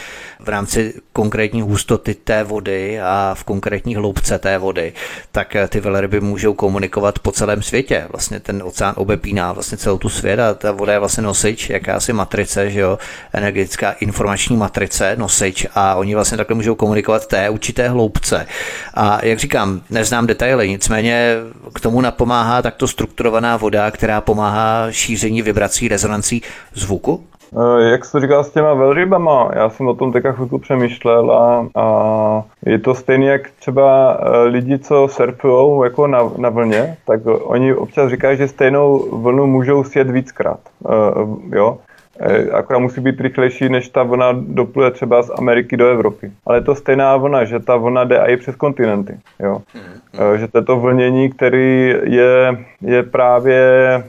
v 0.40 0.48
rámci 0.48 0.94
konkrétní 1.12 1.62
hustoty 1.62 2.14
té 2.14 2.44
vody 2.44 3.00
a 3.00 3.34
v 3.38 3.44
konkrétní 3.44 3.94
hloubce 3.94 4.38
té 4.38 4.58
vody, 4.58 4.92
tak 5.32 5.56
ty 5.68 5.80
velryby 5.80 6.20
můžou 6.20 6.54
komunikovat 6.54 7.18
po 7.18 7.32
celém 7.32 7.62
světě. 7.62 8.06
Vlastně 8.08 8.40
ten 8.40 8.62
oceán 8.62 8.94
obepíná 8.96 9.52
vlastně 9.52 9.78
celou 9.78 9.98
tu 9.98 10.08
svět 10.08 10.40
a 10.40 10.54
ta 10.54 10.72
voda 10.72 10.92
je 10.92 10.98
vlastně 10.98 11.22
nosič, 11.22 11.70
jakási 11.70 12.12
matrice, 12.12 12.70
že 12.70 12.80
jo, 12.80 12.98
energetická 13.32 13.90
informační 13.90 14.56
matrice, 14.56 15.16
nosič 15.18 15.66
a 15.74 15.94
oni 15.94 16.14
vlastně 16.14 16.36
takhle 16.36 16.56
můžou 16.56 16.74
komunikovat 16.74 17.26
té 17.26 17.50
určité 17.50 17.88
hloubce. 17.88 18.46
A 18.94 19.24
jak 19.24 19.38
říkám, 19.38 19.80
neznám 19.90 20.26
detaily, 20.26 20.68
nicméně 20.68 21.36
k 21.74 21.80
tomu 21.80 22.00
napomáhá 22.00 22.62
takto 22.62 22.88
strukturovaná 22.88 23.56
voda, 23.56 23.90
která 23.90 24.20
pomáhá 24.20 24.86
šíření 24.90 25.42
vibrací, 25.42 25.88
rezonancí 25.88 26.42
zvuku? 26.74 27.24
Eh, 27.56 27.90
jak 27.90 28.04
jsi 28.04 28.12
to 28.12 28.20
říkal 28.20 28.44
s 28.44 28.50
těma 28.50 28.74
velrybama, 28.74 29.50
já 29.54 29.70
jsem 29.70 29.88
o 29.88 29.94
tom 29.94 30.12
teďka 30.12 30.32
chvilku 30.32 30.58
přemýšlel 30.58 31.30
a, 31.32 31.66
a 31.74 32.44
je 32.66 32.78
to 32.78 32.94
stejné 32.94 33.26
jak 33.26 33.50
třeba 33.60 34.18
eh, 34.20 34.42
lidi, 34.42 34.78
co 34.78 35.08
surfují 35.10 35.84
jako 35.84 36.06
na, 36.06 36.30
na 36.36 36.48
vlně, 36.48 36.96
tak 37.06 37.20
oni 37.26 37.74
občas 37.74 38.10
říkají, 38.10 38.36
že 38.36 38.48
stejnou 38.48 39.08
vlnu 39.12 39.46
můžou 39.46 39.84
sjet 39.84 40.10
víckrát. 40.10 40.60
Uh, 40.78 41.38
jo? 41.52 41.78
Eh, 42.20 42.50
akorát 42.50 42.78
musí 42.78 43.00
být 43.00 43.20
rychlejší, 43.20 43.68
než 43.68 43.88
ta 43.88 44.02
vlna 44.02 44.32
dopluje 44.32 44.90
třeba 44.90 45.22
z 45.22 45.30
Ameriky 45.38 45.76
do 45.76 45.88
Evropy. 45.88 46.32
Ale 46.46 46.56
je 46.56 46.60
to 46.60 46.74
stejná 46.74 47.16
vlna, 47.16 47.44
že 47.44 47.60
ta 47.60 47.76
vlna 47.76 48.04
jde 48.04 48.24
i 48.26 48.36
přes 48.36 48.56
kontinenty. 48.56 49.18
Jo? 49.40 49.62
Hmm. 49.74 50.38
Že 50.38 50.48
to 50.48 50.58
je 50.58 50.64
to 50.64 50.76
vlnění, 50.76 51.30
který 51.30 51.94
je, 52.02 52.64
je 52.80 53.02
právě 53.02 53.60
e, 53.94 54.02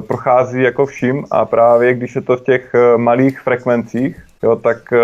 prochází 0.00 0.62
jako 0.62 0.86
vším 0.86 1.24
a 1.30 1.44
právě 1.44 1.94
když 1.94 2.14
je 2.14 2.20
to 2.20 2.36
v 2.36 2.44
těch 2.44 2.74
malých 2.96 3.40
frekvencích, 3.40 4.22
jo, 4.42 4.56
tak 4.56 4.92
e, 4.92 4.98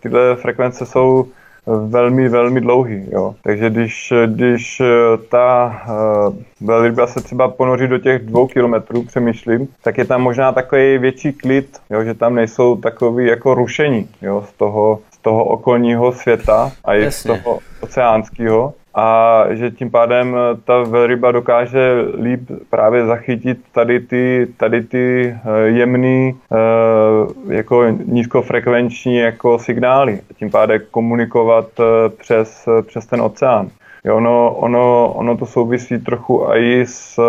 tyhle 0.00 0.36
frekvence 0.36 0.86
jsou 0.86 1.26
velmi, 1.66 2.28
velmi 2.28 2.60
dlouhý. 2.60 3.06
Jo. 3.12 3.34
Takže 3.42 3.70
když, 3.70 4.12
když 4.26 4.82
ta 5.28 5.76
uh, 5.88 6.34
velryba 6.60 7.06
se 7.06 7.20
třeba 7.20 7.48
ponoří 7.48 7.88
do 7.88 7.98
těch 7.98 8.22
dvou 8.22 8.46
kilometrů, 8.46 9.02
přemýšlím, 9.02 9.68
tak 9.82 9.98
je 9.98 10.04
tam 10.04 10.22
možná 10.22 10.52
takový 10.52 10.98
větší 10.98 11.32
klid, 11.32 11.78
jo, 11.90 12.04
že 12.04 12.14
tam 12.14 12.34
nejsou 12.34 12.76
takový 12.76 13.26
jako 13.26 13.54
rušení 13.54 14.08
jo, 14.22 14.44
z, 14.48 14.52
toho, 14.52 14.98
z 15.14 15.18
toho 15.18 15.44
okolního 15.44 16.12
světa 16.12 16.72
a 16.84 16.94
i 16.94 17.10
z 17.10 17.22
toho 17.22 17.58
oceánského 17.80 18.74
a 18.94 19.44
že 19.50 19.70
tím 19.70 19.90
pádem 19.90 20.36
ta 20.64 20.82
velryba 20.82 21.32
dokáže 21.32 22.04
líp 22.22 22.40
právě 22.70 23.06
zachytit 23.06 23.58
tady 23.72 24.00
ty, 24.00 24.46
tady 24.56 24.82
ty 24.82 25.36
eh, 25.44 25.68
jemný, 25.68 26.40
eh, 26.52 27.54
jako 27.54 27.84
nízkofrekvenční 28.04 29.16
jako 29.16 29.58
signály 29.58 30.20
tím 30.36 30.50
pádem 30.50 30.80
komunikovat 30.90 31.66
eh, 31.80 32.08
přes, 32.08 32.68
přes 32.82 33.06
ten 33.06 33.20
oceán. 33.20 33.68
Jo, 34.04 34.16
ono, 34.16 34.54
ono, 34.54 35.12
ono 35.16 35.36
to 35.36 35.46
souvisí 35.46 35.98
trochu 35.98 36.46
i 36.54 36.86
s, 36.86 37.20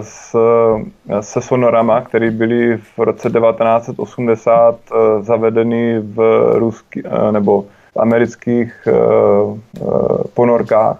s, 0.00 0.36
se 1.20 1.40
sonorama, 1.40 2.00
které 2.00 2.30
byly 2.30 2.76
v 2.76 2.98
roce 2.98 3.30
1980 3.30 4.76
zavedeny 5.20 6.00
v 6.00 6.46
ruský, 6.54 7.02
nebo 7.30 7.64
amerických 8.00 8.88
uh, 8.88 9.58
uh, 9.80 10.22
ponorkách 10.34 10.96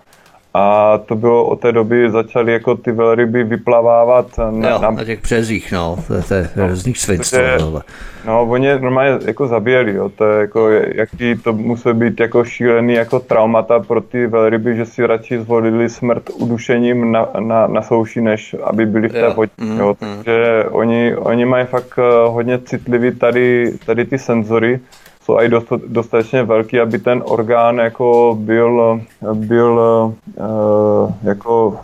a 0.54 0.98
to 0.98 1.14
bylo 1.14 1.46
od 1.46 1.60
té 1.60 1.72
doby, 1.72 2.10
začaly 2.10 2.52
jako 2.52 2.74
ty 2.74 2.92
velryby 2.92 3.44
vyplavávat 3.44 4.26
na, 4.50 4.70
jo, 4.70 4.78
na, 4.78 4.90
na 4.90 5.04
těch 5.04 5.22
březích, 5.22 5.72
no, 5.72 5.98
to, 6.06 6.22
to 6.22 6.34
je 6.34 6.50
no, 6.56 6.64
hrozný 6.64 6.94
svinstvo. 6.94 7.82
No, 8.26 8.42
oni 8.42 8.66
je 8.66 8.78
normálně 8.78 9.18
jako 9.26 9.46
zabíjeli, 9.46 9.94
jo, 9.94 10.08
to 10.08 10.28
je 10.28 10.40
jako, 10.40 10.70
jaký 10.70 11.34
to 11.34 11.52
musí 11.52 11.92
být 11.92 12.20
jako 12.20 12.44
šílený 12.44 12.94
jako 12.94 13.20
traumata 13.20 13.80
pro 13.80 14.00
ty 14.00 14.26
velryby, 14.26 14.76
že 14.76 14.86
si 14.86 15.06
radši 15.06 15.40
zvolili 15.40 15.88
smrt 15.88 16.30
udušením 16.34 17.12
na, 17.12 17.28
na, 17.38 17.66
na 17.66 17.82
souši, 17.82 18.20
než 18.20 18.56
aby 18.64 18.86
byli 18.86 19.08
v 19.08 19.12
té 19.12 19.20
jo. 19.20 19.32
vodě, 19.36 19.52
mm, 19.58 19.78
jo, 19.78 19.96
mm. 20.00 20.16
takže 20.16 20.64
oni, 20.70 21.16
oni 21.16 21.44
mají 21.44 21.66
fakt 21.66 21.98
eh, 21.98 22.28
hodně 22.28 22.58
citlivý 22.58 23.10
tady, 23.14 23.72
tady 23.86 24.04
ty 24.04 24.18
senzory, 24.18 24.80
jsou 25.22 25.40
i 25.40 25.48
dost, 25.48 25.72
dostatečně 25.86 26.42
velký, 26.42 26.80
aby 26.80 26.98
ten 26.98 27.22
orgán 27.26 27.78
jako 27.78 28.36
byl, 28.40 29.00
byl 29.32 29.80
uh, 30.36 31.12
jako 31.22 31.80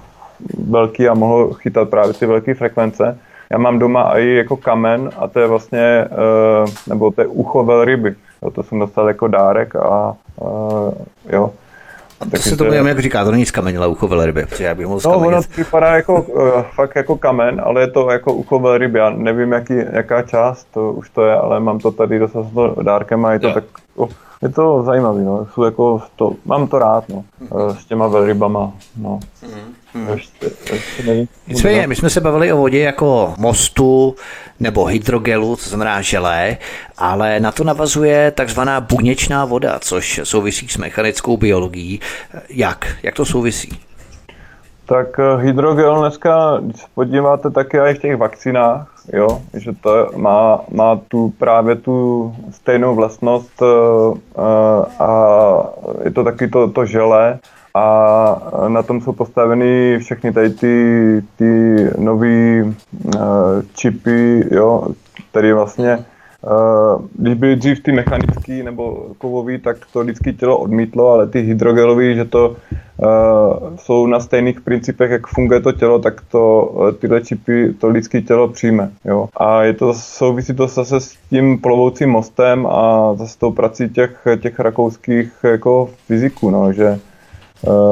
velký 0.69 1.09
a 1.09 1.15
mohl 1.15 1.53
chytat 1.55 1.89
právě 1.89 2.15
ty 2.15 2.27
velké 2.27 2.55
frekvence. 2.55 3.19
Já 3.51 3.59
mám 3.59 3.79
doma 3.79 4.19
i 4.19 4.29
jako 4.29 4.57
kamen 4.57 5.11
a 5.19 5.29
to 5.29 5.41
je 5.41 5.47
vlastně, 5.47 6.09
uh, 6.11 6.71
nebo 6.89 7.11
to 7.11 7.21
je 7.21 7.27
ucho 7.27 7.65
velryby. 7.65 8.15
To 8.53 8.63
jsem 8.63 8.79
dostal 8.79 9.09
jako 9.09 9.29
dárek 9.29 9.77
a 9.77 10.15
uh, 10.41 10.93
jo. 11.33 11.53
A 12.21 12.25
to 12.31 12.37
se 12.37 12.57
to 12.57 12.65
budeme, 12.65 12.89
jak 12.89 12.99
říká, 12.99 13.25
to 13.25 13.31
není 13.31 13.47
z 13.47 13.51
kamenila 13.51 13.87
ucho 13.87 14.09
velryby, 14.09 14.47
protože 14.47 14.65
já 14.65 14.75
bych 14.75 14.87
mohl 14.87 15.01
No, 15.05 15.19
ono 15.19 15.41
vypadá 15.57 15.97
jako, 15.97 16.23
uh, 16.23 16.63
fakt 16.63 16.97
jako 16.97 17.17
kamen, 17.17 17.63
ale 17.65 17.81
je 17.81 17.91
to 17.91 18.11
jako 18.11 18.33
ucho 18.33 18.59
velryby. 18.59 18.99
Já 18.99 19.11
nevím, 19.11 19.53
jaký, 19.53 19.75
jaká 19.93 20.23
část 20.23 20.69
to 20.75 20.93
už 20.93 21.11
to 21.11 21.25
je, 21.25 21.35
ale 21.35 21.61
mám 21.61 21.79
to 21.79 21.91
tady 21.91 22.19
dost 22.19 22.37
dárkem 22.83 23.25
a 23.25 23.33
je 23.33 23.39
to 23.39 23.49
jo. 23.49 23.55
tak, 23.55 23.65
oh, 23.97 24.09
je 24.43 24.49
to 24.49 24.83
zajímavý, 24.83 25.25
no. 25.25 25.47
Jsou 25.55 25.63
jako 25.63 26.03
to, 26.17 26.33
mám 26.45 26.67
to 26.67 26.79
rád, 26.79 27.09
no, 27.09 27.25
mm. 27.41 27.75
s 27.75 27.85
těma 27.85 28.07
velrybama, 28.07 28.73
no. 28.97 29.21
Mm. 29.43 29.66
Hmm. 29.97 31.27
Nicméně, 31.47 31.87
my 31.87 31.97
jsme 31.97 32.11
se 32.11 32.21
bavili 32.21 32.53
o 32.53 32.57
vodě 32.57 32.79
jako 32.79 33.35
mostu 33.39 34.15
nebo 34.61 34.85
hydrogelu, 34.85 35.57
to 35.57 35.63
znamená 35.63 36.01
želé, 36.01 36.57
ale 36.99 37.41
na 37.41 37.53
to 37.53 37.65
navazuje 37.65 38.31
takzvaná 38.31 38.81
buněčná 38.81 39.45
voda, 39.45 39.79
což 39.79 40.21
souvisí 40.25 40.69
s 40.69 40.77
mechanickou 40.77 41.37
biologií. 41.37 42.01
Jak? 42.49 42.87
Jak 43.03 43.15
to 43.15 43.25
souvisí? 43.25 43.79
Tak 44.87 45.19
eh, 45.19 45.43
hydrogel 45.43 46.01
dneska, 46.01 46.59
když 46.61 46.77
se 46.77 46.87
podíváte 46.95 47.51
také 47.51 47.91
i 47.91 47.95
v 47.95 47.99
těch 47.99 48.17
vakcinách, 48.17 48.97
jo, 49.13 49.43
že 49.55 49.73
to 49.73 50.11
má, 50.17 50.61
má 50.71 51.01
tu 51.09 51.33
právě 51.39 51.77
tu 51.77 52.35
stejnou 52.51 52.95
vlastnost 52.95 53.63
uh, 53.63 54.19
a 54.99 55.11
je 56.05 56.11
to 56.11 56.25
taky 56.25 56.49
to, 56.49 56.71
to 56.71 56.87
žele, 56.87 57.39
a 57.77 58.69
na 58.69 58.83
tom 58.83 59.01
jsou 59.01 59.13
postaveny 59.13 59.99
všechny 59.99 60.33
tady 60.33 60.51
ty, 60.51 61.23
ty 61.37 61.77
nové 61.99 62.63
uh, 62.63 62.73
čipy, 63.75 64.45
jo, 64.51 64.89
které 65.31 65.55
vlastně, 65.55 65.97
uh, 65.97 67.07
když 67.13 67.35
byly 67.35 67.57
dřív 67.57 67.83
ty 67.83 67.93
mechanický 67.93 68.63
nebo 68.63 69.07
kovový, 69.19 69.59
tak 69.59 69.77
to 69.93 70.01
lidské 70.01 70.33
tělo 70.33 70.59
odmítlo, 70.59 71.11
ale 71.11 71.27
ty 71.27 71.41
hydrogelové, 71.41 72.15
že 72.15 72.25
to 72.25 72.49
uh, 72.49 73.77
jsou 73.77 74.07
na 74.07 74.21
stejných 74.21 74.61
principech, 74.61 75.11
jak 75.11 75.27
funguje 75.27 75.61
to 75.61 75.73
tělo, 75.73 75.99
tak 75.99 76.21
to, 76.31 76.73
tyhle 76.99 77.21
čipy 77.21 77.73
to 77.73 77.89
lidské 77.89 78.23
tělo 78.23 78.49
přijme. 78.49 78.91
Jo. 79.05 79.29
A 79.37 79.63
je 79.63 79.73
to, 79.73 79.95
souvisí 79.95 80.55
to 80.55 80.67
zase 80.67 81.01
s 81.01 81.17
tím 81.31 81.59
plovoucím 81.59 82.11
mostem 82.11 82.67
a 82.67 83.15
zase 83.15 83.39
tou 83.39 83.53
prací 83.53 83.89
těch, 83.89 84.27
těch 84.41 84.61
rakouských 84.61 85.33
jako 85.43 85.91
fyziků, 86.07 86.51
no, 86.51 86.73
že 86.73 86.99
Eh, 86.99 87.16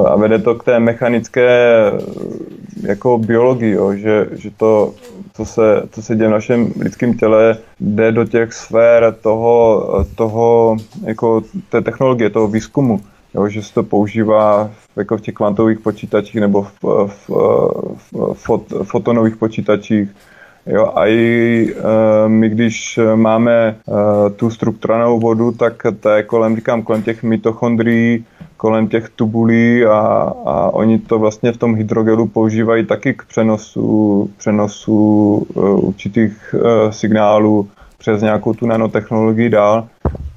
a 0.06 0.16
vede 0.16 0.38
to 0.38 0.54
k 0.54 0.64
té 0.64 0.80
mechanické 0.80 1.48
eh, 1.86 2.88
jako 2.88 3.18
biologii, 3.18 3.72
jo, 3.72 3.94
že, 3.94 4.26
že 4.32 4.50
to, 4.56 4.94
co 5.34 5.44
se, 5.44 5.82
co 5.90 6.02
se 6.02 6.16
děje 6.16 6.28
v 6.28 6.32
našem 6.32 6.72
lidském 6.80 7.14
těle, 7.14 7.56
jde 7.80 8.12
do 8.12 8.24
těch 8.24 8.52
sfér 8.52 9.14
toho, 9.20 9.86
toho 10.14 10.76
jako 11.04 11.42
té 11.68 11.80
technologie, 11.80 12.30
toho 12.30 12.48
výzkumu, 12.48 13.00
jo, 13.34 13.48
že 13.48 13.62
se 13.62 13.74
to 13.74 13.82
používá 13.82 14.70
jako 14.96 15.16
v 15.16 15.20
těch 15.20 15.34
kvantových 15.34 15.78
počítačích 15.78 16.40
nebo 16.40 16.62
v, 16.62 16.84
v, 17.06 17.30
v 18.12 18.34
fot, 18.34 18.62
fotonových 18.82 19.36
počítačích, 19.36 20.08
Jo, 20.66 20.92
a 20.94 21.06
i 21.06 21.66
e, 21.68 22.28
my, 22.28 22.48
když 22.48 22.98
máme 23.14 23.68
e, 23.68 24.30
tu 24.30 24.50
strukturovanou 24.50 25.20
vodu, 25.20 25.52
tak 25.52 25.82
to 26.00 26.08
je 26.08 26.22
kolem, 26.22 26.56
říkám, 26.56 26.82
kolem 26.82 27.02
těch 27.02 27.22
mitochondrií, 27.22 28.24
kolem 28.56 28.88
těch 28.88 29.08
tubulí 29.08 29.84
a, 29.84 29.98
a 30.44 30.70
oni 30.72 30.98
to 30.98 31.18
vlastně 31.18 31.52
v 31.52 31.56
tom 31.56 31.74
hydrogelu 31.74 32.26
používají 32.26 32.86
taky 32.86 33.14
k 33.14 33.24
přenosu, 33.24 34.30
přenosu 34.36 35.46
určitých 35.76 36.54
uh, 36.54 36.90
signálů 36.90 37.68
přes 37.98 38.22
nějakou 38.22 38.52
tu 38.52 38.66
nanotechnologii 38.66 39.48
dál. 39.48 39.88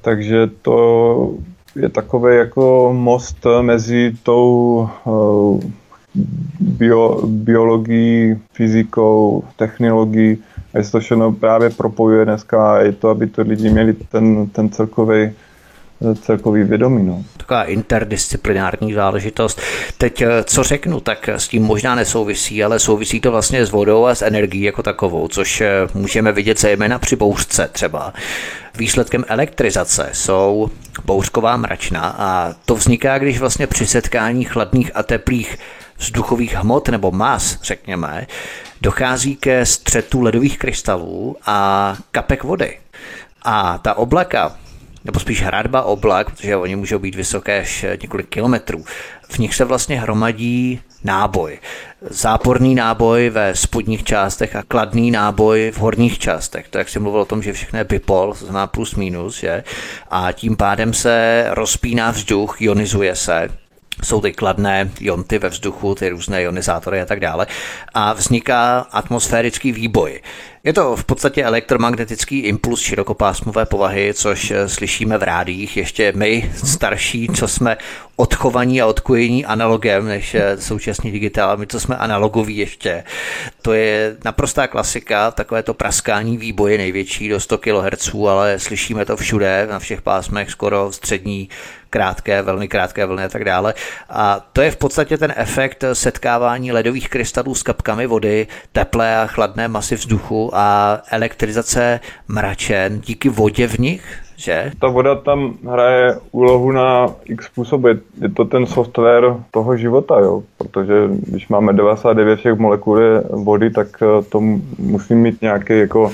Takže 0.02 0.48
to 0.62 1.32
je 1.76 1.90
takový 1.90 2.36
jako 2.36 2.94
most 2.98 3.46
mezi 3.62 4.14
tou 4.24 4.90
bio, 6.60 7.22
biologií, 7.28 8.40
fyzikou, 8.54 9.44
technologií 9.56 10.38
a 10.74 10.78
je 10.78 10.84
to 10.84 11.00
všechno 11.00 11.32
právě 11.32 11.70
propojuje 11.70 12.26
dneska 12.26 12.74
a 12.74 12.78
je 12.78 12.92
to, 12.92 13.10
aby 13.10 13.28
to 13.28 13.42
lidi 13.42 13.70
měli 13.70 13.94
ten, 13.94 14.50
ten 14.50 14.70
celkový 14.70 15.32
celkový 16.22 16.64
vědomí. 16.64 17.08
No. 17.08 17.24
Taková 17.38 17.64
interdisciplinární 17.64 18.94
záležitost. 18.94 19.62
Teď, 19.98 20.22
eh, 20.22 20.44
co 20.44 20.64
řeknu, 20.64 21.00
tak 21.00 21.30
s 21.30 21.48
tím 21.48 21.64
možná 21.64 21.96
nesouvisí, 21.96 22.64
ale 22.64 22.80
souvisí 22.80 23.20
to 23.20 23.32
vlastně 23.32 23.66
s 23.66 23.72
vodou 23.72 24.06
a 24.06 24.16
s 24.16 24.22
energií 24.22 24.62
jako 24.62 24.84
takovou, 24.84 25.28
což 25.28 25.62
eh, 25.62 25.70
můžeme 25.94 26.32
vidět 26.32 26.60
zejména 26.60 27.00
při 27.00 27.16
bouřce 27.16 27.70
třeba. 27.72 28.14
Výsledkem 28.78 29.26
elektrizace 29.28 30.10
jsou 30.14 30.70
bouřková 31.06 31.58
mračna 31.58 32.16
a 32.18 32.54
to 32.66 32.76
vzniká, 32.76 33.18
když 33.18 33.40
vlastně 33.40 33.68
při 33.68 33.86
setkání 33.86 34.44
chladných 34.44 34.92
a 34.96 35.04
teplých 35.04 35.58
vzduchových 35.98 36.56
hmot 36.56 36.90
nebo 36.90 37.12
mas, 37.12 37.62
řekněme, 37.62 38.28
dochází 38.82 39.36
ke 39.36 39.66
střetu 39.66 40.22
ledových 40.22 40.60
krystalů 40.60 41.36
a 41.46 41.96
kapek 42.12 42.44
vody. 42.44 42.80
A 43.44 43.78
ta 43.78 43.94
oblaka 43.94 44.56
nebo 45.08 45.20
spíš 45.20 45.42
hradba 45.42 45.82
oblak, 45.82 46.30
protože 46.30 46.56
oni 46.56 46.76
můžou 46.76 47.00
být 47.00 47.16
vysoké 47.16 47.60
až 47.60 47.86
několik 48.02 48.30
kilometrů. 48.30 48.86
V 49.30 49.40
nich 49.40 49.56
se 49.56 49.66
vlastně 49.66 50.02
hromadí 50.02 50.82
náboj. 51.04 51.60
Záporný 52.02 52.76
náboj 52.76 53.30
ve 53.30 53.56
spodních 53.56 54.04
částech 54.04 54.56
a 54.56 54.64
kladný 54.68 55.12
náboj 55.12 55.72
v 55.76 55.78
horních 55.78 56.20
částech. 56.20 56.68
To 56.70 56.78
jak 56.78 56.90
jsem 56.90 57.02
mluvil 57.02 57.22
o 57.22 57.26
tom, 57.26 57.44
že 57.44 57.54
všechno 57.54 57.80
je 57.80 57.86
bipol, 57.86 58.34
to 58.34 58.46
znamená 58.46 58.68
plus 58.68 58.96
minus, 58.96 59.40
že? 59.40 59.64
A 60.12 60.32
tím 60.32 60.56
pádem 60.56 60.94
se 60.94 61.46
rozpíná 61.50 62.12
vzduch, 62.12 62.62
ionizuje 62.62 63.16
se, 63.16 63.50
jsou 64.04 64.22
ty 64.22 64.32
kladné 64.32 64.90
jonty 65.00 65.40
ve 65.40 65.50
vzduchu, 65.50 65.96
ty 65.96 66.10
různé 66.10 66.44
ionizátory 66.44 67.02
a 67.02 67.06
tak 67.06 67.20
dále. 67.20 67.48
A 67.94 68.14
vzniká 68.14 68.80
atmosférický 68.80 69.72
výboj. 69.72 70.22
Je 70.64 70.74
to 70.74 70.96
v 70.96 71.06
podstatě 71.06 71.44
elektromagnetický 71.44 72.40
impuls 72.40 72.82
širokopásmové 72.82 73.66
povahy, 73.66 74.14
což 74.14 74.52
eh, 74.52 74.70
slyšíme 74.70 75.18
v 75.18 75.24
rádích. 75.24 75.78
Ještě 75.78 76.14
my, 76.16 76.52
starší, 76.64 77.28
co 77.28 77.48
jsme 77.48 77.78
odchovaní 78.16 78.82
a 78.82 78.86
odkojení 78.86 79.46
analogem 79.46 80.06
než 80.06 80.36
eh, 80.36 80.58
současný 80.58 81.12
digitál, 81.12 81.58
my, 81.58 81.68
co 81.68 81.80
jsme 81.80 81.98
analogoví 81.98 82.58
ještě. 82.58 83.04
To 83.62 83.74
je 83.74 84.16
naprostá 84.26 84.68
klasika, 84.68 85.32
takové 85.32 85.64
to 85.64 85.74
praskání 85.74 86.38
výboje 86.38 86.78
největší 86.78 87.30
do 87.30 87.40
100 87.40 87.58
kHz, 87.58 88.14
ale 88.30 88.60
slyšíme 88.60 89.06
to 89.06 89.18
všude, 89.18 89.68
na 89.70 89.80
všech 89.80 90.02
pásmech, 90.02 90.52
skoro 90.52 90.92
střední 90.92 91.50
krátké, 91.90 92.42
velmi 92.42 92.68
krátké 92.68 93.06
vlny 93.06 93.24
a 93.24 93.30
tak 93.30 93.46
dále. 93.46 93.74
A 94.10 94.40
to 94.54 94.62
je 94.62 94.72
v 94.72 94.78
podstatě 94.78 95.18
ten 95.18 95.34
efekt 95.36 95.84
setkávání 95.94 96.72
ledových 96.72 97.10
krystalů 97.10 97.56
s 97.56 97.64
kapkami 97.64 98.08
vody, 98.08 98.48
teplé 98.72 99.18
a 99.18 99.28
chladné 99.28 99.68
masy 99.68 99.96
vzduchu 99.96 100.47
a 100.54 100.98
elektrizace 101.12 102.00
mračen 102.28 103.00
díky 103.00 103.30
vodě 103.30 103.68
v 103.68 103.80
nich, 103.80 104.20
že? 104.36 104.72
Ta 104.80 104.88
voda 104.88 105.16
tam 105.16 105.54
hraje 105.70 106.16
úlohu 106.32 106.72
na 106.72 107.08
x 107.26 107.46
způsoby. 107.46 107.92
Je 108.22 108.30
to 108.30 108.46
ten 108.46 108.66
software 108.66 109.36
toho 109.52 109.78
života, 109.78 110.20
jo? 110.20 110.44
protože 110.58 110.94
když 111.28 111.48
máme 111.48 111.74
99 111.74 112.40
všech 112.40 112.58
molekul 112.58 113.00
vody, 113.30 113.70
tak 113.70 113.88
eh, 114.02 114.24
to 114.30 114.42
musí 114.78 115.16
mít 115.16 115.42
nějaký 115.42 115.80
jako, 115.80 116.12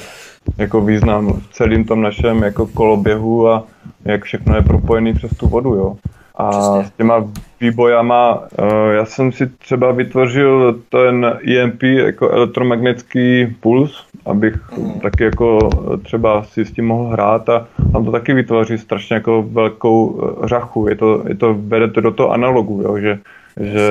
jako 0.58 0.82
význam 0.82 1.34
v 1.34 1.54
celém 1.54 1.84
tom 1.84 2.02
našem 2.02 2.44
jako 2.44 2.68
koloběhu 2.68 3.48
a 3.50 3.64
jak 4.06 4.24
všechno 4.24 4.56
je 4.56 4.62
propojené 4.62 5.14
přes 5.14 5.32
tu 5.38 5.48
vodu. 5.48 5.74
Jo? 5.74 5.96
A 6.36 6.50
Přesně. 6.50 6.84
s 6.86 6.98
těma 6.98 7.26
výbojama, 7.64 8.36
uh, 8.36 8.92
já 8.92 9.06
jsem 9.06 9.32
si 9.32 9.48
třeba 9.48 9.92
vytvořil 9.92 10.80
ten 10.90 11.40
EMP 11.48 11.84
jako 11.84 12.30
elektromagnetický 12.30 13.56
puls, 13.60 14.06
abych 14.26 14.56
mm. 14.78 15.00
taky 15.00 15.24
jako 15.24 15.70
třeba 16.04 16.44
si 16.44 16.66
s 16.66 16.72
tím 16.72 16.86
mohl 16.86 17.10
hrát 17.10 17.50
a 17.50 17.68
tam 17.92 18.06
to 18.06 18.12
taky 18.12 18.34
vytvoří 18.34 18.78
strašně 18.78 19.14
jako 19.14 19.44
velkou 19.44 20.06
uh, 20.06 20.48
řachu. 20.48 20.88
Je 20.90 20.96
to, 20.96 21.24
je 21.28 21.36
to, 21.36 21.54
vede 21.54 21.88
to 21.88 22.02
do 22.02 22.12
toho 22.12 22.32
analogu, 22.32 22.82
jo, 22.82 22.98
že 23.00 23.20
že, 23.60 23.90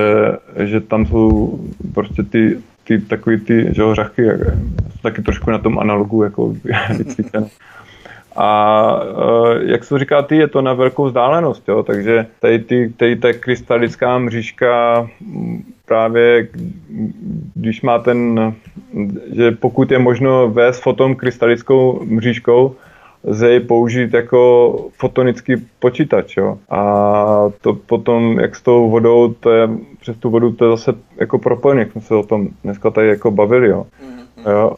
že 0.65 0.81
tam 0.81 1.07
jsou 1.07 1.59
prostě 1.95 2.23
ty, 2.23 2.59
ty 2.85 3.01
takový 3.01 3.41
ty 3.41 3.75
že 3.75 3.83
řachy, 3.93 4.29
taky 5.03 5.23
trošku 5.23 5.51
na 5.51 5.59
tom 5.59 5.79
analogu 5.79 6.23
jako 6.23 6.55
vycvičené. 6.99 7.47
A 8.37 9.01
e, 9.03 9.71
jak 9.73 9.85
se 9.85 9.99
říká 9.99 10.23
ty, 10.23 10.37
je 10.37 10.49
to 10.49 10.63
na 10.63 10.73
velkou 10.73 11.05
vzdálenost, 11.05 11.69
jo? 11.69 11.83
takže 11.83 12.27
tady, 12.41 12.59
ty, 12.59 12.93
tady 12.97 13.17
ta 13.17 13.33
krystalická 13.33 14.19
mřížka 14.19 15.07
právě, 15.87 16.49
když 17.55 17.83
má 17.83 17.99
ten, 17.99 18.55
že 19.35 19.51
pokud 19.51 19.91
je 19.91 19.99
možno 19.99 20.49
vést 20.51 20.81
foton 20.81 21.15
krystalickou 21.15 22.05
mřížkou, 22.05 22.77
lze 23.25 23.53
ji 23.53 23.61
použít 23.61 24.15
jako 24.15 24.73
fotonický 24.93 25.57
počítač. 25.79 26.37
Jo? 26.37 26.59
A 26.71 27.51
to 27.61 27.75
potom, 27.75 28.41
jak 28.41 28.57
s 28.57 28.63
tou 28.63 28.91
vodou, 28.91 29.35
to 29.41 29.51
je, 29.51 29.69
přes 30.01 30.17
tu 30.17 30.31
vodu 30.31 30.53
to 30.53 30.65
je 30.65 30.71
zase 30.71 30.93
jako 31.17 31.39
propojené, 31.39 31.81
jak 31.81 31.93
jsme 31.93 32.01
se 32.01 32.15
o 32.15 32.23
tom 32.23 32.49
dneska 32.65 32.91
tady 32.91 33.09
jako 33.09 33.31
bavili. 33.31 33.69
Jo? 33.69 33.87
Mm. 34.03 34.22
Jo, 34.47 34.73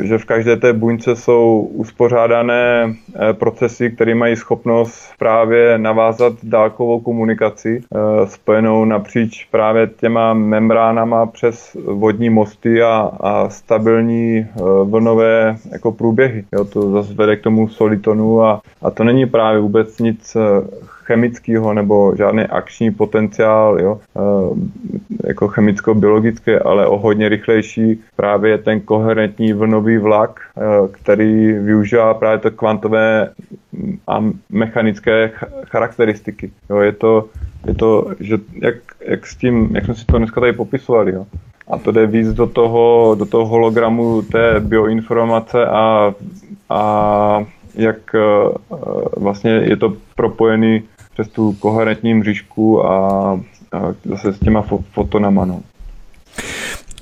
že 0.00 0.18
v 0.18 0.24
každé 0.24 0.56
té 0.56 0.72
buňce 0.72 1.16
jsou 1.16 1.68
uspořádané 1.72 2.94
e, 3.30 3.32
procesy, 3.32 3.90
které 3.90 4.14
mají 4.14 4.36
schopnost 4.36 5.12
právě 5.18 5.78
navázat 5.78 6.32
dálkovou 6.42 7.00
komunikaci 7.00 7.80
e, 7.80 8.26
spojenou 8.26 8.84
napříč 8.84 9.48
právě 9.50 9.86
těma 9.86 10.34
membránama 10.34 11.26
přes 11.26 11.76
vodní 11.84 12.30
mosty 12.30 12.82
a, 12.82 13.10
a 13.20 13.48
stabilní 13.48 14.36
e, 14.38 14.46
vlnové 14.84 15.56
jako 15.72 15.92
průběhy. 15.92 16.44
Jo, 16.52 16.64
to 16.64 16.90
zase 16.90 17.14
vede 17.14 17.36
k 17.36 17.42
tomu 17.42 17.68
solitonu 17.68 18.42
a, 18.42 18.60
a 18.82 18.90
to 18.90 19.04
není 19.04 19.26
právě 19.26 19.60
vůbec 19.60 19.98
nic 19.98 20.36
chemického 21.06 21.74
nebo 21.74 22.14
žádný 22.16 22.42
akční 22.42 22.90
potenciál, 22.90 23.80
jo, 23.80 24.00
e, 24.16 25.28
jako 25.28 25.48
chemicko-biologický, 25.48 26.58
ale 26.64 26.86
o 26.86 26.98
hodně 26.98 27.28
rychlejší 27.28 28.00
právě 28.16 28.58
ten 28.58 28.80
koherentní 28.80 29.52
vlnový 29.52 29.98
vlak, 29.98 30.40
e, 30.40 30.88
který 30.88 31.52
využívá 31.52 32.14
právě 32.14 32.38
to 32.38 32.50
kvantové 32.50 33.30
a 34.08 34.24
mechanické 34.50 35.30
charakteristiky. 35.64 36.50
Jo, 36.70 36.78
je 36.78 36.92
to, 36.92 37.28
je 37.66 37.74
to 37.74 38.06
že 38.20 38.38
jak, 38.62 38.74
jak, 39.00 39.26
s 39.26 39.36
tím, 39.36 39.68
jak 39.74 39.84
jsme 39.84 39.94
si 39.94 40.04
to 40.04 40.18
dneska 40.18 40.40
tady 40.40 40.52
popisovali, 40.52 41.12
jo. 41.12 41.26
A 41.68 41.78
to 41.78 41.92
jde 41.92 42.06
víc 42.06 42.32
do 42.32 42.46
toho, 42.46 43.14
do 43.18 43.26
toho 43.26 43.46
hologramu 43.46 44.22
té 44.22 44.60
bioinformace 44.60 45.66
a, 45.66 46.14
a 46.70 47.44
jak 47.76 47.96
uh, 48.14 48.78
vlastně 49.16 49.50
je 49.50 49.76
to 49.76 49.92
propojený 50.14 50.82
přes 51.16 51.28
tu 51.28 51.52
koherentní 51.52 52.14
mřížku 52.14 52.86
a, 52.86 53.32
a 53.72 53.94
zase 54.04 54.32
s 54.32 54.38
těma 54.38 54.64
fotonama. 54.92 55.44
No. 55.44 55.62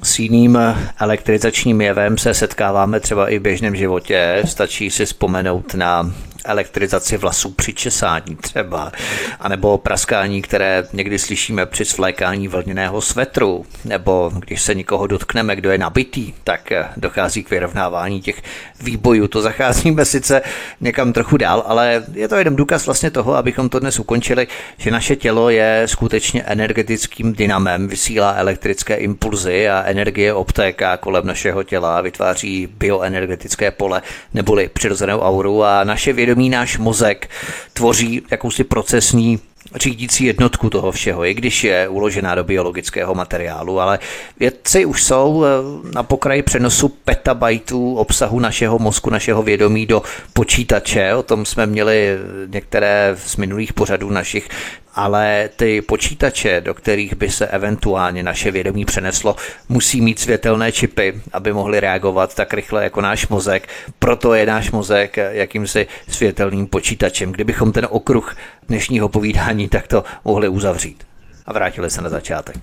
S 0.03 0.19
jiným 0.19 0.59
elektrizačním 1.01 1.81
jevem 1.81 2.19
se 2.19 2.35
setkáváme 2.35 3.01
třeba 3.01 3.29
i 3.29 3.39
v 3.39 3.43
běžném 3.43 3.77
životě. 3.77 4.43
Stačí 4.45 4.91
si 4.91 5.07
vzpomenout 5.07 5.75
na 5.75 6.13
elektrizaci 6.45 7.17
vlasů 7.17 7.51
při 7.51 7.73
česání 7.73 8.37
třeba, 8.37 8.93
anebo 9.41 9.79
praskání, 9.79 10.43
které 10.43 10.85
někdy 10.93 11.19
slyšíme 11.19 11.67
při 11.67 11.85
svlékání 11.85 12.49
vlněného 12.49 13.01
svetru, 13.01 13.67
nebo 13.85 14.33
když 14.39 14.63
se 14.63 14.75
někoho 14.75 15.07
dotkneme, 15.07 15.57
kdo 15.57 15.71
je 15.71 15.79
nabitý, 15.79 16.33
tak 16.45 16.73
dochází 16.97 17.45
k 17.45 17.51
vyrovnávání 17.51 18.21
těch 18.21 18.43
výbojů. 18.85 19.29
To 19.29 19.43
zacházíme 19.43 20.05
sice 20.05 20.43
někam 20.81 21.13
trochu 21.13 21.37
dál, 21.37 21.65
ale 21.67 22.05
je 22.13 22.29
to 22.29 22.37
jeden 22.37 22.57
důkaz 22.57 22.87
vlastně 22.87 23.11
toho, 23.11 23.35
abychom 23.35 23.69
to 23.69 23.79
dnes 23.79 23.99
ukončili, 23.99 24.47
že 24.77 24.91
naše 24.91 25.17
tělo 25.17 25.51
je 25.51 25.83
skutečně 25.87 26.43
energetickým 26.43 27.33
dynamem, 27.33 27.89
vysílá 27.89 28.35
elektrické 28.37 28.95
impulzy 28.95 29.69
a 29.69 29.83
energie 29.83 30.35
obtéká 30.35 30.97
kolem 30.97 31.27
našeho 31.27 31.63
těla, 31.63 32.01
vytváří 32.01 32.69
bioenergetické 32.79 33.71
pole 33.71 34.03
neboli 34.35 34.71
přirozenou 34.73 35.21
auru 35.21 35.65
a 35.65 35.85
naše 35.85 36.13
vědomí 36.13 36.35
vědomí, 36.35 36.51
náš 36.51 36.79
mozek 36.79 37.31
tvoří 37.73 38.23
jakousi 38.31 38.65
procesní 38.65 39.41
řídící 39.75 40.25
jednotku 40.25 40.71
toho 40.71 40.93
všeho, 40.93 41.25
i 41.25 41.35
když 41.35 41.65
je 41.65 41.89
uložená 41.89 42.35
do 42.35 42.45
biologického 42.45 43.15
materiálu, 43.15 43.81
ale 43.81 43.99
vědci 44.41 44.85
už 44.85 45.03
jsou 45.05 45.45
eh, 45.45 45.49
na 45.95 46.03
pokraji 46.03 46.43
přenosu 46.43 46.89
petabajtů 46.89 47.95
obsahu 47.95 48.41
našeho 48.41 48.79
mozku, 48.79 49.11
našeho 49.11 49.43
vědomí 49.43 49.87
do 49.87 50.03
počítače. 50.33 51.15
O 51.15 51.23
tom 51.23 51.47
jsme 51.47 51.67
měli 51.67 52.09
některé 52.47 53.17
z 53.27 53.37
minulých 53.37 53.73
pořadů 53.73 54.11
našich 54.11 54.49
ale 54.95 55.49
ty 55.57 55.83
počítače, 55.83 56.61
do 56.61 56.75
kterých 56.75 57.17
by 57.17 57.31
se 57.31 57.47
eventuálně 57.47 58.23
naše 58.23 58.51
vědomí 58.51 58.85
přeneslo, 58.85 59.37
musí 59.69 60.01
mít 60.01 60.19
světelné 60.19 60.73
čipy, 60.73 61.21
aby 61.33 61.53
mohly 61.53 61.81
reagovat 61.81 62.35
tak 62.35 62.55
rychle 62.55 62.85
jako 62.85 63.01
náš 63.01 63.29
mozek. 63.29 63.69
Proto 63.99 64.35
je 64.35 64.47
náš 64.47 64.71
mozek 64.71 65.17
jakýmsi 65.17 65.87
světelným 66.09 66.67
počítačem. 66.67 67.33
Kdybychom 67.33 67.73
ten 67.73 67.87
okruh 67.91 68.37
dnešního 68.69 69.09
povídání 69.09 69.69
takto 69.69 70.05
mohli 70.25 70.49
uzavřít. 70.49 71.05
A 71.47 71.53
vrátili 71.53 71.91
se 71.91 72.03
na 72.03 72.09
začátek. 72.09 72.57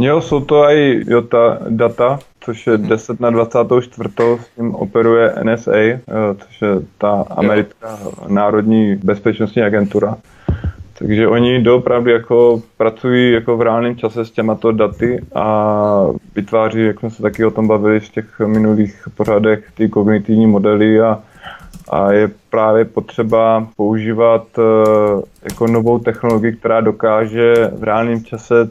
Jo, 0.00 0.20
jsou 0.20 0.40
to 0.40 0.70
i 0.70 1.04
ta 1.28 1.58
data, 1.68 2.18
což 2.40 2.66
je 2.66 2.78
10 2.78 3.20
na 3.20 3.30
24. 3.30 4.08
s 4.42 4.56
tím 4.56 4.74
operuje 4.74 5.34
NSA, 5.42 5.76
eh, 5.76 6.00
což 6.38 6.62
je 6.62 6.68
ta 6.98 7.24
americká 7.30 7.98
národní 8.28 8.96
bezpečnostní 8.96 9.62
agentura. 9.62 10.16
Takže 10.98 11.28
oni 11.28 11.62
doopravdy 11.62 12.12
jako 12.12 12.62
pracují 12.76 13.32
jako 13.32 13.56
v 13.56 13.62
reálném 13.62 13.96
čase 13.96 14.24
s 14.24 14.30
těmato 14.30 14.72
daty 14.72 15.24
a 15.34 16.06
vytváří, 16.34 16.84
jak 16.84 17.00
jsme 17.00 17.10
se 17.10 17.22
taky 17.22 17.44
o 17.44 17.50
tom 17.50 17.68
bavili 17.68 18.00
v 18.00 18.08
těch 18.08 18.40
minulých 18.40 19.08
pořadech, 19.16 19.70
ty 19.74 19.88
kognitivní 19.88 20.46
modely 20.46 21.00
a, 21.00 21.18
a 21.90 22.12
je 22.12 22.30
právě 22.50 22.84
potřeba 22.84 23.66
používat 23.76 24.46
uh, 24.58 25.22
jako 25.44 25.66
novou 25.66 25.98
technologii, 25.98 26.52
která 26.52 26.80
dokáže 26.80 27.54
v 27.78 27.84
reálném 27.84 28.24
čase 28.24 28.70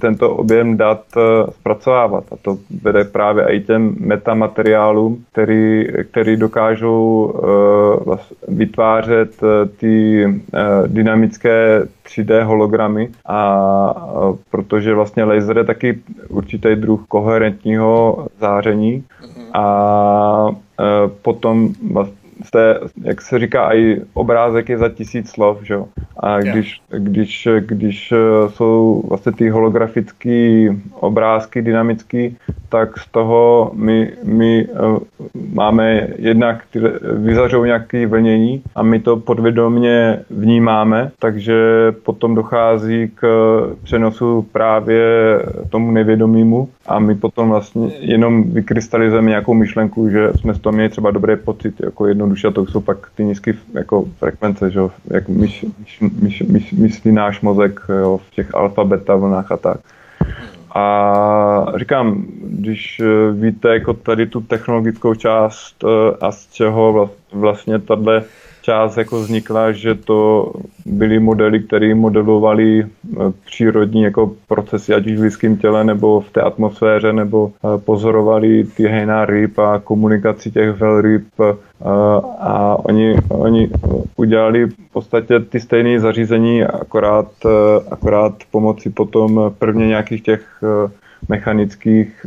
tento 0.00 0.30
objem 0.30 0.76
dat 0.76 1.02
eh, 1.16 1.50
zpracovávat. 1.50 2.24
A 2.32 2.36
to 2.42 2.58
vede 2.82 3.04
právě 3.04 3.44
i 3.48 3.60
těm 3.60 3.96
metamateriálům, 4.00 5.24
který, 5.32 5.86
který 6.10 6.36
dokážou 6.36 7.24
uh, 7.24 8.16
vytvářet 8.48 9.42
uh, 9.42 9.48
ty 9.76 10.24
dynamické 10.86 11.82
3D 12.06 12.42
hologramy 12.42 13.08
a 13.26 13.94
protože 14.50 14.94
vlastně 14.94 15.24
laser 15.24 15.58
je 15.58 15.64
taky 15.64 15.98
určitý 16.28 16.74
druh 16.74 17.04
koherentního 17.08 18.26
záření 18.40 19.04
mhm. 19.22 19.44
a 19.54 20.50
potom 21.22 21.68
vlastně 21.92 22.17
jste, 22.48 22.80
jak 23.04 23.22
se 23.22 23.38
říká, 23.38 23.74
i 23.74 24.00
obrázek 24.14 24.68
je 24.68 24.78
za 24.78 24.88
tisíc 24.88 25.30
slov, 25.30 25.62
že? 25.62 25.76
A 26.16 26.40
když, 26.40 26.80
když, 26.98 27.48
když 27.60 28.12
eh, 28.12 28.48
jsou 28.48 29.02
vlastně 29.08 29.32
ty 29.32 29.48
holografické 29.48 30.68
obrázky 30.94 31.62
dynamické, 31.62 32.30
tak 32.68 32.98
z 32.98 33.08
toho 33.10 33.70
my, 33.74 34.12
my 34.24 34.66
eh, 34.66 34.76
máme 35.52 36.08
jednak, 36.16 36.64
ty, 36.70 36.80
vyzařou 37.14 37.64
nějaké 37.64 38.06
vlnění 38.06 38.62
a 38.74 38.82
my 38.82 39.00
to 39.00 39.16
podvědomě 39.16 40.20
vnímáme, 40.30 41.10
takže 41.18 41.54
potom 42.02 42.34
dochází 42.34 43.10
k 43.14 43.22
přenosu 43.82 44.46
právě 44.52 45.02
tomu 45.70 45.90
nevědomému 45.90 46.68
a 46.86 46.98
my 46.98 47.14
potom 47.14 47.48
vlastně 47.48 47.90
jenom 48.00 48.42
vykrystalizujeme 48.42 49.28
nějakou 49.28 49.54
myšlenku, 49.54 50.08
že 50.08 50.30
jsme 50.36 50.54
z 50.54 50.58
toho 50.58 50.72
měli 50.72 50.88
třeba 50.88 51.10
dobrý 51.10 51.36
pocit, 51.36 51.74
jako 51.80 52.06
jednoduše, 52.06 52.37
a 52.44 52.50
to 52.50 52.66
jsou 52.66 52.80
pak 52.80 53.10
ty 53.14 53.24
nízké 53.24 53.52
jako 53.74 54.04
frekvence, 54.18 54.70
že? 54.70 54.80
jak 55.10 55.28
myš, 55.28 55.66
myš, 55.78 56.00
myš, 56.00 56.42
myš, 56.42 56.72
myslí 56.72 57.12
náš 57.12 57.40
mozek 57.40 57.80
jo? 58.00 58.18
v 58.18 58.30
těch 58.34 58.54
alfa, 58.54 58.84
beta 58.84 59.16
vlnách 59.16 59.52
a 59.52 59.56
tak. 59.56 59.80
A 60.74 61.66
říkám, 61.76 62.24
když 62.42 63.02
víte 63.32 63.68
jako 63.68 63.94
tady 63.94 64.26
tu 64.26 64.40
technologickou 64.40 65.14
část 65.14 65.84
eh, 65.84 66.16
a 66.20 66.32
z 66.32 66.46
čeho 66.52 67.10
vlastně 67.32 67.78
tahle 67.78 68.24
část 68.62 68.96
jako 68.96 69.20
vznikla, 69.20 69.72
že 69.72 69.94
to 69.94 70.52
byly 70.86 71.18
modely, 71.18 71.60
které 71.60 71.94
modelovaly 71.94 72.80
eh, 72.82 72.88
přírodní 73.46 74.02
jako 74.02 74.32
procesy, 74.48 74.94
ať 74.94 75.06
už 75.06 75.18
v 75.18 75.22
lidském 75.22 75.56
těle 75.56 75.84
nebo 75.84 76.20
v 76.20 76.30
té 76.30 76.40
atmosféře, 76.40 77.12
nebo 77.12 77.52
eh, 77.52 77.78
pozorovali 77.78 78.64
ty 78.64 78.86
hejná 78.86 79.24
ryb 79.24 79.58
a 79.58 79.78
komunikaci 79.78 80.50
těch 80.50 80.80
velryb 80.80 81.24
eh, 81.40 81.54
a 82.40 82.76
oni, 82.84 83.16
oni 83.28 83.70
udělali 84.16 84.66
v 84.66 84.92
podstatě 84.92 85.40
ty 85.40 85.60
stejné 85.60 86.00
zařízení, 86.00 86.64
akorát, 86.64 87.30
akorát 87.90 88.34
pomocí 88.50 88.90
potom 88.90 89.54
prvně 89.58 89.86
nějakých 89.86 90.22
těch 90.22 90.42
mechanických 91.28 92.26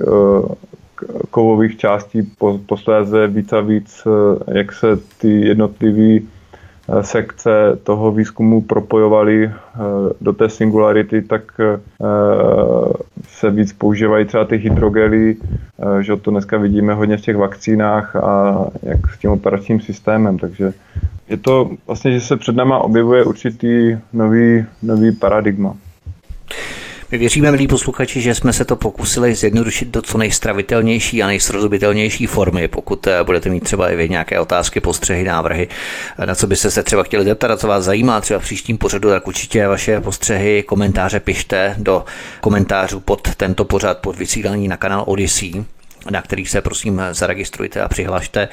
kovových 1.30 1.78
částí 1.78 2.32
posléze 2.66 3.28
víc 3.28 3.54
a 3.54 3.62
víc, 3.62 4.08
jak 4.48 4.74
se 4.74 4.88
ty 5.18 5.42
jednotlivé 5.42 6.26
sekce 7.02 7.80
toho 7.84 8.12
výzkumu 8.12 8.62
propojovali 8.62 9.52
do 10.22 10.34
té 10.34 10.50
singularity, 10.50 11.22
tak 11.22 11.42
se 13.28 13.50
víc 13.50 13.74
používají 13.74 14.26
třeba 14.26 14.46
ty 14.46 14.58
hydrogely, 14.58 15.36
že 16.02 16.16
to 16.16 16.32
dneska 16.32 16.58
vidíme 16.58 16.94
hodně 16.94 17.18
v 17.18 17.22
těch 17.22 17.38
vakcínách 17.38 18.16
a 18.16 18.66
jak 18.84 19.00
s 19.10 19.18
tím 19.18 19.32
operačním 19.32 19.82
systémem, 19.82 20.38
takže 20.38 20.74
je 21.30 21.38
to 21.38 21.70
vlastně, 21.88 22.12
že 22.12 22.22
se 22.22 22.38
před 22.38 22.56
náma 22.56 22.80
objevuje 22.80 23.24
určitý 23.24 23.98
nový, 24.14 24.66
nový 24.84 25.12
paradigma. 25.12 25.76
My 27.12 27.18
věříme, 27.18 27.52
milí 27.52 27.68
posluchači, 27.68 28.22
že 28.22 28.36
jsme 28.36 28.54
se 28.54 28.66
to 28.66 28.76
pokusili 28.76 29.36
zjednodušit 29.36 29.88
do 29.88 30.02
co 30.02 30.18
nejstravitelnější 30.18 31.24
a 31.24 31.28
nejsrozumitelnější 31.28 32.26
formy. 32.26 32.68
Pokud 32.68 33.08
eh, 33.08 33.24
budete 33.24 33.50
mít 33.50 33.64
třeba 33.64 33.90
i 33.90 33.96
vy 33.96 34.10
nějaké 34.10 34.40
otázky, 34.40 34.80
postřehy, 34.80 35.24
návrhy, 35.24 35.68
eh, 36.20 36.26
na 36.26 36.36
co 36.36 36.48
byste 36.48 36.72
se 36.72 36.84
třeba 36.84 37.04
chtěli 37.04 37.26
zeptat, 37.26 37.52
a 37.52 37.58
co 37.58 37.68
vás 37.68 37.84
zajímá 37.84 38.22
třeba 38.22 38.40
v 38.40 38.44
příštím 38.44 38.78
pořadu, 38.78 39.10
tak 39.10 39.28
určitě 39.28 39.68
vaše 39.68 40.02
postřehy, 40.02 40.64
komentáře 40.64 41.20
pište 41.20 41.76
do 41.78 42.06
komentářů 42.42 43.00
pod 43.00 43.36
tento 43.36 43.66
pořad, 43.66 43.98
pod 43.98 44.16
vysílání 44.18 44.68
na 44.68 44.78
kanál 44.78 45.04
Odyssey 45.08 45.64
na 46.10 46.22
který 46.22 46.46
se 46.46 46.62
prosím 46.62 47.02
zaregistrujte 47.12 47.82
a 47.82 47.88
přihlašte. 47.88 48.50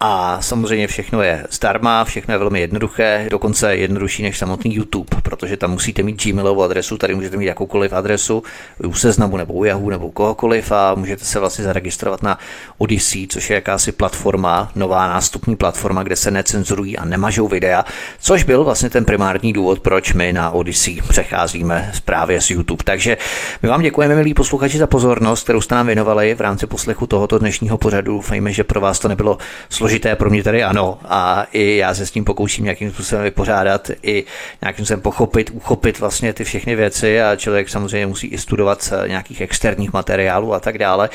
A 0.00 0.40
samozřejmě 0.40 0.86
všechno 0.86 1.22
je 1.22 1.46
zdarma, 1.50 2.04
všechno 2.04 2.34
je 2.34 2.38
velmi 2.38 2.60
jednoduché, 2.60 3.26
dokonce 3.30 3.76
jednodušší 3.76 4.22
než 4.22 4.38
samotný 4.38 4.74
YouTube, 4.74 5.16
protože 5.22 5.56
tam 5.56 5.70
musíte 5.70 6.02
mít 6.02 6.24
Gmailovou 6.24 6.62
adresu, 6.62 6.98
tady 6.98 7.14
můžete 7.14 7.36
mít 7.36 7.46
jakoukoliv 7.46 7.92
adresu 7.92 8.42
u 8.86 8.94
Seznamu 8.94 9.36
nebo 9.36 9.54
u 9.54 9.64
Yahoo 9.64 9.90
nebo 9.90 10.10
kohokoliv 10.10 10.72
a 10.72 10.94
můžete 10.94 11.24
se 11.24 11.40
vlastně 11.40 11.64
zaregistrovat 11.64 12.22
na 12.22 12.38
Odyssey, 12.78 13.26
což 13.26 13.50
je 13.50 13.54
jakási 13.54 13.92
platforma, 13.92 14.70
nová 14.74 15.08
nástupní 15.08 15.56
platforma, 15.56 16.02
kde 16.02 16.16
se 16.16 16.30
necenzurují 16.30 16.98
a 16.98 17.04
nemažou 17.04 17.48
videa, 17.48 17.84
což 18.20 18.42
byl 18.42 18.64
vlastně 18.64 18.90
ten 18.90 19.04
primární 19.04 19.52
důvod, 19.52 19.80
proč 19.80 20.12
my 20.12 20.32
na 20.32 20.50
Odyssey 20.50 21.00
přecházíme 21.08 21.92
právě 22.04 22.40
z 22.40 22.50
YouTube. 22.50 22.84
Takže 22.84 23.16
my 23.62 23.68
vám 23.68 23.82
děkujeme, 23.82 24.14
milí 24.14 24.34
posluchači, 24.34 24.78
za 24.78 24.86
pozornost, 24.86 25.42
kterou 25.42 25.60
jste 25.60 25.74
nám 25.74 25.86
věnovali 25.86 26.34
v 26.34 26.40
rámci 26.40 26.66
poslechu 26.66 27.06
tohoto 27.06 27.38
dnešního 27.38 27.78
pořadu. 27.78 28.12
Doufejme, 28.12 28.52
že 28.52 28.64
pro 28.64 28.80
vás 28.80 28.98
to 28.98 29.08
nebylo 29.08 29.38
složité 29.68 29.87
složité, 29.88 30.16
pro 30.16 30.30
mě 30.30 30.42
tady 30.42 30.64
ano. 30.64 30.98
A 31.04 31.46
i 31.52 31.76
já 31.76 31.94
se 31.94 32.06
s 32.06 32.10
tím 32.10 32.24
pokouším 32.24 32.64
nějakým 32.64 32.92
způsobem 32.92 33.24
vypořádat, 33.24 33.90
i 34.02 34.24
nějakým 34.62 34.84
způsobem 34.84 35.00
pochopit, 35.00 35.50
uchopit 35.54 35.98
vlastně 35.98 36.32
ty 36.32 36.44
všechny 36.44 36.76
věci 36.76 37.22
a 37.22 37.36
člověk 37.36 37.68
samozřejmě 37.68 38.06
musí 38.06 38.26
i 38.26 38.38
studovat 38.38 38.92
nějakých 39.06 39.40
externích 39.40 39.92
materiálů 39.92 40.54
a 40.54 40.60
tak 40.60 40.78
dále. 40.78 41.10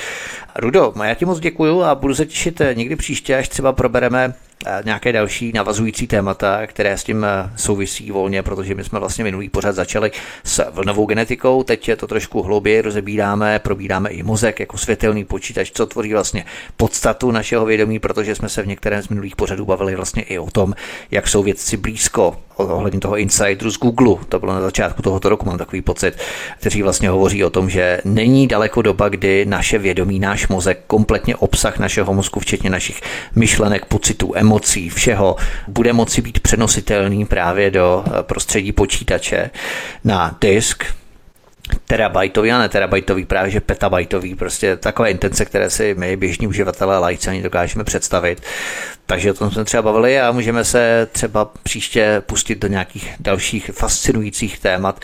Rudo, 0.56 0.94
já 1.04 1.14
ti 1.14 1.26
moc 1.26 1.40
děkuju 1.40 1.84
a 1.84 1.96
budu 1.96 2.16
se 2.16 2.26
těšit 2.26 2.62
někdy 2.74 2.96
příště, 2.96 3.38
až 3.38 3.50
třeba 3.50 3.74
probereme 3.74 4.34
nějaké 4.86 5.12
další 5.12 5.52
navazující 5.56 6.08
témata, 6.08 6.68
které 6.68 6.98
s 6.98 7.04
tím 7.04 7.24
eh, 7.24 7.52
souvisí 7.56 8.12
volně, 8.12 8.44
protože 8.44 8.76
my 8.76 8.84
jsme 8.84 9.00
vlastně 9.00 9.24
minulý 9.24 9.50
pořad 9.50 9.76
začali 9.76 10.12
s 10.44 10.72
vlnovou 10.72 11.06
genetikou, 11.06 11.64
teď 11.64 11.88
je 11.88 11.96
to 11.96 12.08
trošku 12.08 12.42
hlouběji 12.42 12.82
rozebíráme, 12.82 13.60
probíráme 13.60 14.10
i 14.10 14.24
mozek 14.24 14.60
jako 14.60 14.78
světelný 14.78 15.26
počítač, 15.26 15.72
co 15.74 15.86
tvoří 15.86 16.14
vlastně 16.14 16.46
podstatu 16.78 17.32
našeho 17.32 17.66
vědomí, 17.66 18.00
protože 18.00 18.36
jsme 18.36 18.50
se 18.50 18.62
v 18.62 18.68
některém 18.68 19.02
z 19.02 19.10
minulých 19.10 19.36
pořadů 19.36 19.66
bavili 19.66 19.96
vlastně 19.96 20.24
i 20.24 20.40
o 20.40 20.52
tom, 20.52 20.74
jak 21.12 21.28
jsou 21.28 21.44
vědci 21.44 21.78
blízko 21.78 22.38
ohledně 22.56 23.00
toho 23.00 23.18
insideru 23.18 23.72
z 23.72 23.80
Google, 23.80 24.16
to 24.30 24.40
bylo 24.40 24.54
na 24.54 24.62
začátku 24.62 25.02
tohoto 25.02 25.30
roku, 25.30 25.46
mám 25.46 25.58
takový 25.58 25.82
pocit, 25.82 26.18
kteří 26.60 26.82
vlastně 26.82 27.10
hovoří 27.10 27.44
o 27.44 27.50
tom, 27.50 27.70
že 27.70 28.02
není 28.06 28.48
daleko 28.48 28.82
doba, 28.82 29.10
kdy 29.10 29.46
naše 29.46 29.78
vědomí, 29.78 30.20
náš 30.20 30.48
mozek, 30.48 30.80
kompletně 30.88 31.36
obsah 31.36 31.80
našeho 31.80 32.14
mozku, 32.14 32.40
včetně 32.40 32.70
našich 32.70 33.02
myšlenek, 33.36 33.86
pocitů, 33.86 34.32
emocí, 34.36 34.53
všeho, 34.90 35.36
bude 35.68 35.94
moci 35.94 36.22
být 36.22 36.40
přenositelný 36.40 37.26
právě 37.26 37.72
do 37.72 38.04
prostředí 38.22 38.72
počítače 38.72 39.50
na 40.04 40.38
disk, 40.42 40.86
terabajtový 41.88 42.52
a 42.52 42.60
ne 42.60 42.70
terabajtový, 42.70 43.26
právě 43.26 43.52
že 43.52 43.62
petabajtový, 43.62 44.36
prostě 44.36 44.78
takové 44.78 45.12
intence, 45.12 45.46
které 45.46 45.70
si 45.70 45.96
my 45.98 46.16
běžní 46.18 46.48
uživatelé 46.48 46.98
lajci 46.98 47.30
ani 47.30 47.42
dokážeme 47.42 47.84
představit. 47.84 48.42
Takže 49.06 49.32
o 49.32 49.34
tom 49.34 49.52
jsme 49.52 49.66
třeba 49.66 49.84
bavili 49.84 50.20
a 50.20 50.32
můžeme 50.32 50.64
se 50.64 51.08
třeba 51.12 51.46
příště 51.64 52.22
pustit 52.26 52.60
do 52.60 52.68
nějakých 52.68 53.14
dalších 53.20 53.72
fascinujících 53.74 54.60
témat 54.60 55.00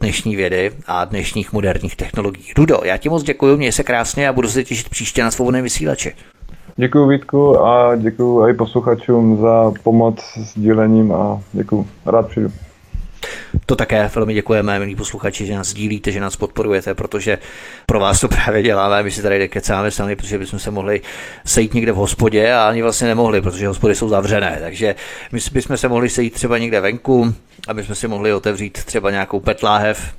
dnešní 0.00 0.36
vědy 0.36 0.72
a 0.86 1.04
dnešních 1.04 1.52
moderních 1.52 1.96
technologií. 1.96 2.52
Rudo, 2.56 2.80
já 2.84 2.96
ti 2.96 3.08
moc 3.08 3.22
děkuji, 3.22 3.56
měj 3.56 3.72
se 3.72 3.82
krásně 3.82 4.28
a 4.28 4.32
budu 4.32 4.48
se 4.48 4.64
těšit 4.64 4.88
příště 4.88 5.22
na 5.22 5.30
svobodné 5.30 5.62
vysílači. 5.62 6.14
Děkuji 6.76 7.08
Vítku 7.08 7.58
a 7.58 7.96
děkuji 7.96 8.48
i 8.48 8.54
posluchačům 8.54 9.40
za 9.40 9.72
pomoc 9.82 10.20
s 10.36 10.58
dílením 10.58 11.12
a 11.12 11.40
děkuji. 11.52 11.86
Rád 12.06 12.28
přijdu. 12.28 12.52
To 13.66 13.76
také 13.76 14.10
velmi 14.14 14.34
děkujeme, 14.34 14.78
milí 14.78 14.96
posluchači, 14.96 15.46
že 15.46 15.54
nás 15.54 15.68
sdílíte, 15.68 16.12
že 16.12 16.20
nás 16.20 16.36
podporujete, 16.36 16.94
protože 16.94 17.38
pro 17.86 18.00
vás 18.00 18.20
to 18.20 18.28
právě 18.44 18.62
děláme. 18.62 19.02
My 19.02 19.10
si 19.10 19.22
tady 19.22 19.48
kecáme 19.48 19.90
sami, 19.90 20.16
protože 20.16 20.38
bychom 20.38 20.58
se 20.58 20.70
mohli 20.70 21.00
sejít 21.44 21.74
někde 21.74 21.92
v 21.92 21.96
hospodě 21.96 22.52
a 22.52 22.68
ani 22.68 22.82
vlastně 22.82 23.08
nemohli, 23.08 23.40
protože 23.40 23.68
hospody 23.68 23.94
jsou 23.94 24.08
zavřené. 24.08 24.58
Takže 24.60 24.94
my 25.32 25.38
bychom 25.52 25.76
se 25.76 25.88
mohli 25.88 26.08
sejít 26.08 26.34
třeba 26.34 26.58
někde 26.58 26.80
venku, 26.80 27.34
aby 27.68 27.84
jsme 27.84 27.94
si 27.94 28.08
mohli 28.08 28.32
otevřít 28.32 28.84
třeba 28.84 29.10
nějakou 29.10 29.40
petláhev, 29.40 30.14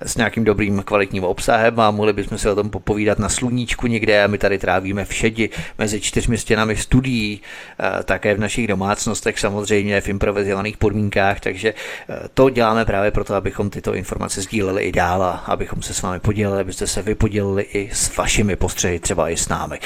s 0.00 0.16
nějakým 0.16 0.44
dobrým 0.44 0.82
kvalitním 0.82 1.24
obsahem 1.24 1.80
a 1.80 1.90
mohli 1.90 2.12
bychom 2.12 2.38
si 2.38 2.48
o 2.48 2.54
tom 2.54 2.70
popovídat 2.70 3.18
na 3.18 3.28
sluníčku 3.28 3.86
někde 3.86 4.24
a 4.24 4.26
my 4.26 4.38
tady 4.38 4.58
trávíme 4.58 5.04
všedi 5.04 5.50
mezi 5.78 6.00
čtyřmi 6.00 6.38
stěnami 6.38 6.76
studií, 6.76 7.40
eh, 7.80 8.02
také 8.02 8.34
v 8.34 8.40
našich 8.40 8.66
domácnostech 8.66 9.38
samozřejmě 9.38 10.00
v 10.00 10.08
improvizovaných 10.08 10.76
podmínkách, 10.76 11.40
takže 11.40 11.74
eh, 12.08 12.28
to 12.34 12.50
děláme 12.50 12.84
právě 12.84 13.10
proto, 13.10 13.34
abychom 13.34 13.70
tyto 13.70 13.94
informace 13.94 14.42
sdíleli 14.42 14.82
i 14.82 14.92
dál 14.92 15.22
a 15.22 15.30
abychom 15.30 15.82
se 15.82 15.94
s 15.94 16.02
vámi 16.02 16.20
podělili, 16.20 16.60
abyste 16.60 16.86
se 16.86 17.02
vy 17.02 17.14
podělili 17.14 17.62
i 17.62 17.90
s 17.92 18.16
vašimi 18.16 18.56
postřehy, 18.56 18.98
třeba 18.98 19.30
i 19.30 19.36
s 19.36 19.48
námi. 19.48 19.78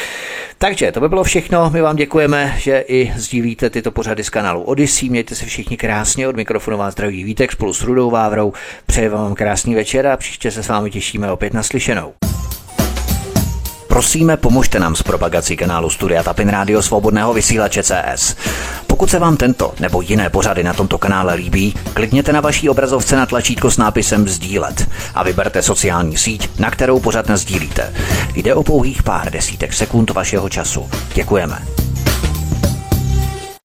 Takže 0.59 0.93
to 0.93 1.01
by 1.01 1.09
bylo 1.09 1.25
všechno, 1.25 1.70
my 1.70 1.81
vám 1.81 1.97
děkujeme, 1.97 2.55
že 2.59 2.85
i 2.89 3.12
sdílíte 3.16 3.70
tyto 3.70 3.91
pořady 3.91 4.25
z 4.25 4.31
kanálu 4.31 4.62
Odyssey, 4.62 5.09
mějte 5.09 5.35
se 5.35 5.47
všichni 5.47 5.77
krásně, 5.77 6.29
od 6.29 6.37
mikrofonu 6.37 6.77
vás 6.77 6.93
zdraví 6.95 7.25
Vítek 7.25 7.53
spolu 7.53 7.75
s 7.75 7.83
Rudou 7.83 8.11
Vávrou, 8.11 8.53
přeji 8.87 9.09
vám 9.09 9.35
krásný 9.65 9.75
večer 9.75 10.07
a 10.07 10.17
příště 10.17 10.51
se 10.51 10.62
s 10.62 10.69
vámi 10.69 10.91
těšíme 10.91 11.33
opět 11.33 11.55
naslyšenou. 11.55 12.12
Prosíme, 13.89 14.37
pomožte 14.37 14.81
nám 14.81 14.97
s 14.97 15.03
propagací 15.03 15.57
kanálu 15.57 15.91
Studia 15.91 16.23
Tapin 16.23 16.49
Rádio 16.49 16.83
Svobodného 16.83 17.35
vysílače 17.35 17.83
CS. 17.83 18.37
Pokud 18.87 19.11
se 19.11 19.19
vám 19.19 19.37
tento 19.37 19.75
nebo 19.81 20.01
jiné 20.01 20.31
pořady 20.31 20.62
na 20.62 20.75
tomto 20.75 20.99
kanále 20.99 21.35
líbí, 21.35 21.75
klikněte 21.95 22.33
na 22.33 22.41
vaší 22.41 22.69
obrazovce 22.69 23.17
na 23.17 23.27
tlačítko 23.27 23.71
s 23.71 23.77
nápisem 23.77 24.29
Sdílet 24.29 24.89
a 25.15 25.23
vyberte 25.23 25.62
sociální 25.62 26.17
síť, 26.17 26.59
na 26.59 26.71
kterou 26.71 27.01
pořád 27.01 27.31
sdílíte. 27.31 27.95
Jde 28.35 28.55
o 28.55 28.62
pouhých 28.62 29.03
pár 29.03 29.31
desítek 29.31 29.73
sekund 29.73 30.11
vašeho 30.11 30.49
času. 30.49 30.91
Děkujeme. 31.15 31.59